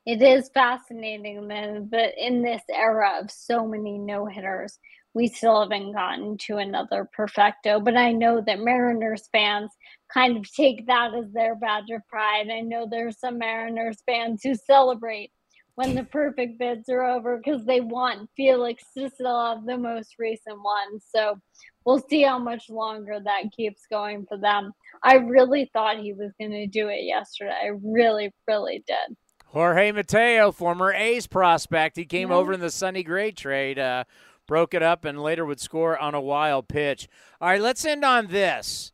[0.06, 4.78] it is fascinating that in this era of so many no hitters,
[5.14, 7.80] we still haven't gotten to another perfecto.
[7.80, 9.72] But I know that Mariners fans
[10.14, 12.50] kind of take that as their badge of pride.
[12.52, 15.32] I know there's some Mariners fans who celebrate
[15.76, 20.16] when the perfect bids are over because they want Felix to still have the most
[20.20, 21.00] recent one.
[21.14, 21.40] So
[21.84, 24.72] we'll see how much longer that keeps going for them.
[25.02, 27.58] I really thought he was going to do it yesterday.
[27.64, 29.18] I really, really did.
[29.48, 32.36] Jorge Mateo, former A's prospect, he came yeah.
[32.36, 34.04] over in the Sonny Gray trade, uh,
[34.48, 37.08] broke it up, and later would score on a wild pitch.
[37.40, 38.93] All right, let's end on this.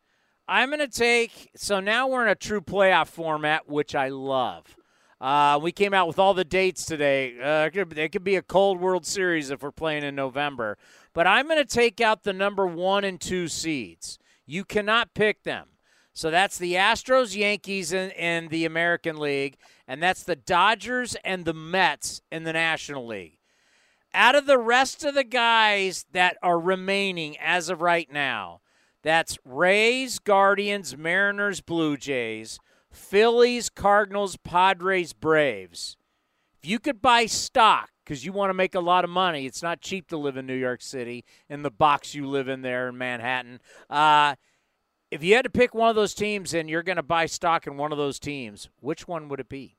[0.50, 4.76] I'm going to take, so now we're in a true playoff format, which I love.
[5.22, 7.40] Uh, we came out with all the dates today.
[7.40, 10.80] Uh, it, could, be a cold World Series if we're playing in November.
[11.14, 14.18] But I'm going to take out the number one and two seeds.
[14.48, 15.68] You cannot pick them.
[16.14, 19.56] So that's the Astros, Yankees in, in the American League,
[19.88, 23.38] and that's the Dodgers and the Mets in the National League.
[24.16, 28.62] Out of the rest of the guys that are remaining as of right now,
[29.04, 32.60] that's Rays, Guardians, Mariners, Blue Jays.
[32.92, 35.96] Phillies, Cardinals, Padres, Braves.
[36.62, 39.64] If you could buy stock because you want to make a lot of money, it's
[39.64, 42.90] not cheap to live in New York City in the box you live in there
[42.90, 43.62] in Manhattan.
[43.90, 44.36] Uh,
[45.12, 47.66] if you had to pick one of those teams and you're going to buy stock
[47.66, 49.78] in one of those teams, which one would it be?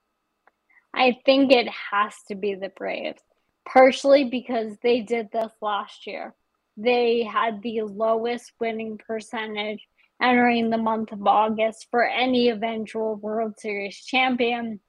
[0.95, 3.23] I think it has to be the Braves,
[3.65, 6.35] partially because they did this last year.
[6.77, 9.87] They had the lowest winning percentage
[10.23, 14.81] entering the month of August for any eventual World Series champion.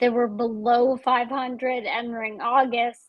[0.00, 3.00] They were below 500 entering August.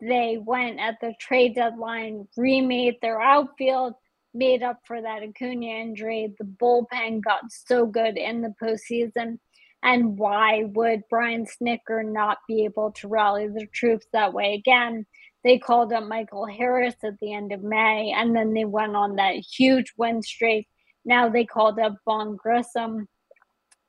[0.00, 3.94] They went at the trade deadline, remade their outfield,
[4.34, 6.34] made up for that Acuna injury.
[6.38, 9.38] The bullpen got so good in the postseason.
[9.82, 15.06] And why would Brian Snitker not be able to rally the troops that way again?
[15.44, 19.16] They called up Michael Harris at the end of May, and then they went on
[19.16, 20.68] that huge win streak.
[21.04, 23.06] Now they called up Vaughn Grissom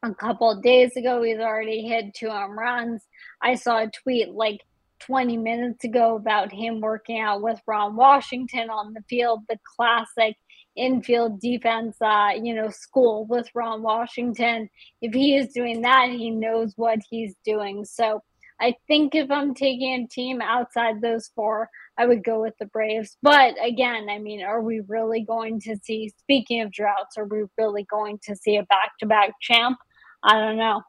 [0.03, 1.23] a couple days ago.
[1.23, 3.07] He's already hit two home runs.
[3.41, 4.61] I saw a tweet like
[4.99, 10.35] 20 minutes ago about him working out with Ron Washington on the field, the classic
[10.75, 14.69] infield defense, uh, you know, school with Ron Washington.
[15.01, 17.85] If he is doing that, he knows what he's doing.
[17.85, 18.21] So
[18.59, 22.65] I think if I'm taking a team outside those four, I would go with the
[22.65, 23.17] Braves.
[23.21, 27.43] But again, I mean, are we really going to see, speaking of droughts, are we
[27.57, 29.77] really going to see a back to back champ?
[30.23, 30.81] I don't know.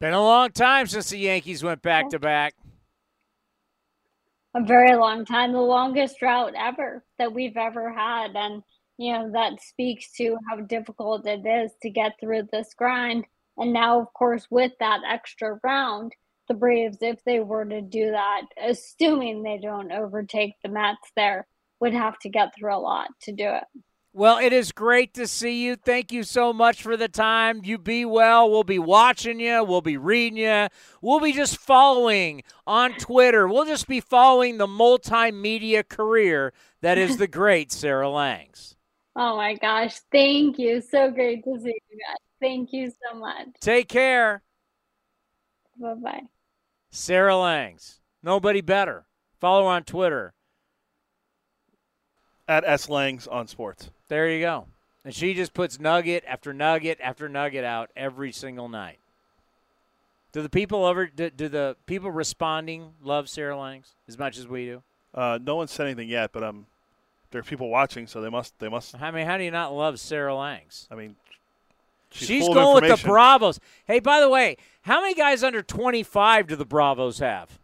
[0.00, 2.54] Been a long time since the Yankees went back to back.
[4.54, 8.36] A very long time, the longest drought ever that we've ever had.
[8.36, 8.62] And,
[8.98, 13.24] you know, that speaks to how difficult it is to get through this grind.
[13.56, 16.12] And now, of course, with that extra round,
[16.48, 21.46] the Braves, if they were to do that, assuming they don't overtake the Mets there,
[21.80, 23.64] would have to get through a lot to do it.
[24.16, 25.74] Well, it is great to see you.
[25.74, 27.62] Thank you so much for the time.
[27.64, 28.48] You be well.
[28.48, 29.64] We'll be watching you.
[29.64, 30.68] We'll be reading you.
[31.02, 33.48] We'll be just following on Twitter.
[33.48, 38.76] We'll just be following the multimedia career that is the great Sarah Langs.
[39.16, 39.98] Oh my gosh.
[40.12, 40.80] Thank you.
[40.80, 42.16] So great to see you guys.
[42.40, 43.48] Thank you so much.
[43.60, 44.44] Take care.
[45.76, 46.20] Bye bye.
[46.94, 47.98] Sarah Langs.
[48.22, 49.04] Nobody better.
[49.40, 50.32] Follow her on Twitter.
[52.46, 53.90] At S Langs on sports.
[54.08, 54.66] There you go.
[55.04, 58.98] And she just puts nugget after nugget after nugget out every single night.
[60.30, 64.46] Do the people over do, do the people responding love Sarah Langs as much as
[64.46, 64.82] we do?
[65.12, 66.66] Uh, no one said anything yet, but um,
[67.32, 68.94] there are people watching, so they must they must.
[69.00, 70.86] I mean, how do you not love Sarah Langs?
[70.92, 71.16] I mean,
[72.14, 73.06] she's, She's going with the.
[73.06, 73.60] Bravos.
[73.86, 77.58] Hey, by the way, how many guys under 25 do the Bravos have?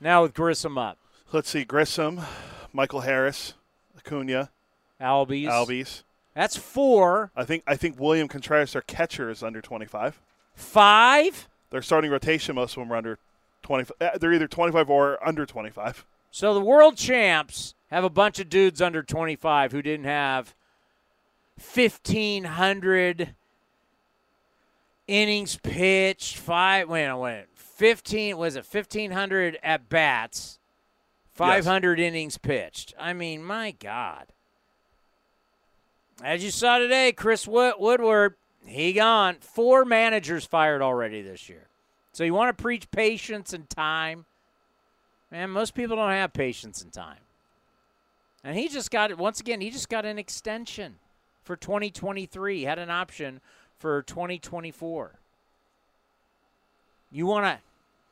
[0.00, 0.98] Now with Grissom up.
[1.32, 2.20] Let's see: Grissom,
[2.72, 3.54] Michael Harris,
[3.98, 4.50] Acuna,
[5.00, 5.46] Albies.
[5.46, 6.02] Albies.
[6.34, 7.30] That's four.
[7.36, 10.20] I think I think William Contreras, their catcher, is under 25.
[10.54, 11.48] Five.
[11.70, 13.18] Their starting rotation, most of them are under
[13.62, 13.96] 25.
[14.00, 16.04] uh, They're either 25 or under 25.
[16.32, 20.54] So the world champs have a bunch of dudes under 25 who didn't have
[21.74, 23.34] 1,500
[25.10, 26.36] innings pitched.
[26.38, 26.88] Five.
[26.88, 27.46] Wait, a wait.
[27.54, 30.58] 15 was it 1,500 at bats?
[31.32, 32.94] 500 innings pitched.
[32.98, 34.26] I mean, my God.
[36.22, 38.34] As you saw today, Chris Woodward,
[38.66, 39.36] he gone.
[39.40, 41.68] Four managers fired already this year.
[42.12, 44.26] So you want to preach patience and time?
[45.30, 47.20] Man, most people don't have patience and time.
[48.44, 49.60] And he just got it once again.
[49.60, 50.96] He just got an extension
[51.42, 52.58] for 2023.
[52.58, 53.40] He had an option
[53.80, 55.18] for 2024.
[57.10, 57.58] You want to,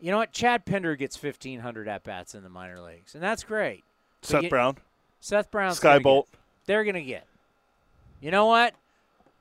[0.05, 0.33] you know what?
[0.33, 3.85] Chad Pinder gets 1,500 at bats in the minor leagues, and that's great.
[4.23, 4.79] Seth you- Brown.
[5.21, 5.75] Seth Brown.
[5.75, 6.29] Skye Bolt.
[6.67, 7.27] They're going to get.
[8.21, 8.75] You know what?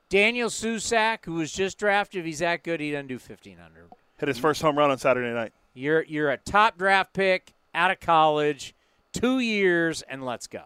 [0.08, 3.88] Daniel Susac, who was just drafted, if he's that good, he doesn't do 1,500.
[4.18, 5.52] Hit his first home run on Saturday night.
[5.74, 8.74] You're you're a top draft pick out of college,
[9.12, 10.64] two years, and let's go.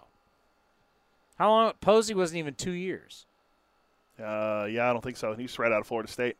[1.37, 1.73] How long?
[1.81, 3.27] Posey wasn't even two years.
[4.23, 5.35] Uh, yeah, I don't think so.
[5.35, 6.37] He's right out of Florida State.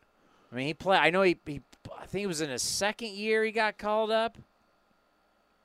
[0.51, 0.99] I mean, he played.
[0.99, 1.61] I know he, he.
[1.99, 4.37] I think it was in his second year he got called up.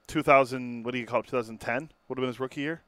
[0.09, 1.27] 2000, what do you call it?
[1.27, 2.82] 2010 would have been his rookie year.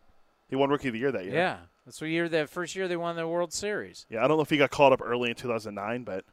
[0.49, 1.35] He won rookie of the year that year.
[1.35, 2.29] Yeah, that's what year.
[2.29, 4.07] The first year they won the World Series.
[4.09, 6.25] Yeah, I don't know if he got called up early in 2009, but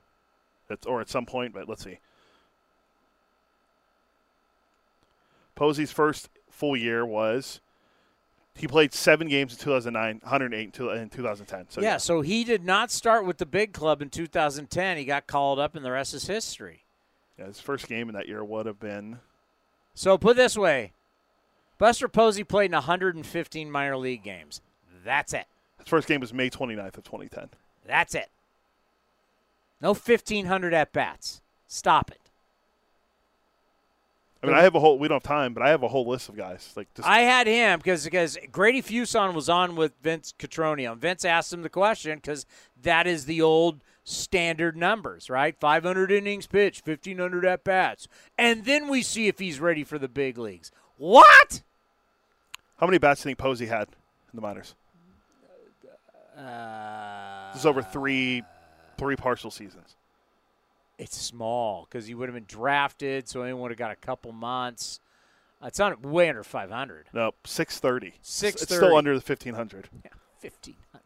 [0.69, 1.53] it's or at some point.
[1.53, 1.99] But let's see.
[5.55, 7.59] Posey's first full year was
[8.57, 11.65] he played seven games in 2009, 108 in 2010.
[11.69, 14.97] So yeah, so he did not start with the big club in 2010.
[14.97, 16.83] He got called up, and the rest is history.
[17.37, 19.19] yeah, his first game in that year would have been
[19.93, 20.93] So put it this way,
[21.77, 24.61] Buster Posey played in 115 minor league games.
[25.05, 25.45] That's it.
[25.77, 27.49] his first game was May 29th of 2010.
[27.85, 28.29] That's it.
[29.79, 31.41] No 1,500 at bats.
[31.67, 32.26] Stop it.
[34.47, 34.97] I mean, I have a whole.
[34.97, 36.73] We don't have time, but I have a whole list of guys.
[36.75, 40.97] Like, just, I had him because because Grady Fuson was on with Vince Cotroneo.
[40.97, 42.45] Vince asked him the question because
[42.81, 45.59] that is the old standard numbers, right?
[45.59, 48.07] 500 innings pitched, 1,500 at bats,
[48.37, 50.71] and then we see if he's ready for the big leagues.
[50.97, 51.61] What?
[52.77, 54.75] how many bats do you think Posey had in the minors?
[56.37, 58.43] Uh, This is over three,
[58.97, 59.96] three partial seasons.
[60.97, 64.31] It's small because he would have been drafted, so he would have got a couple
[64.31, 64.99] months.
[65.63, 67.09] It's on way under 500.
[67.13, 68.15] No, 630.
[68.19, 69.89] It's still under the 1500.
[70.03, 70.11] Yeah,
[70.41, 71.03] 1500.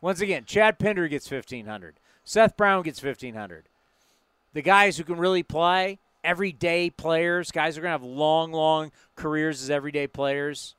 [0.00, 1.96] Once again, Chad Pinder gets 1500.
[2.24, 3.68] Seth Brown gets 1500.
[4.52, 8.52] The guys who can really play, everyday players, guys who are going to have long,
[8.52, 10.74] long careers as everyday players.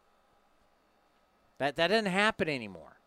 [1.58, 3.00] That that doesn't happen anymore.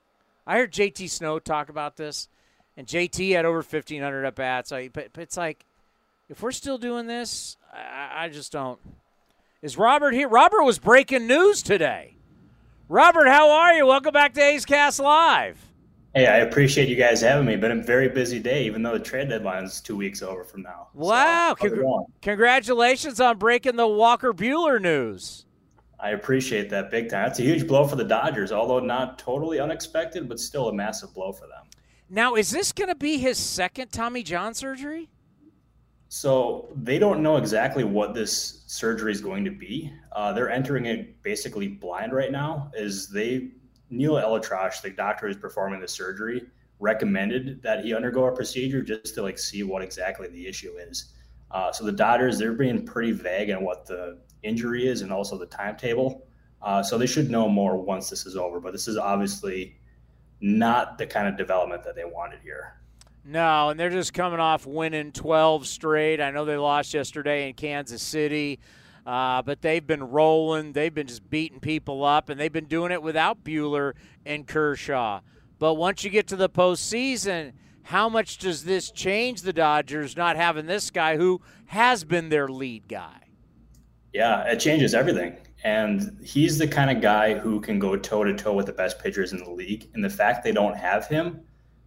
[0.46, 2.28] I heard JT Snow talk about this,
[2.80, 4.72] and JT had over 1,500 at bats.
[4.72, 5.66] I, but, but it's like,
[6.30, 8.80] if we're still doing this, I, I just don't.
[9.60, 10.28] Is Robert here?
[10.28, 12.16] Robert was breaking news today.
[12.88, 13.84] Robert, how are you?
[13.84, 15.58] Welcome back to A's Cast Live.
[16.14, 17.54] Hey, I appreciate you guys having me.
[17.56, 20.62] Been a very busy day, even though the trade deadline is two weeks over from
[20.62, 20.88] now.
[20.94, 21.54] Wow!
[21.60, 25.44] So, Congr- congratulations on breaking the Walker Buehler news.
[26.00, 27.26] I appreciate that big time.
[27.26, 31.12] That's a huge blow for the Dodgers, although not totally unexpected, but still a massive
[31.12, 31.66] blow for them.
[32.12, 35.08] Now, is this going to be his second Tommy John surgery?
[36.08, 39.92] So they don't know exactly what this surgery is going to be.
[40.10, 42.72] Uh, they're entering it basically blind right now.
[42.74, 43.50] Is they
[43.90, 46.42] Neil ElAttrache, the doctor who's performing the surgery,
[46.80, 51.12] recommended that he undergo a procedure just to like see what exactly the issue is.
[51.52, 55.38] Uh, so the Dodgers, they're being pretty vague on what the injury is and also
[55.38, 56.26] the timetable.
[56.60, 58.58] Uh, so they should know more once this is over.
[58.58, 59.76] But this is obviously
[60.40, 62.76] not the kind of development that they wanted here.
[63.24, 66.20] No, and they're just coming off winning 12 straight.
[66.20, 68.60] I know they lost yesterday in Kansas City.
[69.06, 70.72] Uh, but they've been rolling.
[70.72, 73.94] They've been just beating people up, and they've been doing it without Buehler
[74.26, 75.20] and Kershaw.
[75.58, 77.52] But once you get to the postseason,
[77.82, 82.48] how much does this change the Dodgers not having this guy who has been their
[82.48, 83.18] lead guy?
[84.12, 85.36] Yeah, it changes everything.
[85.62, 88.98] And he's the kind of guy who can go toe to toe with the best
[88.98, 89.90] pitchers in the league.
[89.94, 91.40] And the fact they don't have him,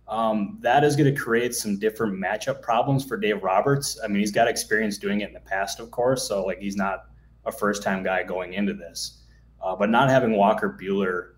[0.07, 3.99] um, that is going to create some different matchup problems for Dave Roberts.
[4.03, 6.27] I mean, he's got experience doing it in the past, of course.
[6.27, 7.05] So, like, he's not
[7.45, 9.23] a first time guy going into this.
[9.61, 11.31] Uh, but not having Walker Buehler,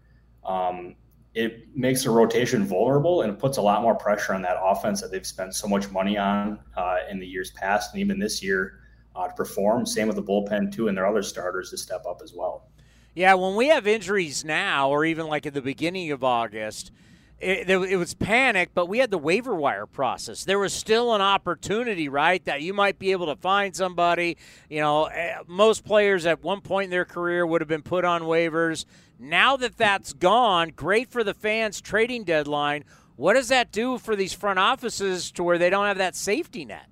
[0.44, 0.95] um,
[1.36, 5.02] it makes the rotation vulnerable and it puts a lot more pressure on that offense
[5.02, 8.41] that they've spent so much money on uh, in the years past and even this
[8.41, 8.80] year
[9.16, 9.86] uh, to perform.
[9.86, 12.68] Same with the bullpen, too, and their other starters to step up as well.
[13.14, 16.92] Yeah, when we have injuries now, or even like at the beginning of August,
[17.40, 20.46] it, it, was panic, but we had the waiver wire process.
[20.46, 24.38] There was still an opportunity, right, that you might be able to find somebody.
[24.70, 28.06] You know, eh, most players at one point in their career would have been put
[28.06, 28.86] on waivers.
[29.20, 32.84] Now that that's gone, great for the fans' trading deadline.
[33.16, 36.66] What does that do for these front offices to where they don't have that safety
[36.66, 36.88] net?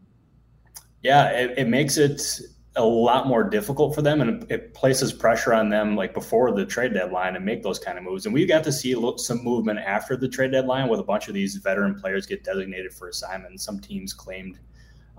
[1.03, 2.21] Yeah, it, it makes it
[2.75, 6.65] a lot more difficult for them and it places pressure on them like before the
[6.65, 8.25] trade deadline and make those kind of moves.
[8.25, 11.35] And we got to see some movement after the trade deadline with a bunch of
[11.35, 14.59] these veteran players get designated for assignment some teams claimed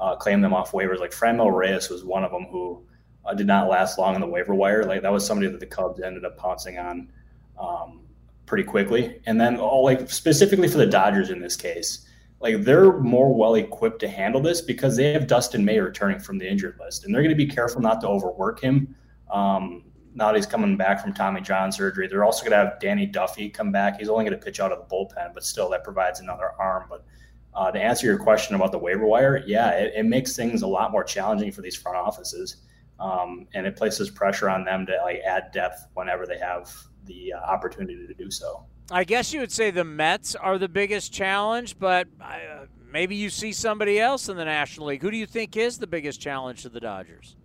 [0.00, 0.98] uh, claimed them off waivers.
[0.98, 2.82] Like Franmil Reyes was one of them who
[3.24, 4.82] uh, did not last long on the waiver wire.
[4.84, 7.08] Like that was somebody that the Cubs ended up pouncing on
[7.56, 8.00] um,
[8.46, 9.20] pretty quickly.
[9.26, 12.08] And then all like specifically for the Dodgers in this case
[12.44, 16.36] like they're more well equipped to handle this because they have Dustin May returning from
[16.36, 18.94] the injured list, and they're going to be careful not to overwork him.
[19.32, 19.84] Um,
[20.14, 23.06] now that he's coming back from Tommy John surgery, they're also going to have Danny
[23.06, 23.98] Duffy come back.
[23.98, 26.84] He's only going to pitch out of the bullpen, but still that provides another arm.
[26.90, 27.06] But
[27.54, 30.66] uh, to answer your question about the waiver wire, yeah, it, it, makes things a
[30.66, 32.58] lot more challenging for these front offices,
[33.00, 36.70] um, and it places pressure on them to like add depth whenever they have
[37.06, 38.66] the uh, opportunity to do so.
[38.90, 43.30] I guess you would say the Mets are the biggest challenge, but uh, maybe you
[43.30, 45.02] see somebody else in the National League.
[45.02, 47.36] Who do you think is the biggest challenge to the Dodgers?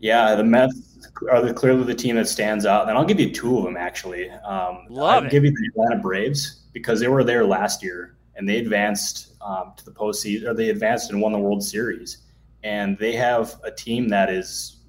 [0.00, 2.88] Yeah, the Mets are the, clearly the team that stands out.
[2.88, 4.30] And I'll give you two of them actually.
[4.30, 5.30] Um, Love I'll it.
[5.30, 9.72] give you the Atlanta Braves because they were there last year and they advanced um,
[9.76, 12.18] to the postseason, or they advanced and won the World Series.
[12.64, 14.80] And they have a team that is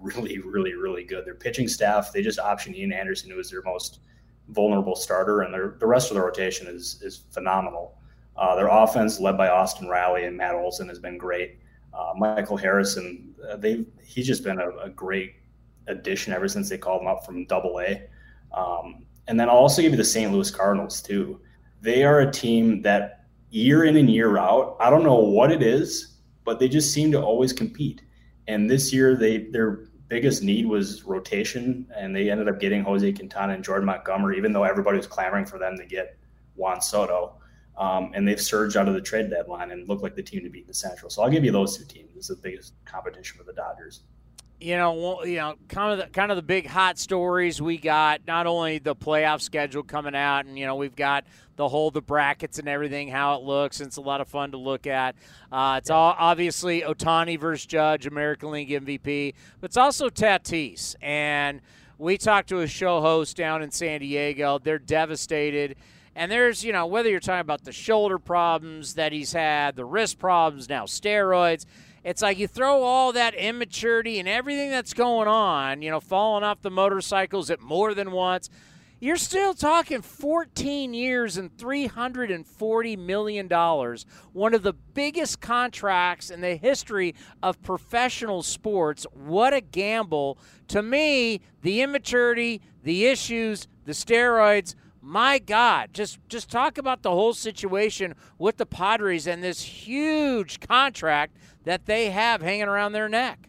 [0.00, 1.24] really, really, really good.
[1.24, 4.00] Their pitching staff, they just optioned Ian Anderson, who was their most
[4.50, 7.98] vulnerable starter, and the rest of the rotation is is phenomenal.
[8.36, 11.58] Uh, their offense, led by Austin Riley and Matt Olson, has been great.
[11.92, 15.34] Uh, Michael Harrison, uh, they he's just been a, a, great
[15.88, 18.02] addition ever since they called him up from Double A.
[18.56, 20.32] Um, and then I'll also give you the St.
[20.32, 21.40] Louis Cardinals too.
[21.82, 23.20] They are a team that
[23.50, 27.12] year in and year out, I don't know what it is, but they just seem
[27.12, 28.02] to always compete.
[28.48, 33.10] And this year, they they're biggest need was rotation, and they ended up getting Jose
[33.12, 36.18] Quintana and Jordan Montgomery, even though everybody was clamoring for them to get
[36.56, 37.36] Juan Soto.
[37.78, 40.50] Um, and they've surged out of the trade deadline and look like the team to
[40.50, 41.08] beat in the Central.
[41.08, 42.14] So I'll give you those two teams.
[42.14, 44.02] This is the biggest competition for the Dodgers
[44.60, 48.20] you know, you know, kind of the, kind of the big hot stories we got.
[48.26, 51.24] Not only the playoff schedule coming out, and you know, we've got
[51.60, 53.80] the whole the brackets and everything, how it looks.
[53.80, 55.14] And it's a lot of fun to look at.
[55.52, 60.96] Uh, it's all obviously Ohtani versus Judge, American League MVP, but it's also Tatis.
[61.02, 61.60] And
[61.98, 64.58] we talked to a show host down in San Diego.
[64.58, 65.76] They're devastated.
[66.16, 69.84] And there's, you know, whether you're talking about the shoulder problems that he's had, the
[69.84, 71.66] wrist problems, now steroids
[72.02, 76.42] it's like you throw all that immaturity and everything that's going on, you know, falling
[76.42, 78.48] off the motorcycles at more than once.
[79.02, 83.48] You're still talking 14 years and $340 million,
[84.34, 89.06] one of the biggest contracts in the history of professional sports.
[89.14, 90.36] What a gamble.
[90.68, 97.10] To me, the immaturity, the issues, the steroids, my God, just just talk about the
[97.10, 103.08] whole situation with the Padres and this huge contract that they have hanging around their
[103.08, 103.48] neck.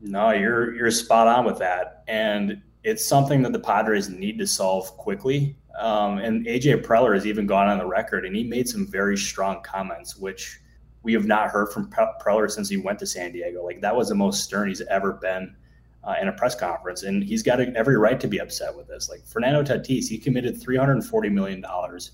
[0.00, 4.46] No, you're you're spot on with that, and it's something that the Padres need to
[4.46, 5.56] solve quickly.
[5.78, 9.16] Um, and AJ Preller has even gone on the record, and he made some very
[9.16, 10.60] strong comments, which
[11.02, 13.64] we have not heard from Preller since he went to San Diego.
[13.64, 15.54] Like that was the most stern he's ever been
[16.04, 19.08] uh, in a press conference, and he's got every right to be upset with this.
[19.08, 22.12] Like Fernando Tatis, he committed 340 million dollars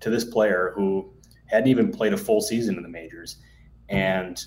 [0.00, 1.12] to this player who
[1.46, 3.36] hadn't even played a full season in the majors,
[3.88, 4.44] and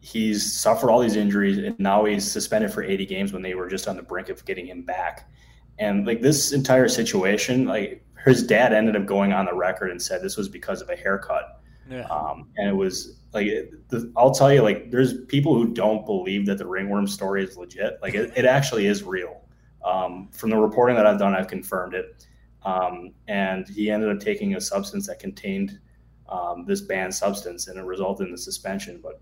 [0.00, 3.68] he's suffered all these injuries, and now he's suspended for 80 games when they were
[3.68, 5.30] just on the brink of getting him back.
[5.78, 10.00] And like this entire situation, like his dad ended up going on the record and
[10.00, 11.60] said this was because of a haircut
[11.90, 12.06] yeah.
[12.06, 13.46] Um, and it was like,
[13.88, 17.56] the, I'll tell you, like, there's people who don't believe that the ringworm story is
[17.56, 17.98] legit.
[18.00, 19.42] Like, it, it actually is real.
[19.84, 22.26] Um, from the reporting that I've done, I've confirmed it.
[22.64, 25.80] Um, and he ended up taking a substance that contained
[26.28, 29.00] um, this banned substance, and it resulted in the suspension.
[29.02, 29.20] But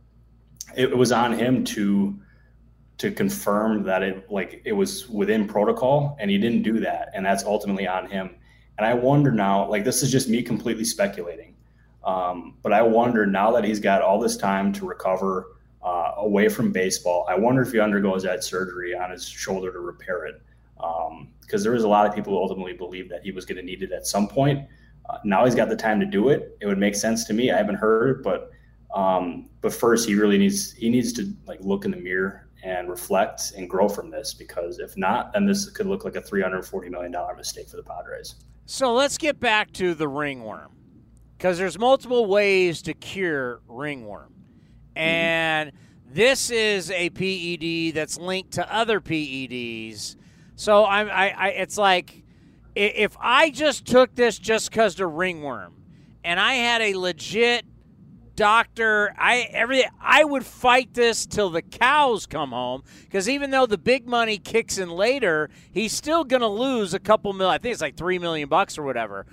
[0.76, 2.18] it, was on him to
[2.98, 7.24] to confirm that it like it was within protocol, and he didn't do that, and
[7.24, 8.36] that's ultimately on him.
[8.76, 11.56] And I wonder now, like, this is just me completely speculating
[12.08, 16.48] um, but I wonder now that he's got all this time to recover uh, away
[16.48, 20.42] from baseball, I wonder if he undergoes that surgery on his shoulder to repair it.
[20.76, 23.56] Because um, there was a lot of people who ultimately believed that he was going
[23.56, 24.66] to need it at some point.
[25.10, 26.56] Uh, now he's got the time to do it.
[26.60, 27.50] It would make sense to me.
[27.50, 28.52] I haven't heard, but
[28.94, 32.88] um, but first he really needs he needs to like look in the mirror and
[32.88, 36.42] reflect and grow from this because if not, then this could look like a three
[36.42, 38.36] hundred forty million dollar mistake for the Padres.
[38.66, 40.72] So let's get back to the ringworm
[41.36, 44.34] because there's multiple ways to cure ringworm.
[44.96, 45.72] And
[46.10, 50.16] this is a PED that's linked to other PEDs.
[50.56, 52.24] So I'm, I, I, it's like
[52.74, 55.74] if I just took this just because of ringworm,
[56.24, 57.64] and I had a legit
[58.38, 63.66] doctor, I every I would fight this till the cows come home because even though
[63.66, 67.48] the big money kicks in later, he's still gonna lose a couple mil.
[67.48, 69.26] I think it's like three million bucks or whatever.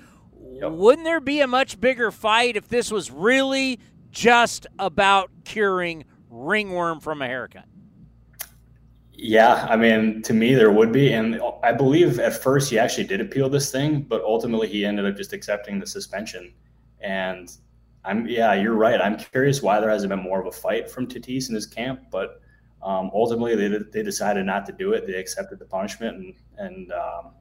[0.53, 0.71] Yep.
[0.71, 3.79] Wouldn't there be a much bigger fight if this was really
[4.09, 7.65] just about curing ringworm from a haircut?
[9.13, 11.13] Yeah, I mean, to me, there would be.
[11.13, 15.05] And I believe at first he actually did appeal this thing, but ultimately he ended
[15.05, 16.53] up just accepting the suspension.
[17.01, 17.55] And
[18.05, 18.99] I'm, yeah, you're right.
[19.01, 22.01] I'm curious why there hasn't been more of a fight from Tatis in his camp,
[22.11, 22.41] but
[22.81, 25.07] um, ultimately they, they decided not to do it.
[25.07, 26.17] They accepted the punishment.
[26.17, 27.33] And, and um,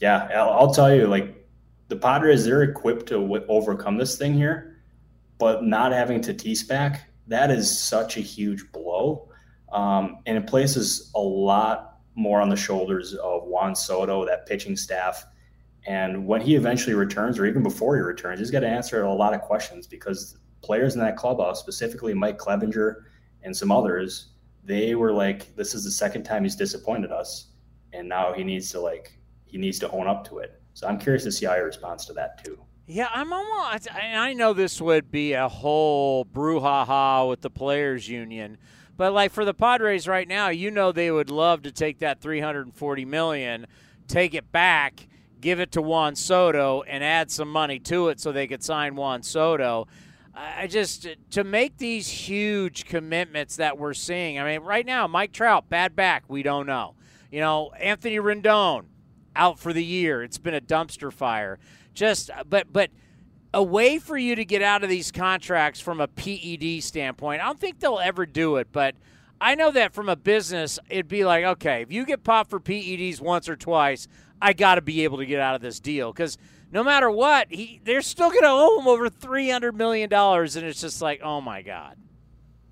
[0.00, 1.46] yeah, I'll, I'll tell you, like,
[1.88, 4.76] the Padres they're equipped to w- overcome this thing here,
[5.38, 9.28] but not having Tatis back that is such a huge blow,
[9.70, 14.76] um, and it places a lot more on the shoulders of Juan Soto, that pitching
[14.76, 15.24] staff.
[15.88, 19.12] And when he eventually returns, or even before he returns, he's got to answer a
[19.12, 23.04] lot of questions because players in that clubhouse, specifically Mike Clevinger
[23.42, 24.32] and some others,
[24.62, 27.52] they were like, "This is the second time he's disappointed us,
[27.94, 30.98] and now he needs to like he needs to own up to it." So I'm
[30.98, 32.58] curious to see how he responds to that too.
[32.86, 33.88] Yeah, I'm almost.
[33.94, 38.58] I know this would be a whole brouhaha with the players' union,
[38.98, 42.20] but like for the Padres right now, you know they would love to take that
[42.20, 43.66] 340 million,
[44.06, 45.08] take it back,
[45.40, 48.96] give it to Juan Soto, and add some money to it so they could sign
[48.96, 49.86] Juan Soto.
[50.34, 54.38] I just to make these huge commitments that we're seeing.
[54.38, 56.94] I mean, right now, Mike Trout, bad back, we don't know.
[57.30, 58.84] You know, Anthony Rendon,
[59.34, 60.22] out for the year.
[60.22, 61.58] It's been a dumpster fire.
[61.94, 62.90] Just but but
[63.54, 67.40] a way for you to get out of these contracts from a PED standpoint.
[67.40, 68.94] I don't think they'll ever do it, but
[69.40, 72.60] I know that from a business, it'd be like, okay, if you get popped for
[72.60, 74.08] PEDs once or twice,
[74.40, 76.38] I got to be able to get out of this deal because
[76.70, 80.56] no matter what, he they're still going to owe him over three hundred million dollars,
[80.56, 81.96] and it's just like, oh my god.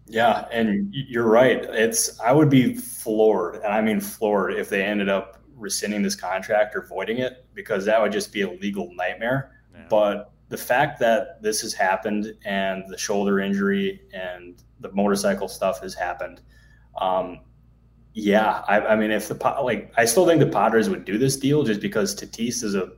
[0.09, 1.65] Yeah, and you're right.
[1.65, 6.15] It's I would be floored, and I mean floored, if they ended up rescinding this
[6.15, 9.53] contract or voiding it because that would just be a legal nightmare.
[9.75, 9.87] Yeah.
[9.89, 15.81] But the fact that this has happened and the shoulder injury and the motorcycle stuff
[15.81, 16.43] has happened,
[17.01, 17.41] um,
[18.19, 21.37] yeah, I, I, mean, if the like, I still think the Padres would do this
[21.37, 22.93] deal just because Tatis is a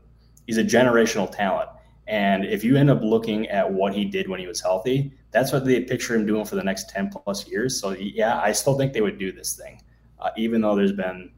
[0.47, 1.69] he's a generational talent,
[2.07, 5.51] and if you end up looking at what he did when he was healthy, that's
[5.51, 7.81] what they picture him doing for the next ten plus years.
[7.81, 9.82] So yeah, I still think they would do this thing,
[10.20, 11.32] uh, even though there's been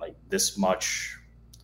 [0.00, 1.14] like this much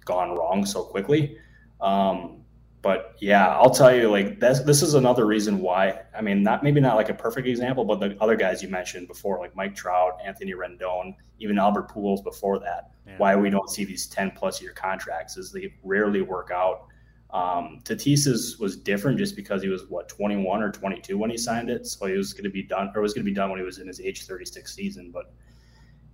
[0.05, 1.39] gone wrong so quickly.
[1.81, 2.40] Um,
[2.83, 6.01] but yeah, I'll tell you, like this, this is another reason why.
[6.17, 9.07] I mean, not maybe not like a perfect example, but the other guys you mentioned
[9.07, 13.19] before, like Mike Trout, Anthony Rendon, even Albert Pujols before that, yeah.
[13.19, 16.87] why we don't see these ten plus year contracts is they rarely work out.
[17.33, 21.69] Um, Tatis's was different just because he was what 21 or 22 when he signed
[21.69, 23.59] it, so he was going to be done or was going to be done when
[23.59, 25.11] he was in his age 36 season.
[25.13, 25.33] But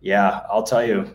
[0.01, 1.15] yeah, I'll tell you,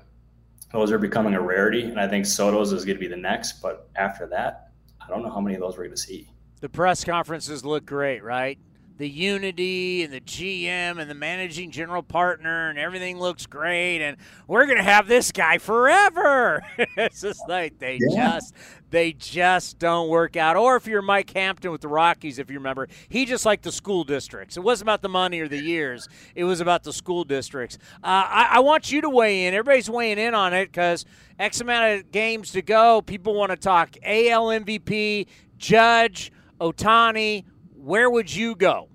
[0.72, 3.62] those are becoming a rarity, and I think Soto's is going to be the next.
[3.62, 4.71] But after that,
[5.12, 6.30] I don't know how many of those we're going to see.
[6.62, 8.58] The press conferences look great, right?
[9.02, 14.16] The unity and the GM and the managing general partner and everything looks great, and
[14.46, 16.62] we're going to have this guy forever.
[16.78, 18.38] it's just like they yeah.
[18.38, 18.54] just
[18.92, 20.56] they just don't work out.
[20.56, 23.72] Or if you're Mike Hampton with the Rockies, if you remember, he just liked the
[23.72, 24.56] school districts.
[24.56, 27.80] It wasn't about the money or the years; it was about the school districts.
[28.04, 29.56] Uh, I, I want you to weigh in.
[29.56, 31.06] Everybody's weighing in on it because
[31.40, 33.02] X amount of games to go.
[33.02, 35.26] People want to talk AL MVP,
[35.58, 37.46] Judge, Ohtani.
[37.74, 38.90] Where would you go?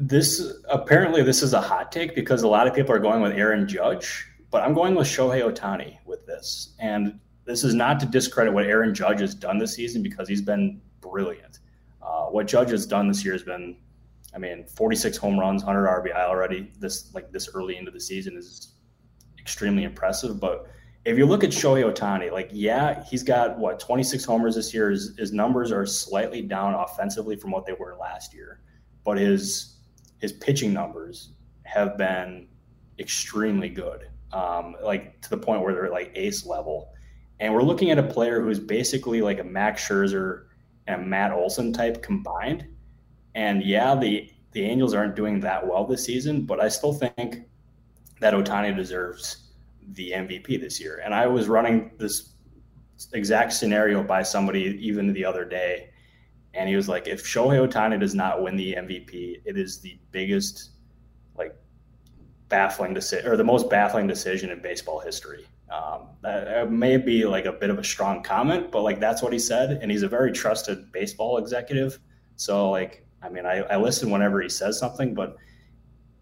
[0.00, 3.32] This apparently this is a hot take because a lot of people are going with
[3.32, 6.74] Aaron Judge, but I'm going with Shohei Ohtani with this.
[6.78, 10.42] And this is not to discredit what Aaron Judge has done this season because he's
[10.42, 11.60] been brilliant.
[12.02, 13.76] Uh, what Judge has done this year has been,
[14.34, 16.70] I mean, 46 home runs, 100 RBI already.
[16.78, 18.74] This like this early into the season is
[19.38, 20.38] extremely impressive.
[20.38, 20.66] But
[21.04, 24.90] if you look at Shohei Ohtani, like, yeah, he's got what 26 homers this year.
[24.90, 28.60] His, his numbers are slightly down offensively from what they were last year,
[29.04, 29.77] but his
[30.18, 31.30] his pitching numbers
[31.64, 32.48] have been
[32.98, 36.92] extremely good, um, like to the point where they're like ace level.
[37.40, 40.46] And we're looking at a player who's basically like a Max Scherzer
[40.86, 42.66] and a Matt Olson type combined.
[43.34, 47.42] And yeah, the the Angels aren't doing that well this season, but I still think
[48.20, 49.52] that Ohtani deserves
[49.92, 51.00] the MVP this year.
[51.04, 52.30] And I was running this
[53.12, 55.90] exact scenario by somebody even the other day,
[56.58, 59.98] and he was like, "If Shohei Ohtani does not win the MVP, it is the
[60.10, 60.70] biggest,
[61.36, 61.54] like,
[62.48, 67.44] baffling decision or the most baffling decision in baseball history." Um, that may be like
[67.44, 70.08] a bit of a strong comment, but like that's what he said, and he's a
[70.08, 71.98] very trusted baseball executive.
[72.36, 75.36] So like, I mean, I, I listen whenever he says something, but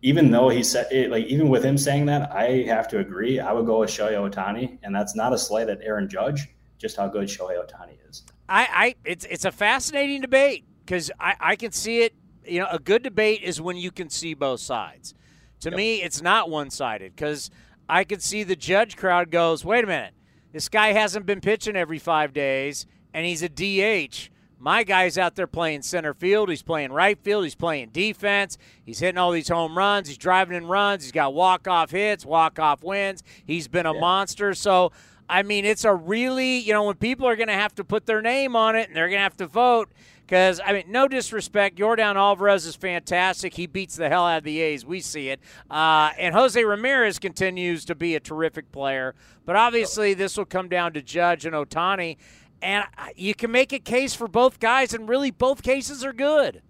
[0.02, 3.38] even though he said it, like even with him saying that, I have to agree.
[3.38, 6.48] I would go with Shohei Ohtani, and that's not a slight at Aaron Judge,
[6.78, 8.24] just how good Shohei Ohtani is.
[8.48, 12.14] I, I it's it's a fascinating debate because I, I can see it.
[12.44, 15.14] You know, a good debate is when you can see both sides.
[15.60, 15.76] To yep.
[15.76, 17.50] me, it's not one sided because
[17.88, 20.14] I could see the judge crowd goes, wait a minute,
[20.52, 24.30] this guy hasn't been pitching every five days, and he's a DH.
[24.58, 26.48] My guy's out there playing center field.
[26.48, 27.44] He's playing right field.
[27.44, 28.56] He's playing defense.
[28.84, 30.08] He's hitting all these home runs.
[30.08, 31.04] He's driving in runs.
[31.04, 33.22] He's got walk off hits, walk off wins.
[33.44, 34.00] He's been a yeah.
[34.00, 34.54] monster.
[34.54, 34.92] So,
[35.28, 38.06] I mean, it's a really, you know, when people are going to have to put
[38.06, 39.90] their name on it and they're going to have to vote,
[40.26, 43.54] because, I mean, no disrespect, Yordan Alvarez is fantastic.
[43.54, 44.84] He beats the hell out of the A's.
[44.84, 45.40] We see it.
[45.70, 49.14] Uh, and Jose Ramirez continues to be a terrific player.
[49.44, 52.16] But obviously, this will come down to Judge and Ohtani.
[52.60, 52.84] And
[53.14, 56.62] you can make a case for both guys, and really, both cases are good.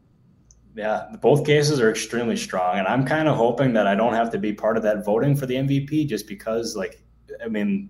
[0.75, 2.79] Yeah, both cases are extremely strong.
[2.79, 5.35] And I'm kind of hoping that I don't have to be part of that voting
[5.35, 7.03] for the MVP just because, like,
[7.43, 7.89] I mean,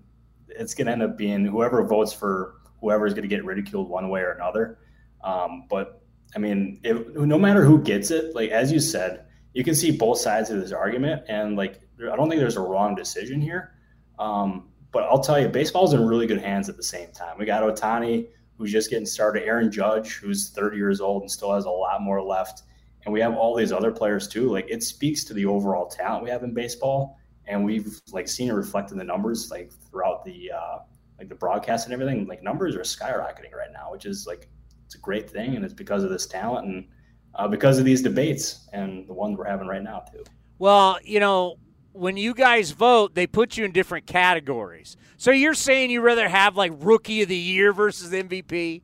[0.49, 3.89] it's going to end up being whoever votes for whoever is going to get ridiculed
[3.89, 4.79] one way or another.
[5.23, 6.01] Um, but
[6.35, 10.19] I mean, no matter who gets it, like as you said, you can see both
[10.19, 13.73] sides of this argument, and like I don't think there's a wrong decision here.
[14.19, 17.37] Um, but I'll tell you, baseball's in really good hands at the same time.
[17.37, 21.53] We got Ohtani, who's just getting started, Aaron Judge, who's 30 years old and still
[21.53, 22.63] has a lot more left,
[23.05, 24.49] and we have all these other players too.
[24.49, 27.17] Like it speaks to the overall talent we have in baseball,
[27.47, 30.79] and we've like seen it reflected in the numbers like throughout the uh,
[31.17, 32.27] like the broadcast and everything.
[32.27, 34.47] Like numbers are skyrocketing right now, which is like
[34.85, 36.87] it's a great thing, and it's because of this talent and
[37.35, 40.23] uh, because of these debates and the ones we're having right now too.
[40.59, 41.55] Well, you know,
[41.93, 44.97] when you guys vote, they put you in different categories.
[45.17, 48.81] So you're saying you rather have like Rookie of the Year versus MVP?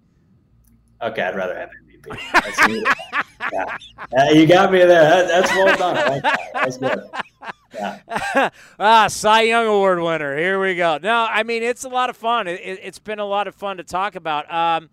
[1.01, 1.69] Okay, I'd rather have
[2.07, 3.77] Yeah.
[4.13, 4.31] yeah.
[4.31, 4.87] you got me there.
[4.87, 6.21] That, that's well done.
[6.53, 7.09] That's good.
[7.73, 8.49] Yeah.
[8.79, 10.37] ah, Cy Young Award winner.
[10.37, 10.99] Here we go.
[11.01, 12.47] No, I mean it's a lot of fun.
[12.47, 14.51] It, has been a lot of fun to talk about.
[14.53, 14.89] Um,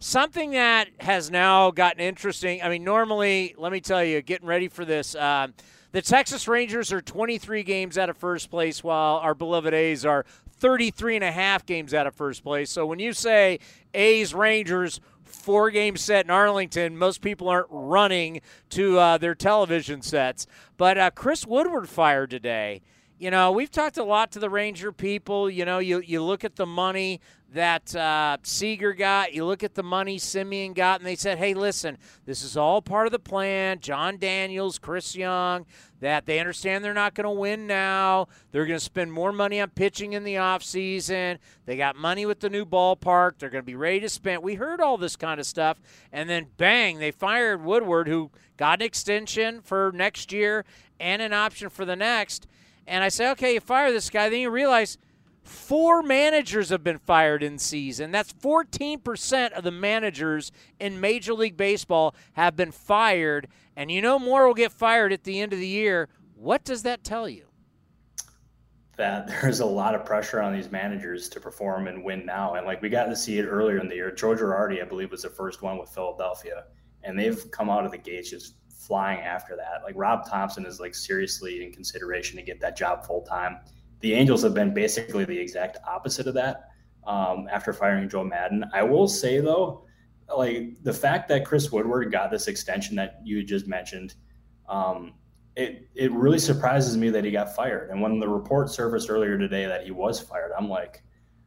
[0.00, 2.62] Something that has now gotten interesting.
[2.62, 5.48] I mean, normally, let me tell you, getting ready for this, uh,
[5.90, 10.24] the Texas Rangers are 23 games out of first place, while our beloved A's are
[10.58, 12.70] 33 and a half games out of first place.
[12.70, 13.58] So when you say
[13.92, 15.00] A's Rangers,
[15.48, 20.46] four game set in Arlington, most people aren't running to uh, their television sets.
[20.76, 22.82] But uh, Chris Woodward fired today.
[23.18, 25.50] you know, we've talked a lot to the Ranger people.
[25.50, 27.20] You know, you, you look at the money
[27.52, 31.54] that uh, Seager got, you look at the money Semien got, and they said, hey,
[31.54, 31.96] listen,
[32.26, 33.80] this is all part of the plan.
[33.80, 35.64] Jon Daniels, Chris Young,
[36.00, 38.28] that they understand they're not going to win now.
[38.52, 41.38] They're going to spend more money on pitching in the offseason.
[41.66, 43.38] They got money with the new ballpark.
[43.38, 44.42] They're going to be ready to spend.
[44.42, 45.80] We heard all this kind of stuff.
[46.12, 50.64] And then, bang, they fired Woodward, who got an extension for next year
[51.00, 52.46] and an option for the next.
[52.86, 54.28] And I say, okay, you fire this guy.
[54.28, 54.98] Then you realize
[55.42, 58.10] four managers have been fired in season.
[58.12, 63.48] That's 14% of the managers in Major League Baseball have been fired.
[63.78, 66.08] And you know more will get fired at the end of the year.
[66.34, 67.46] What does that tell you?
[68.96, 72.54] That there's a lot of pressure on these managers to perform and win now.
[72.54, 74.10] And like we got to see it earlier in the year.
[74.10, 76.64] George Girardi, I believe, was the first one with Philadelphia.
[77.04, 79.84] And they've come out of the gates just flying after that.
[79.84, 83.58] Like Rob Thomson is like seriously in consideration to get that job full time.
[84.00, 86.70] The Angels have been basically the exact opposite of that
[87.06, 88.64] um, after firing Joe Maddon.
[88.74, 89.84] I will say though,
[90.36, 94.14] like the fact that Chris Woodward got this extension that you just mentioned,
[94.68, 95.14] um,
[95.56, 97.90] it it really surprises me that he got fired.
[97.90, 101.02] And when the report surfaced earlier today that he was fired, I'm like,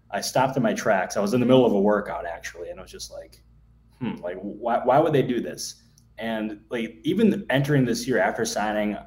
[0.09, 1.15] I stopped in my tracks.
[1.15, 3.41] I was in the middle of a workout actually, and I was just like,
[3.99, 5.83] hmm, like why why would they do this?
[6.17, 8.97] And like even entering this year after signing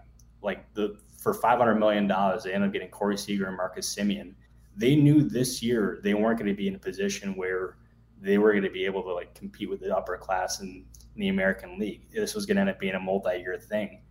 [0.42, 3.92] like the for five hundred million dollars, they ended up getting Corey Seager and Marcus
[3.94, 4.34] Semien.
[4.76, 7.76] They knew this year they weren't going to be in a position where
[8.20, 10.84] they were going to be able to like compete with the upper class in,
[11.14, 12.10] in the American League.
[12.12, 14.02] This was going to end up being a multi-year thing,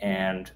[0.00, 0.50] and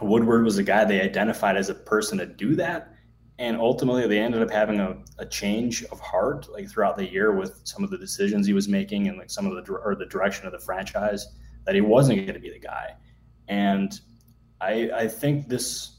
[0.00, 2.94] Woodward was a guy they identified as a person to do that.
[3.40, 7.32] And ultimately they ended up having a, a change of heart like throughout the year
[7.32, 10.06] with some of the decisions he was making and like some of the or the
[10.06, 11.26] direction of the franchise
[11.64, 12.94] that he wasn't going to be the guy.
[13.48, 14.00] And
[14.60, 15.97] i i think this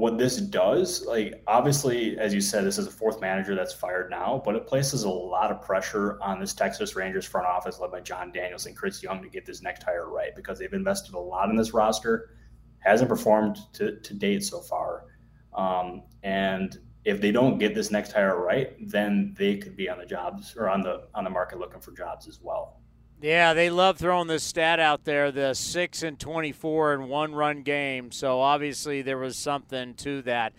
[0.00, 4.10] what this does like obviously as you said this is a fourth manager that's fired
[4.10, 7.90] now but it places a lot of pressure on this texas rangers front office led
[7.90, 11.14] by Jon Daniels and chris young to get this next hire right because they've invested
[11.14, 12.30] a lot in this roster
[12.78, 15.04] hasn't performed to, to date so far
[15.52, 19.98] um, and if they don't get this next hire right, then they could be on
[19.98, 22.79] the jobs or on the on the market looking for jobs as well.
[23.22, 28.12] Yeah, they love throwing this stat out there, the six and twenty-four in one-run game.
[28.12, 30.54] So obviously there was something to that.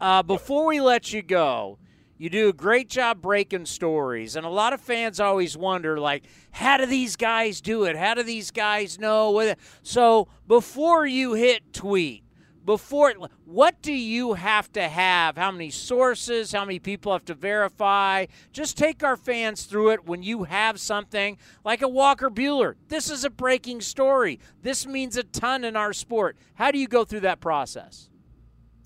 [0.00, 1.78] Uh, before we let you go,
[2.16, 6.24] you do a great job breaking stories, and a lot of fans always wonder, like,
[6.52, 7.96] how do these guys do it?
[7.96, 9.54] How do these guys know?
[9.82, 12.24] So before you hit tweet,
[12.66, 13.14] before
[13.44, 15.38] what do you have to have?
[15.38, 16.52] How many sources?
[16.52, 18.26] How many people have to verify?
[18.52, 23.10] Just take our fans through it when you have something like a Walker Buehler this
[23.10, 24.40] is a breaking story.
[24.62, 26.36] This means a ton in our sport.
[26.54, 28.10] How do you go through that process?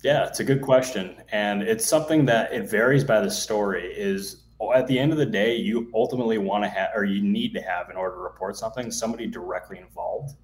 [0.03, 1.15] Yeah it's a good question.
[1.31, 4.43] And it's something that it varies by the story is
[4.75, 7.61] at the end of the day you ultimately want to have or you need to
[7.61, 10.35] have in order to report something somebody directly involved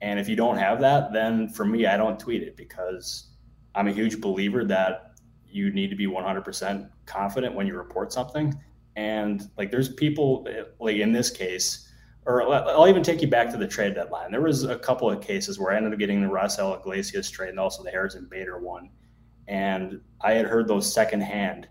[0.00, 3.28] and if you don't have that, then for me, I don't tweet it because
[3.74, 5.12] I'm a huge believer that
[5.48, 8.54] you need to be 100% confident when you report something.
[8.96, 10.46] And like, there's people
[10.78, 11.88] like in this case,
[12.26, 14.30] or I'll even take you back to the trade deadline.
[14.30, 17.50] There was a couple of cases where I ended up getting the Raisel Iglesias trade
[17.50, 18.90] and also the Harrison Bader one.
[19.46, 21.68] And I had heard those secondhand.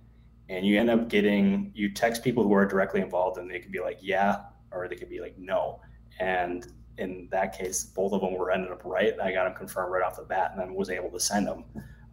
[0.49, 3.71] And you end up getting, you text people who are directly involved and they could
[3.71, 4.37] be like, yeah,
[4.71, 5.81] or they could be like, no.
[6.19, 6.65] And
[6.97, 9.13] in that case, both of them were ended up right.
[9.21, 11.63] I got them confirmed right off the bat, and then was able to send them.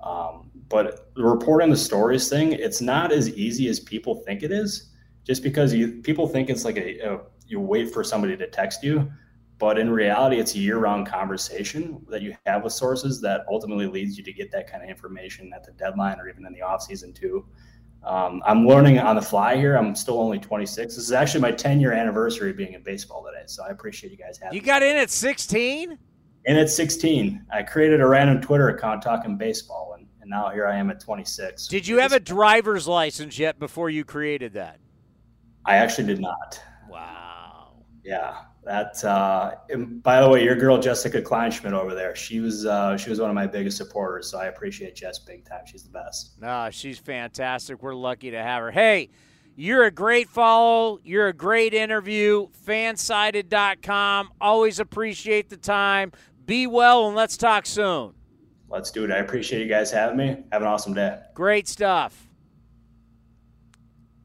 [0.03, 4.53] Um, but the reporting the stories thing, it's not as easy as people think it
[4.53, 4.91] is.
[5.25, 8.83] Just because you people think it's like a, a you wait for somebody to text
[8.83, 9.11] you,
[9.59, 14.19] but in reality, it's a year-round conversation that you have with sources that ultimately leads
[14.19, 16.83] you to get that kind of information at the deadline or even in the off
[16.83, 17.47] season too.
[18.07, 19.77] Um, I'm learning on the fly here.
[19.77, 20.95] I'm still only 26.
[20.95, 23.45] This is actually my 10 year anniversary of being in baseball today.
[23.47, 25.99] So I appreciate you guys having You got in at 16?
[26.47, 27.47] In at 16.
[27.53, 31.01] I created a random Twitter account talking baseball, and, and now here I am at
[31.01, 31.69] 26.
[31.69, 34.79] Did you have a driver's license yet before you created that?
[35.65, 36.61] I actually did not.
[36.91, 37.73] Wow.
[38.05, 38.37] Yeah.
[38.65, 43.11] That uh, by the way, your girl Jessica Kleinschmidt over there, she was uh, she
[43.11, 44.31] was one of my biggest supporters.
[44.31, 45.67] So I appreciate Jess big time.
[45.67, 46.41] She's the best.
[46.41, 47.83] No, she's fantastic.
[47.83, 48.71] We're lucky to have her.
[48.71, 49.11] Hey,
[49.55, 50.99] you're a great follow.
[51.05, 52.49] You're a great interview.
[52.67, 54.31] Fansided.com.
[54.41, 56.13] Always appreciate the time.
[56.47, 58.15] Be well and let's talk soon.
[58.69, 59.11] Let's do it.
[59.11, 60.43] I appreciate you guys having me.
[60.53, 61.19] Have an awesome day.
[61.35, 62.29] Great stuff.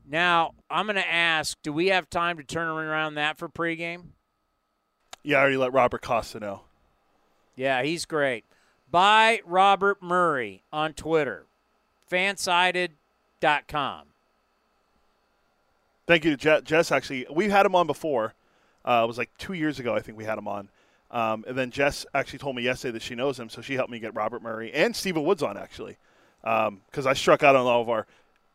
[0.08, 4.06] Now, I'm going to ask do we have time to turn around that for pregame?
[5.24, 6.62] Yeah, I already let Robert Costa know.
[7.56, 8.46] Yeah, he's great.
[8.90, 11.46] by Robert Murray on Twitter.
[12.10, 14.06] Fansided.com.
[16.08, 16.92] Thank you to Je- Jess.
[16.92, 18.34] Actually, we've had him on before.
[18.84, 20.70] Uh, it was like two years ago, I think we had him on.
[21.12, 23.92] Um, and then Jess actually told me yesterday that she knows him, so she helped
[23.92, 25.98] me get Robert Murray and Stephen Woods on actually,
[26.42, 28.08] because I struck out on all of our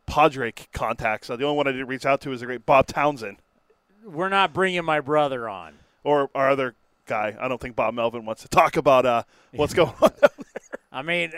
[0.07, 1.31] Padre contacts.
[1.31, 3.39] Uh, the only one I didn't reach out to is the great Bob Townsend.
[4.05, 5.75] We're not bringing my brother on.
[6.05, 6.75] Or our other
[7.07, 7.37] guy.
[7.39, 9.23] I don't think Bob Melvin wants to talk about uh,
[9.53, 10.13] what's going on.
[10.93, 11.33] I mean,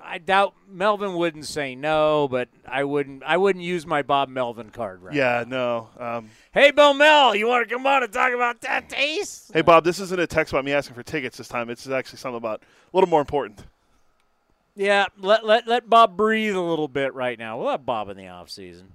[0.00, 3.24] I doubt Melvin wouldn't say no, but I wouldn't.
[3.24, 5.14] I wouldn't use my Bob Melvin card right.
[5.14, 5.88] Yeah, no.
[5.98, 9.50] Um, hey, Bill Mel, you want to come on and talk about that taste?
[9.52, 11.70] Hey, Bob, this isn't a text about me asking for tickets this time.
[11.70, 13.64] It's actually something about a little more important.
[14.76, 17.58] Yeah, let let let Bob breathe a little bit right now.
[17.58, 18.92] We'll have Bob in the off season.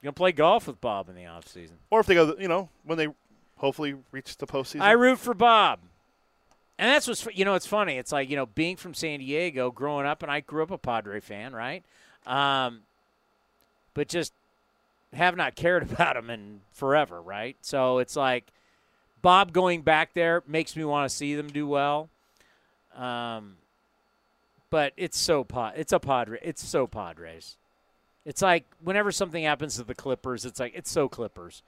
[0.00, 1.78] You gonna play golf with Bob in the off season?
[1.90, 3.08] Or if they go, you know, when they
[3.60, 4.80] hopefully reach the postseason.
[4.80, 5.80] I root for Bob.
[6.78, 7.98] And that's what's you know it's funny.
[7.98, 10.78] It's like you know being from San Diego, growing up, and I grew up a
[10.78, 11.84] Padre fan, right?
[12.26, 12.80] Um,
[13.92, 14.32] but just
[15.12, 17.56] have not cared about him in forever, right?
[17.60, 18.46] So it's like
[19.20, 22.08] Bob going back there makes me want to see them do well.
[22.96, 23.56] Um,
[24.70, 27.56] but it's so pod, it's a Padre, it's so Padres.
[28.24, 31.62] It's like whenever something happens to the Clippers, it's like it's so Clippers.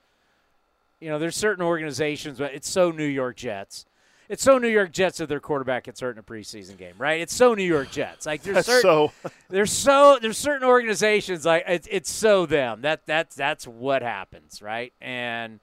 [1.03, 3.87] You know, there's certain organizations, but it's so New York Jets.
[4.29, 7.21] It's so New York Jets that their quarterback gets hurt in a preseason game, right?
[7.21, 8.25] It's so New York Jets.
[8.25, 9.13] Like there's certain, so.
[9.51, 12.83] there's so there's certain organizations like it's it's so them.
[12.83, 14.93] That that's that's what happens, right?
[15.01, 15.59] And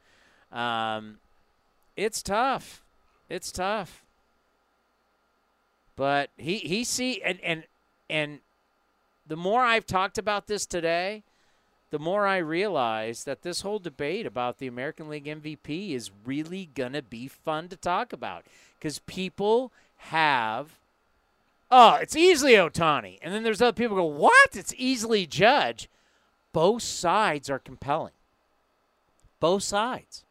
[0.52, 1.20] um,
[1.95, 2.84] it's tough.
[3.30, 4.03] It's tough.
[5.95, 7.64] But he he see and and
[8.10, 8.40] and
[9.26, 11.24] the more I've talked about this today,
[11.91, 16.70] the more I realize that this whole debate about the American League MVP is really
[16.76, 18.45] going to be fun to talk about
[18.78, 20.78] because people have,
[21.72, 23.18] oh, it's easily Ohtani.
[23.22, 24.49] And then there's other people go, what?
[24.53, 25.90] It's easily Judge.
[26.53, 28.14] Both sides are compelling.
[29.40, 30.24] Both sides.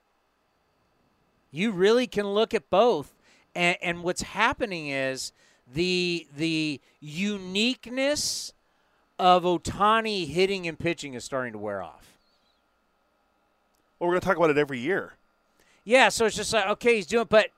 [1.51, 3.15] You really can look at both.
[3.55, 5.33] And, and what's happening is
[5.73, 8.53] the the uniqueness
[9.19, 12.19] of Ohtani hitting and pitching is starting to wear off.
[13.99, 15.15] Well, we're going to talk about it every year.
[15.85, 17.49] Yeah, so it's just like, okay, he's doing, but,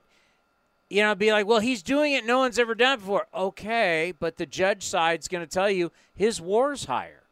[0.89, 2.25] you know, be like, well, he's doing it.
[2.25, 3.27] No one's ever done it before.
[3.35, 7.23] Okay, but the judge side's going to tell you his war's higher.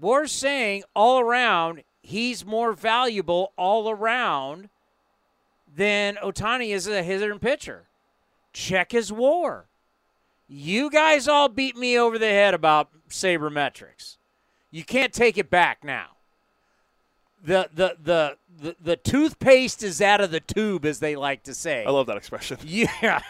[0.00, 4.68] War's saying all around he's more valuable all around
[5.74, 7.84] than Ohtani is a hitter and pitcher.
[8.52, 9.64] Check his war.
[10.48, 14.16] You guys all beat me over the head about sabermetrics.
[14.70, 16.08] You can't take it back now.
[17.42, 21.54] The the the the, the toothpaste is out of the tube, as they like to
[21.54, 21.84] say.
[21.84, 22.58] I love that expression.
[22.64, 23.20] Yeah.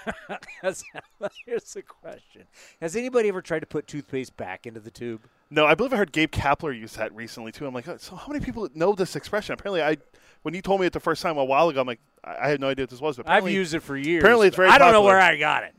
[0.62, 2.44] Here's the question:
[2.80, 5.22] Has anybody ever tried to put toothpaste back into the tube?
[5.50, 7.66] No, I believe I heard Gabe Kapler use that recently too.
[7.66, 9.52] I'm like, oh, so how many people know this expression?
[9.54, 9.96] Apparently, I
[10.42, 12.60] when you told me it the first time a while ago, I'm like, I had
[12.60, 13.16] no idea what this was.
[13.16, 14.22] But I've used it for years.
[14.22, 14.68] Apparently, it's very.
[14.68, 15.74] I don't know where I got it.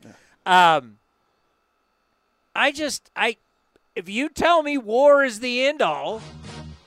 [0.46, 0.98] Um,
[2.58, 3.36] I just I,
[3.94, 6.20] if you tell me war is the end all,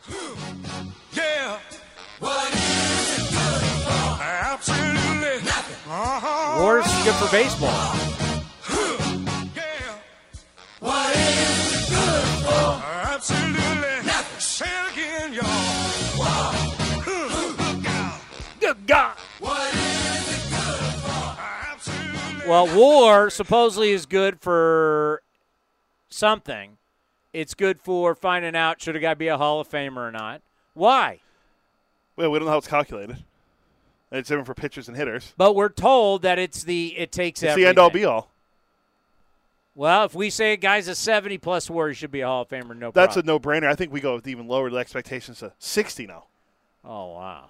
[1.14, 1.60] Yeah.
[2.20, 4.22] What is it good for?
[4.22, 5.92] Absolutely nothing.
[5.92, 6.62] Uh-huh.
[6.62, 7.96] war's good for baseball.
[10.82, 12.84] What is it good for?
[13.08, 14.40] Absolutely nothing.
[14.42, 16.66] Say it again, y'all.
[18.60, 19.16] Good God.
[19.40, 21.38] What is it good for?
[21.72, 22.50] Absolutely.
[22.50, 25.22] Well, war supposedly is good for
[26.12, 26.78] something.
[27.34, 30.42] It's good for finding out should a guy be a Hall of Famer or not.
[30.74, 31.22] Why?
[32.16, 33.24] Well, we don't know how it's calculated.
[34.12, 35.34] It's different for pitchers and hitters.
[35.38, 37.64] But we're told that it's the it takes It's everything.
[37.64, 38.30] the end all be all.
[39.74, 42.42] Well, if we say a guy's a 70 plus war, he should be a Hall
[42.42, 43.68] of Famer, no That's a no brainer.
[43.68, 46.26] I think we go with even lower the expectations to 60 now.
[46.84, 47.46] Oh wow.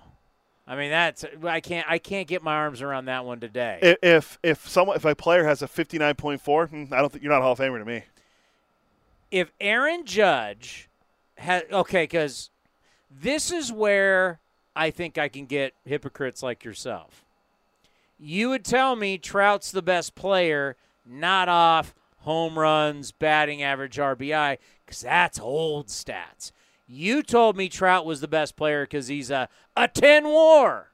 [0.67, 3.97] I mean that's I can't I can't get my arms around that one today.
[4.03, 7.39] If if someone if a player has a 59.4, hmm, I don't think you're not
[7.39, 8.03] a Hall of Famer to me.
[9.31, 10.89] If Aaron Judge
[11.37, 12.49] had okay, because
[13.09, 14.39] this is where
[14.75, 17.25] I think I can get hypocrites like yourself.
[18.19, 20.75] You would tell me Trout's the best player,
[21.05, 26.51] not off home runs, batting average, RBI, because that's old stats.
[26.87, 30.89] You told me Trout was the best player because he's a a ten WAR.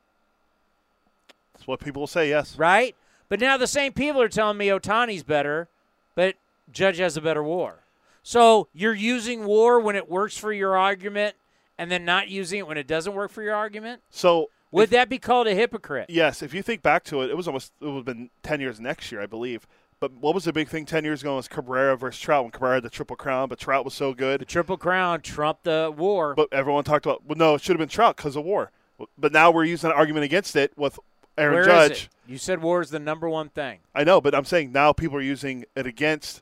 [1.53, 2.30] That's what people will say.
[2.30, 2.57] Yes.
[2.57, 2.95] Right.
[3.30, 5.68] But now the same people are telling me Ohtani's better,
[6.15, 6.35] but
[6.72, 7.80] Judge has a better WAR.
[8.28, 11.38] So you're using WAR when it works for your argument,
[11.78, 14.02] and then not using it when it doesn't work for your argument.
[14.10, 16.10] So Would that be called a hypocrite?
[16.10, 18.60] Yes, if you think back to it, it was almost it would have been ten
[18.60, 19.66] years next year, I believe.
[20.02, 22.76] But what was the big thing ten years ago was Cabrera versus Trout when Cabrera
[22.76, 24.41] had the triple crown, but Trout was so good.
[24.41, 26.36] The triple crown trumped the war.
[26.36, 28.72] But everyone talked about well, no, it should have been Trout because of war.
[29.18, 30.99] But now we're using an argument against it with
[31.38, 32.04] Aaron Where is Judge.
[32.04, 32.10] it?
[32.30, 33.80] You said war is the number one thing.
[33.95, 36.41] I know, but I'm saying now people are using it against.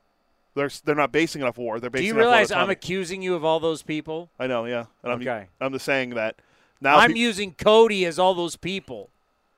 [0.55, 1.79] They're they're not basing it off war.
[1.79, 2.03] They're basing.
[2.03, 4.29] Do you it off realize I'm accusing you of all those people?
[4.39, 4.85] I know, yeah.
[5.03, 5.47] And I'm, Okay.
[5.61, 6.37] I'm just saying that
[6.81, 6.97] now.
[6.97, 9.09] I'm pe- using Cody as all those people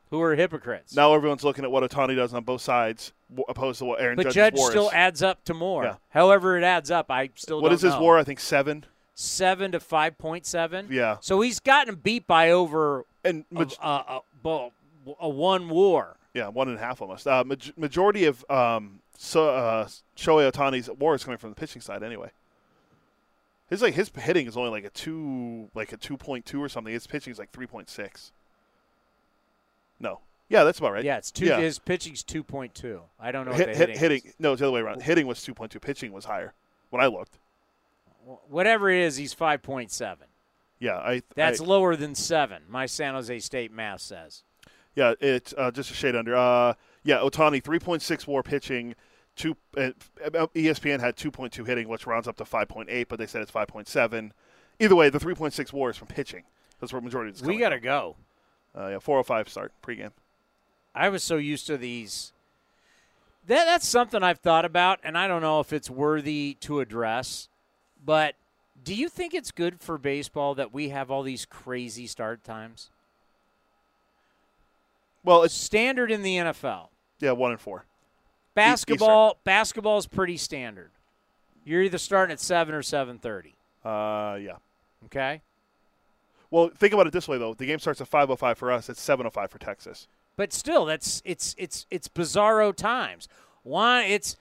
[0.10, 0.96] who are hypocrites.
[0.96, 3.12] now everyone's looking at what Ohtani does on both sides,
[3.50, 4.94] opposed to what Aaron but Judge's Judge still is.
[4.94, 5.84] adds up to more.
[5.84, 5.96] Yeah.
[6.10, 7.12] However, it adds up.
[7.12, 8.02] I still What is his know.
[8.02, 8.18] war?
[8.18, 8.86] I think seven.
[9.14, 10.88] Seven to five point seven.
[10.90, 11.18] Yeah.
[11.22, 14.70] So he's gotten beat by over and a, a, a,
[15.20, 16.16] a one war.
[16.34, 17.26] Yeah, one and a half almost.
[17.28, 21.82] Uh, maj- majority of um, so, uh, Shohei Ohtani's war is coming from the pitching
[21.82, 22.32] side anyway.
[23.70, 26.70] His like his hitting is only like a two, like a two point two or
[26.70, 26.94] something.
[26.94, 28.32] His pitching is like three point six.
[30.00, 31.04] No, yeah, that's about right.
[31.04, 31.48] Yeah, it's two.
[31.48, 31.60] Yeah.
[31.60, 33.02] His pitching's two point two.
[33.20, 34.00] I don't know Hit, what the hit- hitting.
[34.00, 34.30] hitting.
[34.30, 34.36] is.
[34.40, 35.02] No, it's the other way around.
[35.02, 35.80] Hitting was two point two.
[35.80, 36.54] Pitching was higher
[36.90, 37.40] when I looked.
[38.48, 40.28] Whatever it is, he's five point seven.
[40.80, 41.24] Yeah, I.
[41.36, 42.64] That's I, lower than seven.
[42.70, 44.44] My San Jose State math says.
[44.96, 46.36] Yeah, it's uh, just a shade under.
[46.36, 46.74] Uh,
[47.04, 48.96] yeah, Ohtani three point six WAR pitching.
[49.38, 49.92] Two uh,
[50.56, 53.28] ESPN had two point two hitting, which rounds up to five point eight, but they
[53.28, 54.34] said it's five point seven.
[54.80, 56.44] Either way, the three point six WAR is from pitching.
[56.80, 57.44] That's where majority is.
[57.44, 58.16] We got to go.
[58.76, 60.12] Uh, yeah, four oh five start pregame.
[60.94, 62.34] I was so used to these.
[63.46, 67.48] That that's something I've thought about, and I don't know if it's worthy to address.
[68.04, 68.36] But
[68.84, 72.90] do you think it's good for baseball that we have all these crazy start times?
[75.24, 76.88] Well, it's standard in the NFL.
[77.20, 77.86] Yeah, one and four.
[78.58, 80.92] Basketball, basketball is pretty standard.
[81.64, 83.56] You're either starting at seven or seven thirty.
[83.86, 84.56] Uh, yeah.
[85.06, 85.42] Okay.
[86.50, 88.72] Well, think about it this way though: the game starts at five oh five for
[88.72, 88.90] us.
[88.90, 90.08] It's seven oh five for Texas.
[90.36, 93.28] But still, that's it's it's it's bizarro times.
[93.64, 94.38] One, it's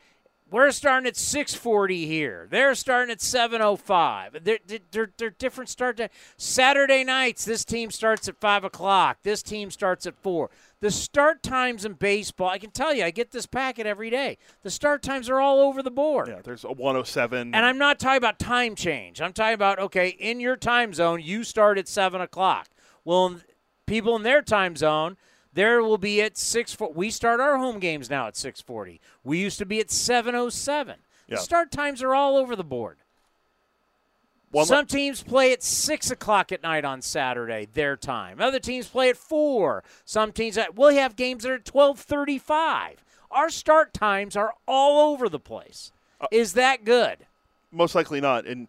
[0.50, 2.46] we're starting at six forty here.
[2.50, 4.44] They're starting at seven oh five.
[4.44, 4.58] They're,
[4.92, 6.10] they're they're different start time.
[6.36, 9.18] Saturday nights, this team starts at five o'clock.
[9.22, 10.50] This team starts at four.
[10.80, 14.36] The start times in baseball, I can tell you, I get this packet every day.
[14.62, 16.28] The start times are all over the board.
[16.28, 17.54] Yeah, there's a one oh seven.
[17.54, 19.22] And I'm not talking about time change.
[19.22, 22.68] I'm talking about okay, in your time zone, you start at seven o'clock.
[23.04, 23.36] Well,
[23.86, 25.16] people in their time zone,
[25.52, 26.76] there will be at six.
[26.94, 29.00] We start our home games now at six forty.
[29.24, 30.96] We used to be at seven oh seven.
[31.26, 31.36] Yeah.
[31.36, 32.98] The start times are all over the board.
[34.56, 38.40] One Some teams play at six o'clock at night on Saturday, their time.
[38.40, 39.84] Other teams play at four.
[40.06, 43.04] Some teams at we'll have games that are twelve thirty-five.
[43.30, 45.92] Our start times are all over the place.
[46.18, 47.26] Uh, Is that good?
[47.70, 48.46] Most likely not.
[48.46, 48.68] And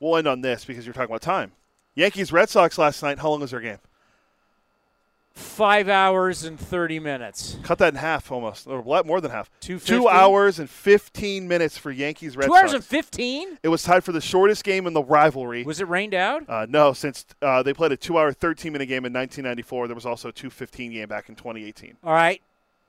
[0.00, 1.52] we'll end on this because you're talking about time.
[1.94, 3.18] Yankees Red Sox last night.
[3.18, 3.76] How long was their game?
[5.36, 7.58] Five hours and 30 minutes.
[7.62, 9.50] Cut that in half almost, or more than half.
[9.60, 9.92] 250?
[9.92, 12.62] Two hours and 15 minutes for Yankees Red Two Sox.
[12.62, 13.58] hours and 15?
[13.62, 15.62] It was tied for the shortest game in the rivalry.
[15.62, 16.48] Was it rained out?
[16.48, 19.88] Uh, no, since uh, they played a two-hour, 13-minute game in 1994.
[19.88, 21.98] There was also a 2:15 game back in 2018.
[22.02, 22.40] All right.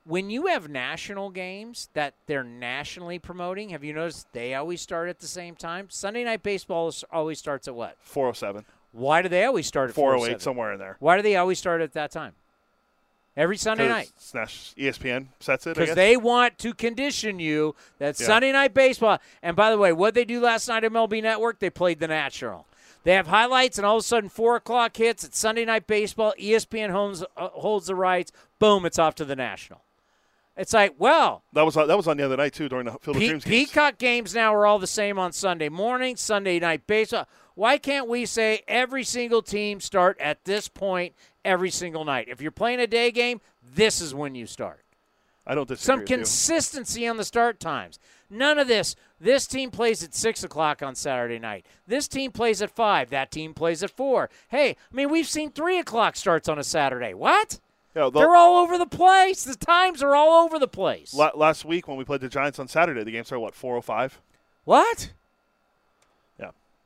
[0.06, 5.10] When you have national games that they're nationally promoting, have you noticed they always start
[5.10, 5.88] at the same time?
[5.90, 7.98] Sunday night baseball always starts at what?
[7.99, 8.64] 407.
[8.91, 10.97] Why do they always start at 408, somewhere in there.
[10.99, 12.34] Why do they always start at that time?
[13.35, 14.11] Every Sunday night.
[14.18, 15.77] ESPN sets it.
[15.77, 18.26] Because they want to condition you that Yeah.
[18.26, 19.19] Sunday night baseball.
[19.43, 22.07] And by the way, what they do last night at MLB Network, they played the
[22.07, 22.65] National.
[23.03, 25.23] They have highlights, and all of a sudden, four o'clock hits.
[25.23, 26.34] It's Sunday night baseball.
[26.39, 28.31] ESPN holds, uh, holds the rights.
[28.59, 28.85] Boom!
[28.85, 29.81] It's off to the National.
[30.57, 32.91] It's like, well, that was on, that was on the other night too during the
[32.93, 33.69] Field of Pe- Dreams games.
[33.69, 37.27] Peacock games now are all the same on Sunday morning, Sunday night baseball.
[37.57, 42.27] Why can't we say every single team start at this point every single night?
[42.29, 44.84] If you're playing a day game, this is when you start.
[45.43, 45.85] I don't disagree.
[45.85, 46.17] Some with you.
[46.17, 47.97] consistency on the start times.
[48.29, 48.95] None of this.
[49.19, 51.65] This team plays at six o'clock on Saturday night.
[51.88, 53.09] This team plays at five.
[53.09, 54.29] That team plays at four.
[54.49, 57.15] Hey, I mean, we've seen three o'clock starts on a Saturday.
[57.15, 57.59] What?
[57.95, 59.43] Yeah, the- They're all over the place.
[59.43, 61.11] The times are all over the place.
[61.11, 64.19] La- last week when we played the Giants on Saturday, the game started what 4:05.
[64.63, 65.13] What?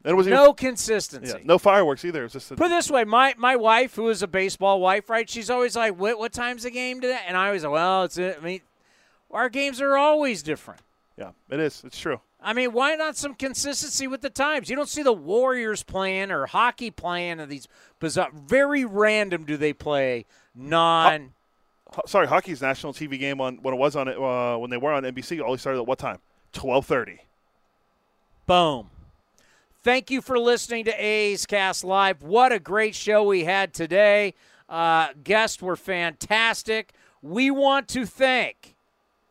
[0.04, 1.34] And it was no consistency.
[1.38, 2.22] Yeah, no fireworks either.
[2.22, 4.82] It was just a, Put it this way, my my wife, who is a baseball
[4.82, 5.30] wife, right?
[5.30, 8.18] She's always like, "What what time's the game today?" And I always like, "Well, it's
[8.18, 8.62] I mean,
[9.30, 10.82] our games are always different."
[11.18, 11.84] yeah, it is.
[11.86, 12.20] It's true.
[12.42, 14.70] I mean, why not some consistency with the times?
[14.70, 17.68] You don't see the Warriors playing or hockey playing or these
[18.00, 18.32] bizarre.
[18.34, 20.26] Very random do they play
[20.56, 21.34] non.
[21.92, 24.78] Ho- sorry, hockey's national TV game on when it was on it uh, when they
[24.78, 25.40] were on NBC.
[25.44, 26.18] Always started at what time?
[26.54, 27.20] 12:30.
[28.48, 28.90] Boom.
[29.84, 32.22] Thank you for listening to A's Cast Live.
[32.22, 34.36] What a great show we had today.
[34.70, 36.94] Uh, guests were fantastic.
[37.24, 38.76] We want to thank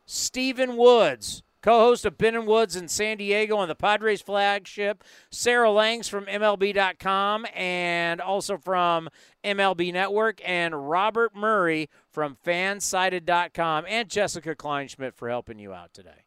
[0.07, 5.05] Stephen Woods, co-host of Ben and Woods in San Diego on the Padres flagship.
[5.31, 9.09] Sarah Langs from MLB.com and also from
[9.45, 16.25] MLB Network, and Robert Murray from Fansided.com, and Jessica Kleinschmidt for helping you out today.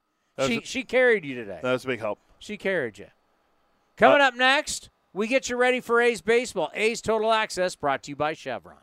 [0.48, 1.60] She a- she carried you today.
[1.62, 2.20] That was a big help.
[2.40, 3.08] She carried you.
[3.98, 6.72] Coming uh, up next, we get you ready for A's baseball.
[6.74, 8.83] A's Total Access brought to you by Chevron.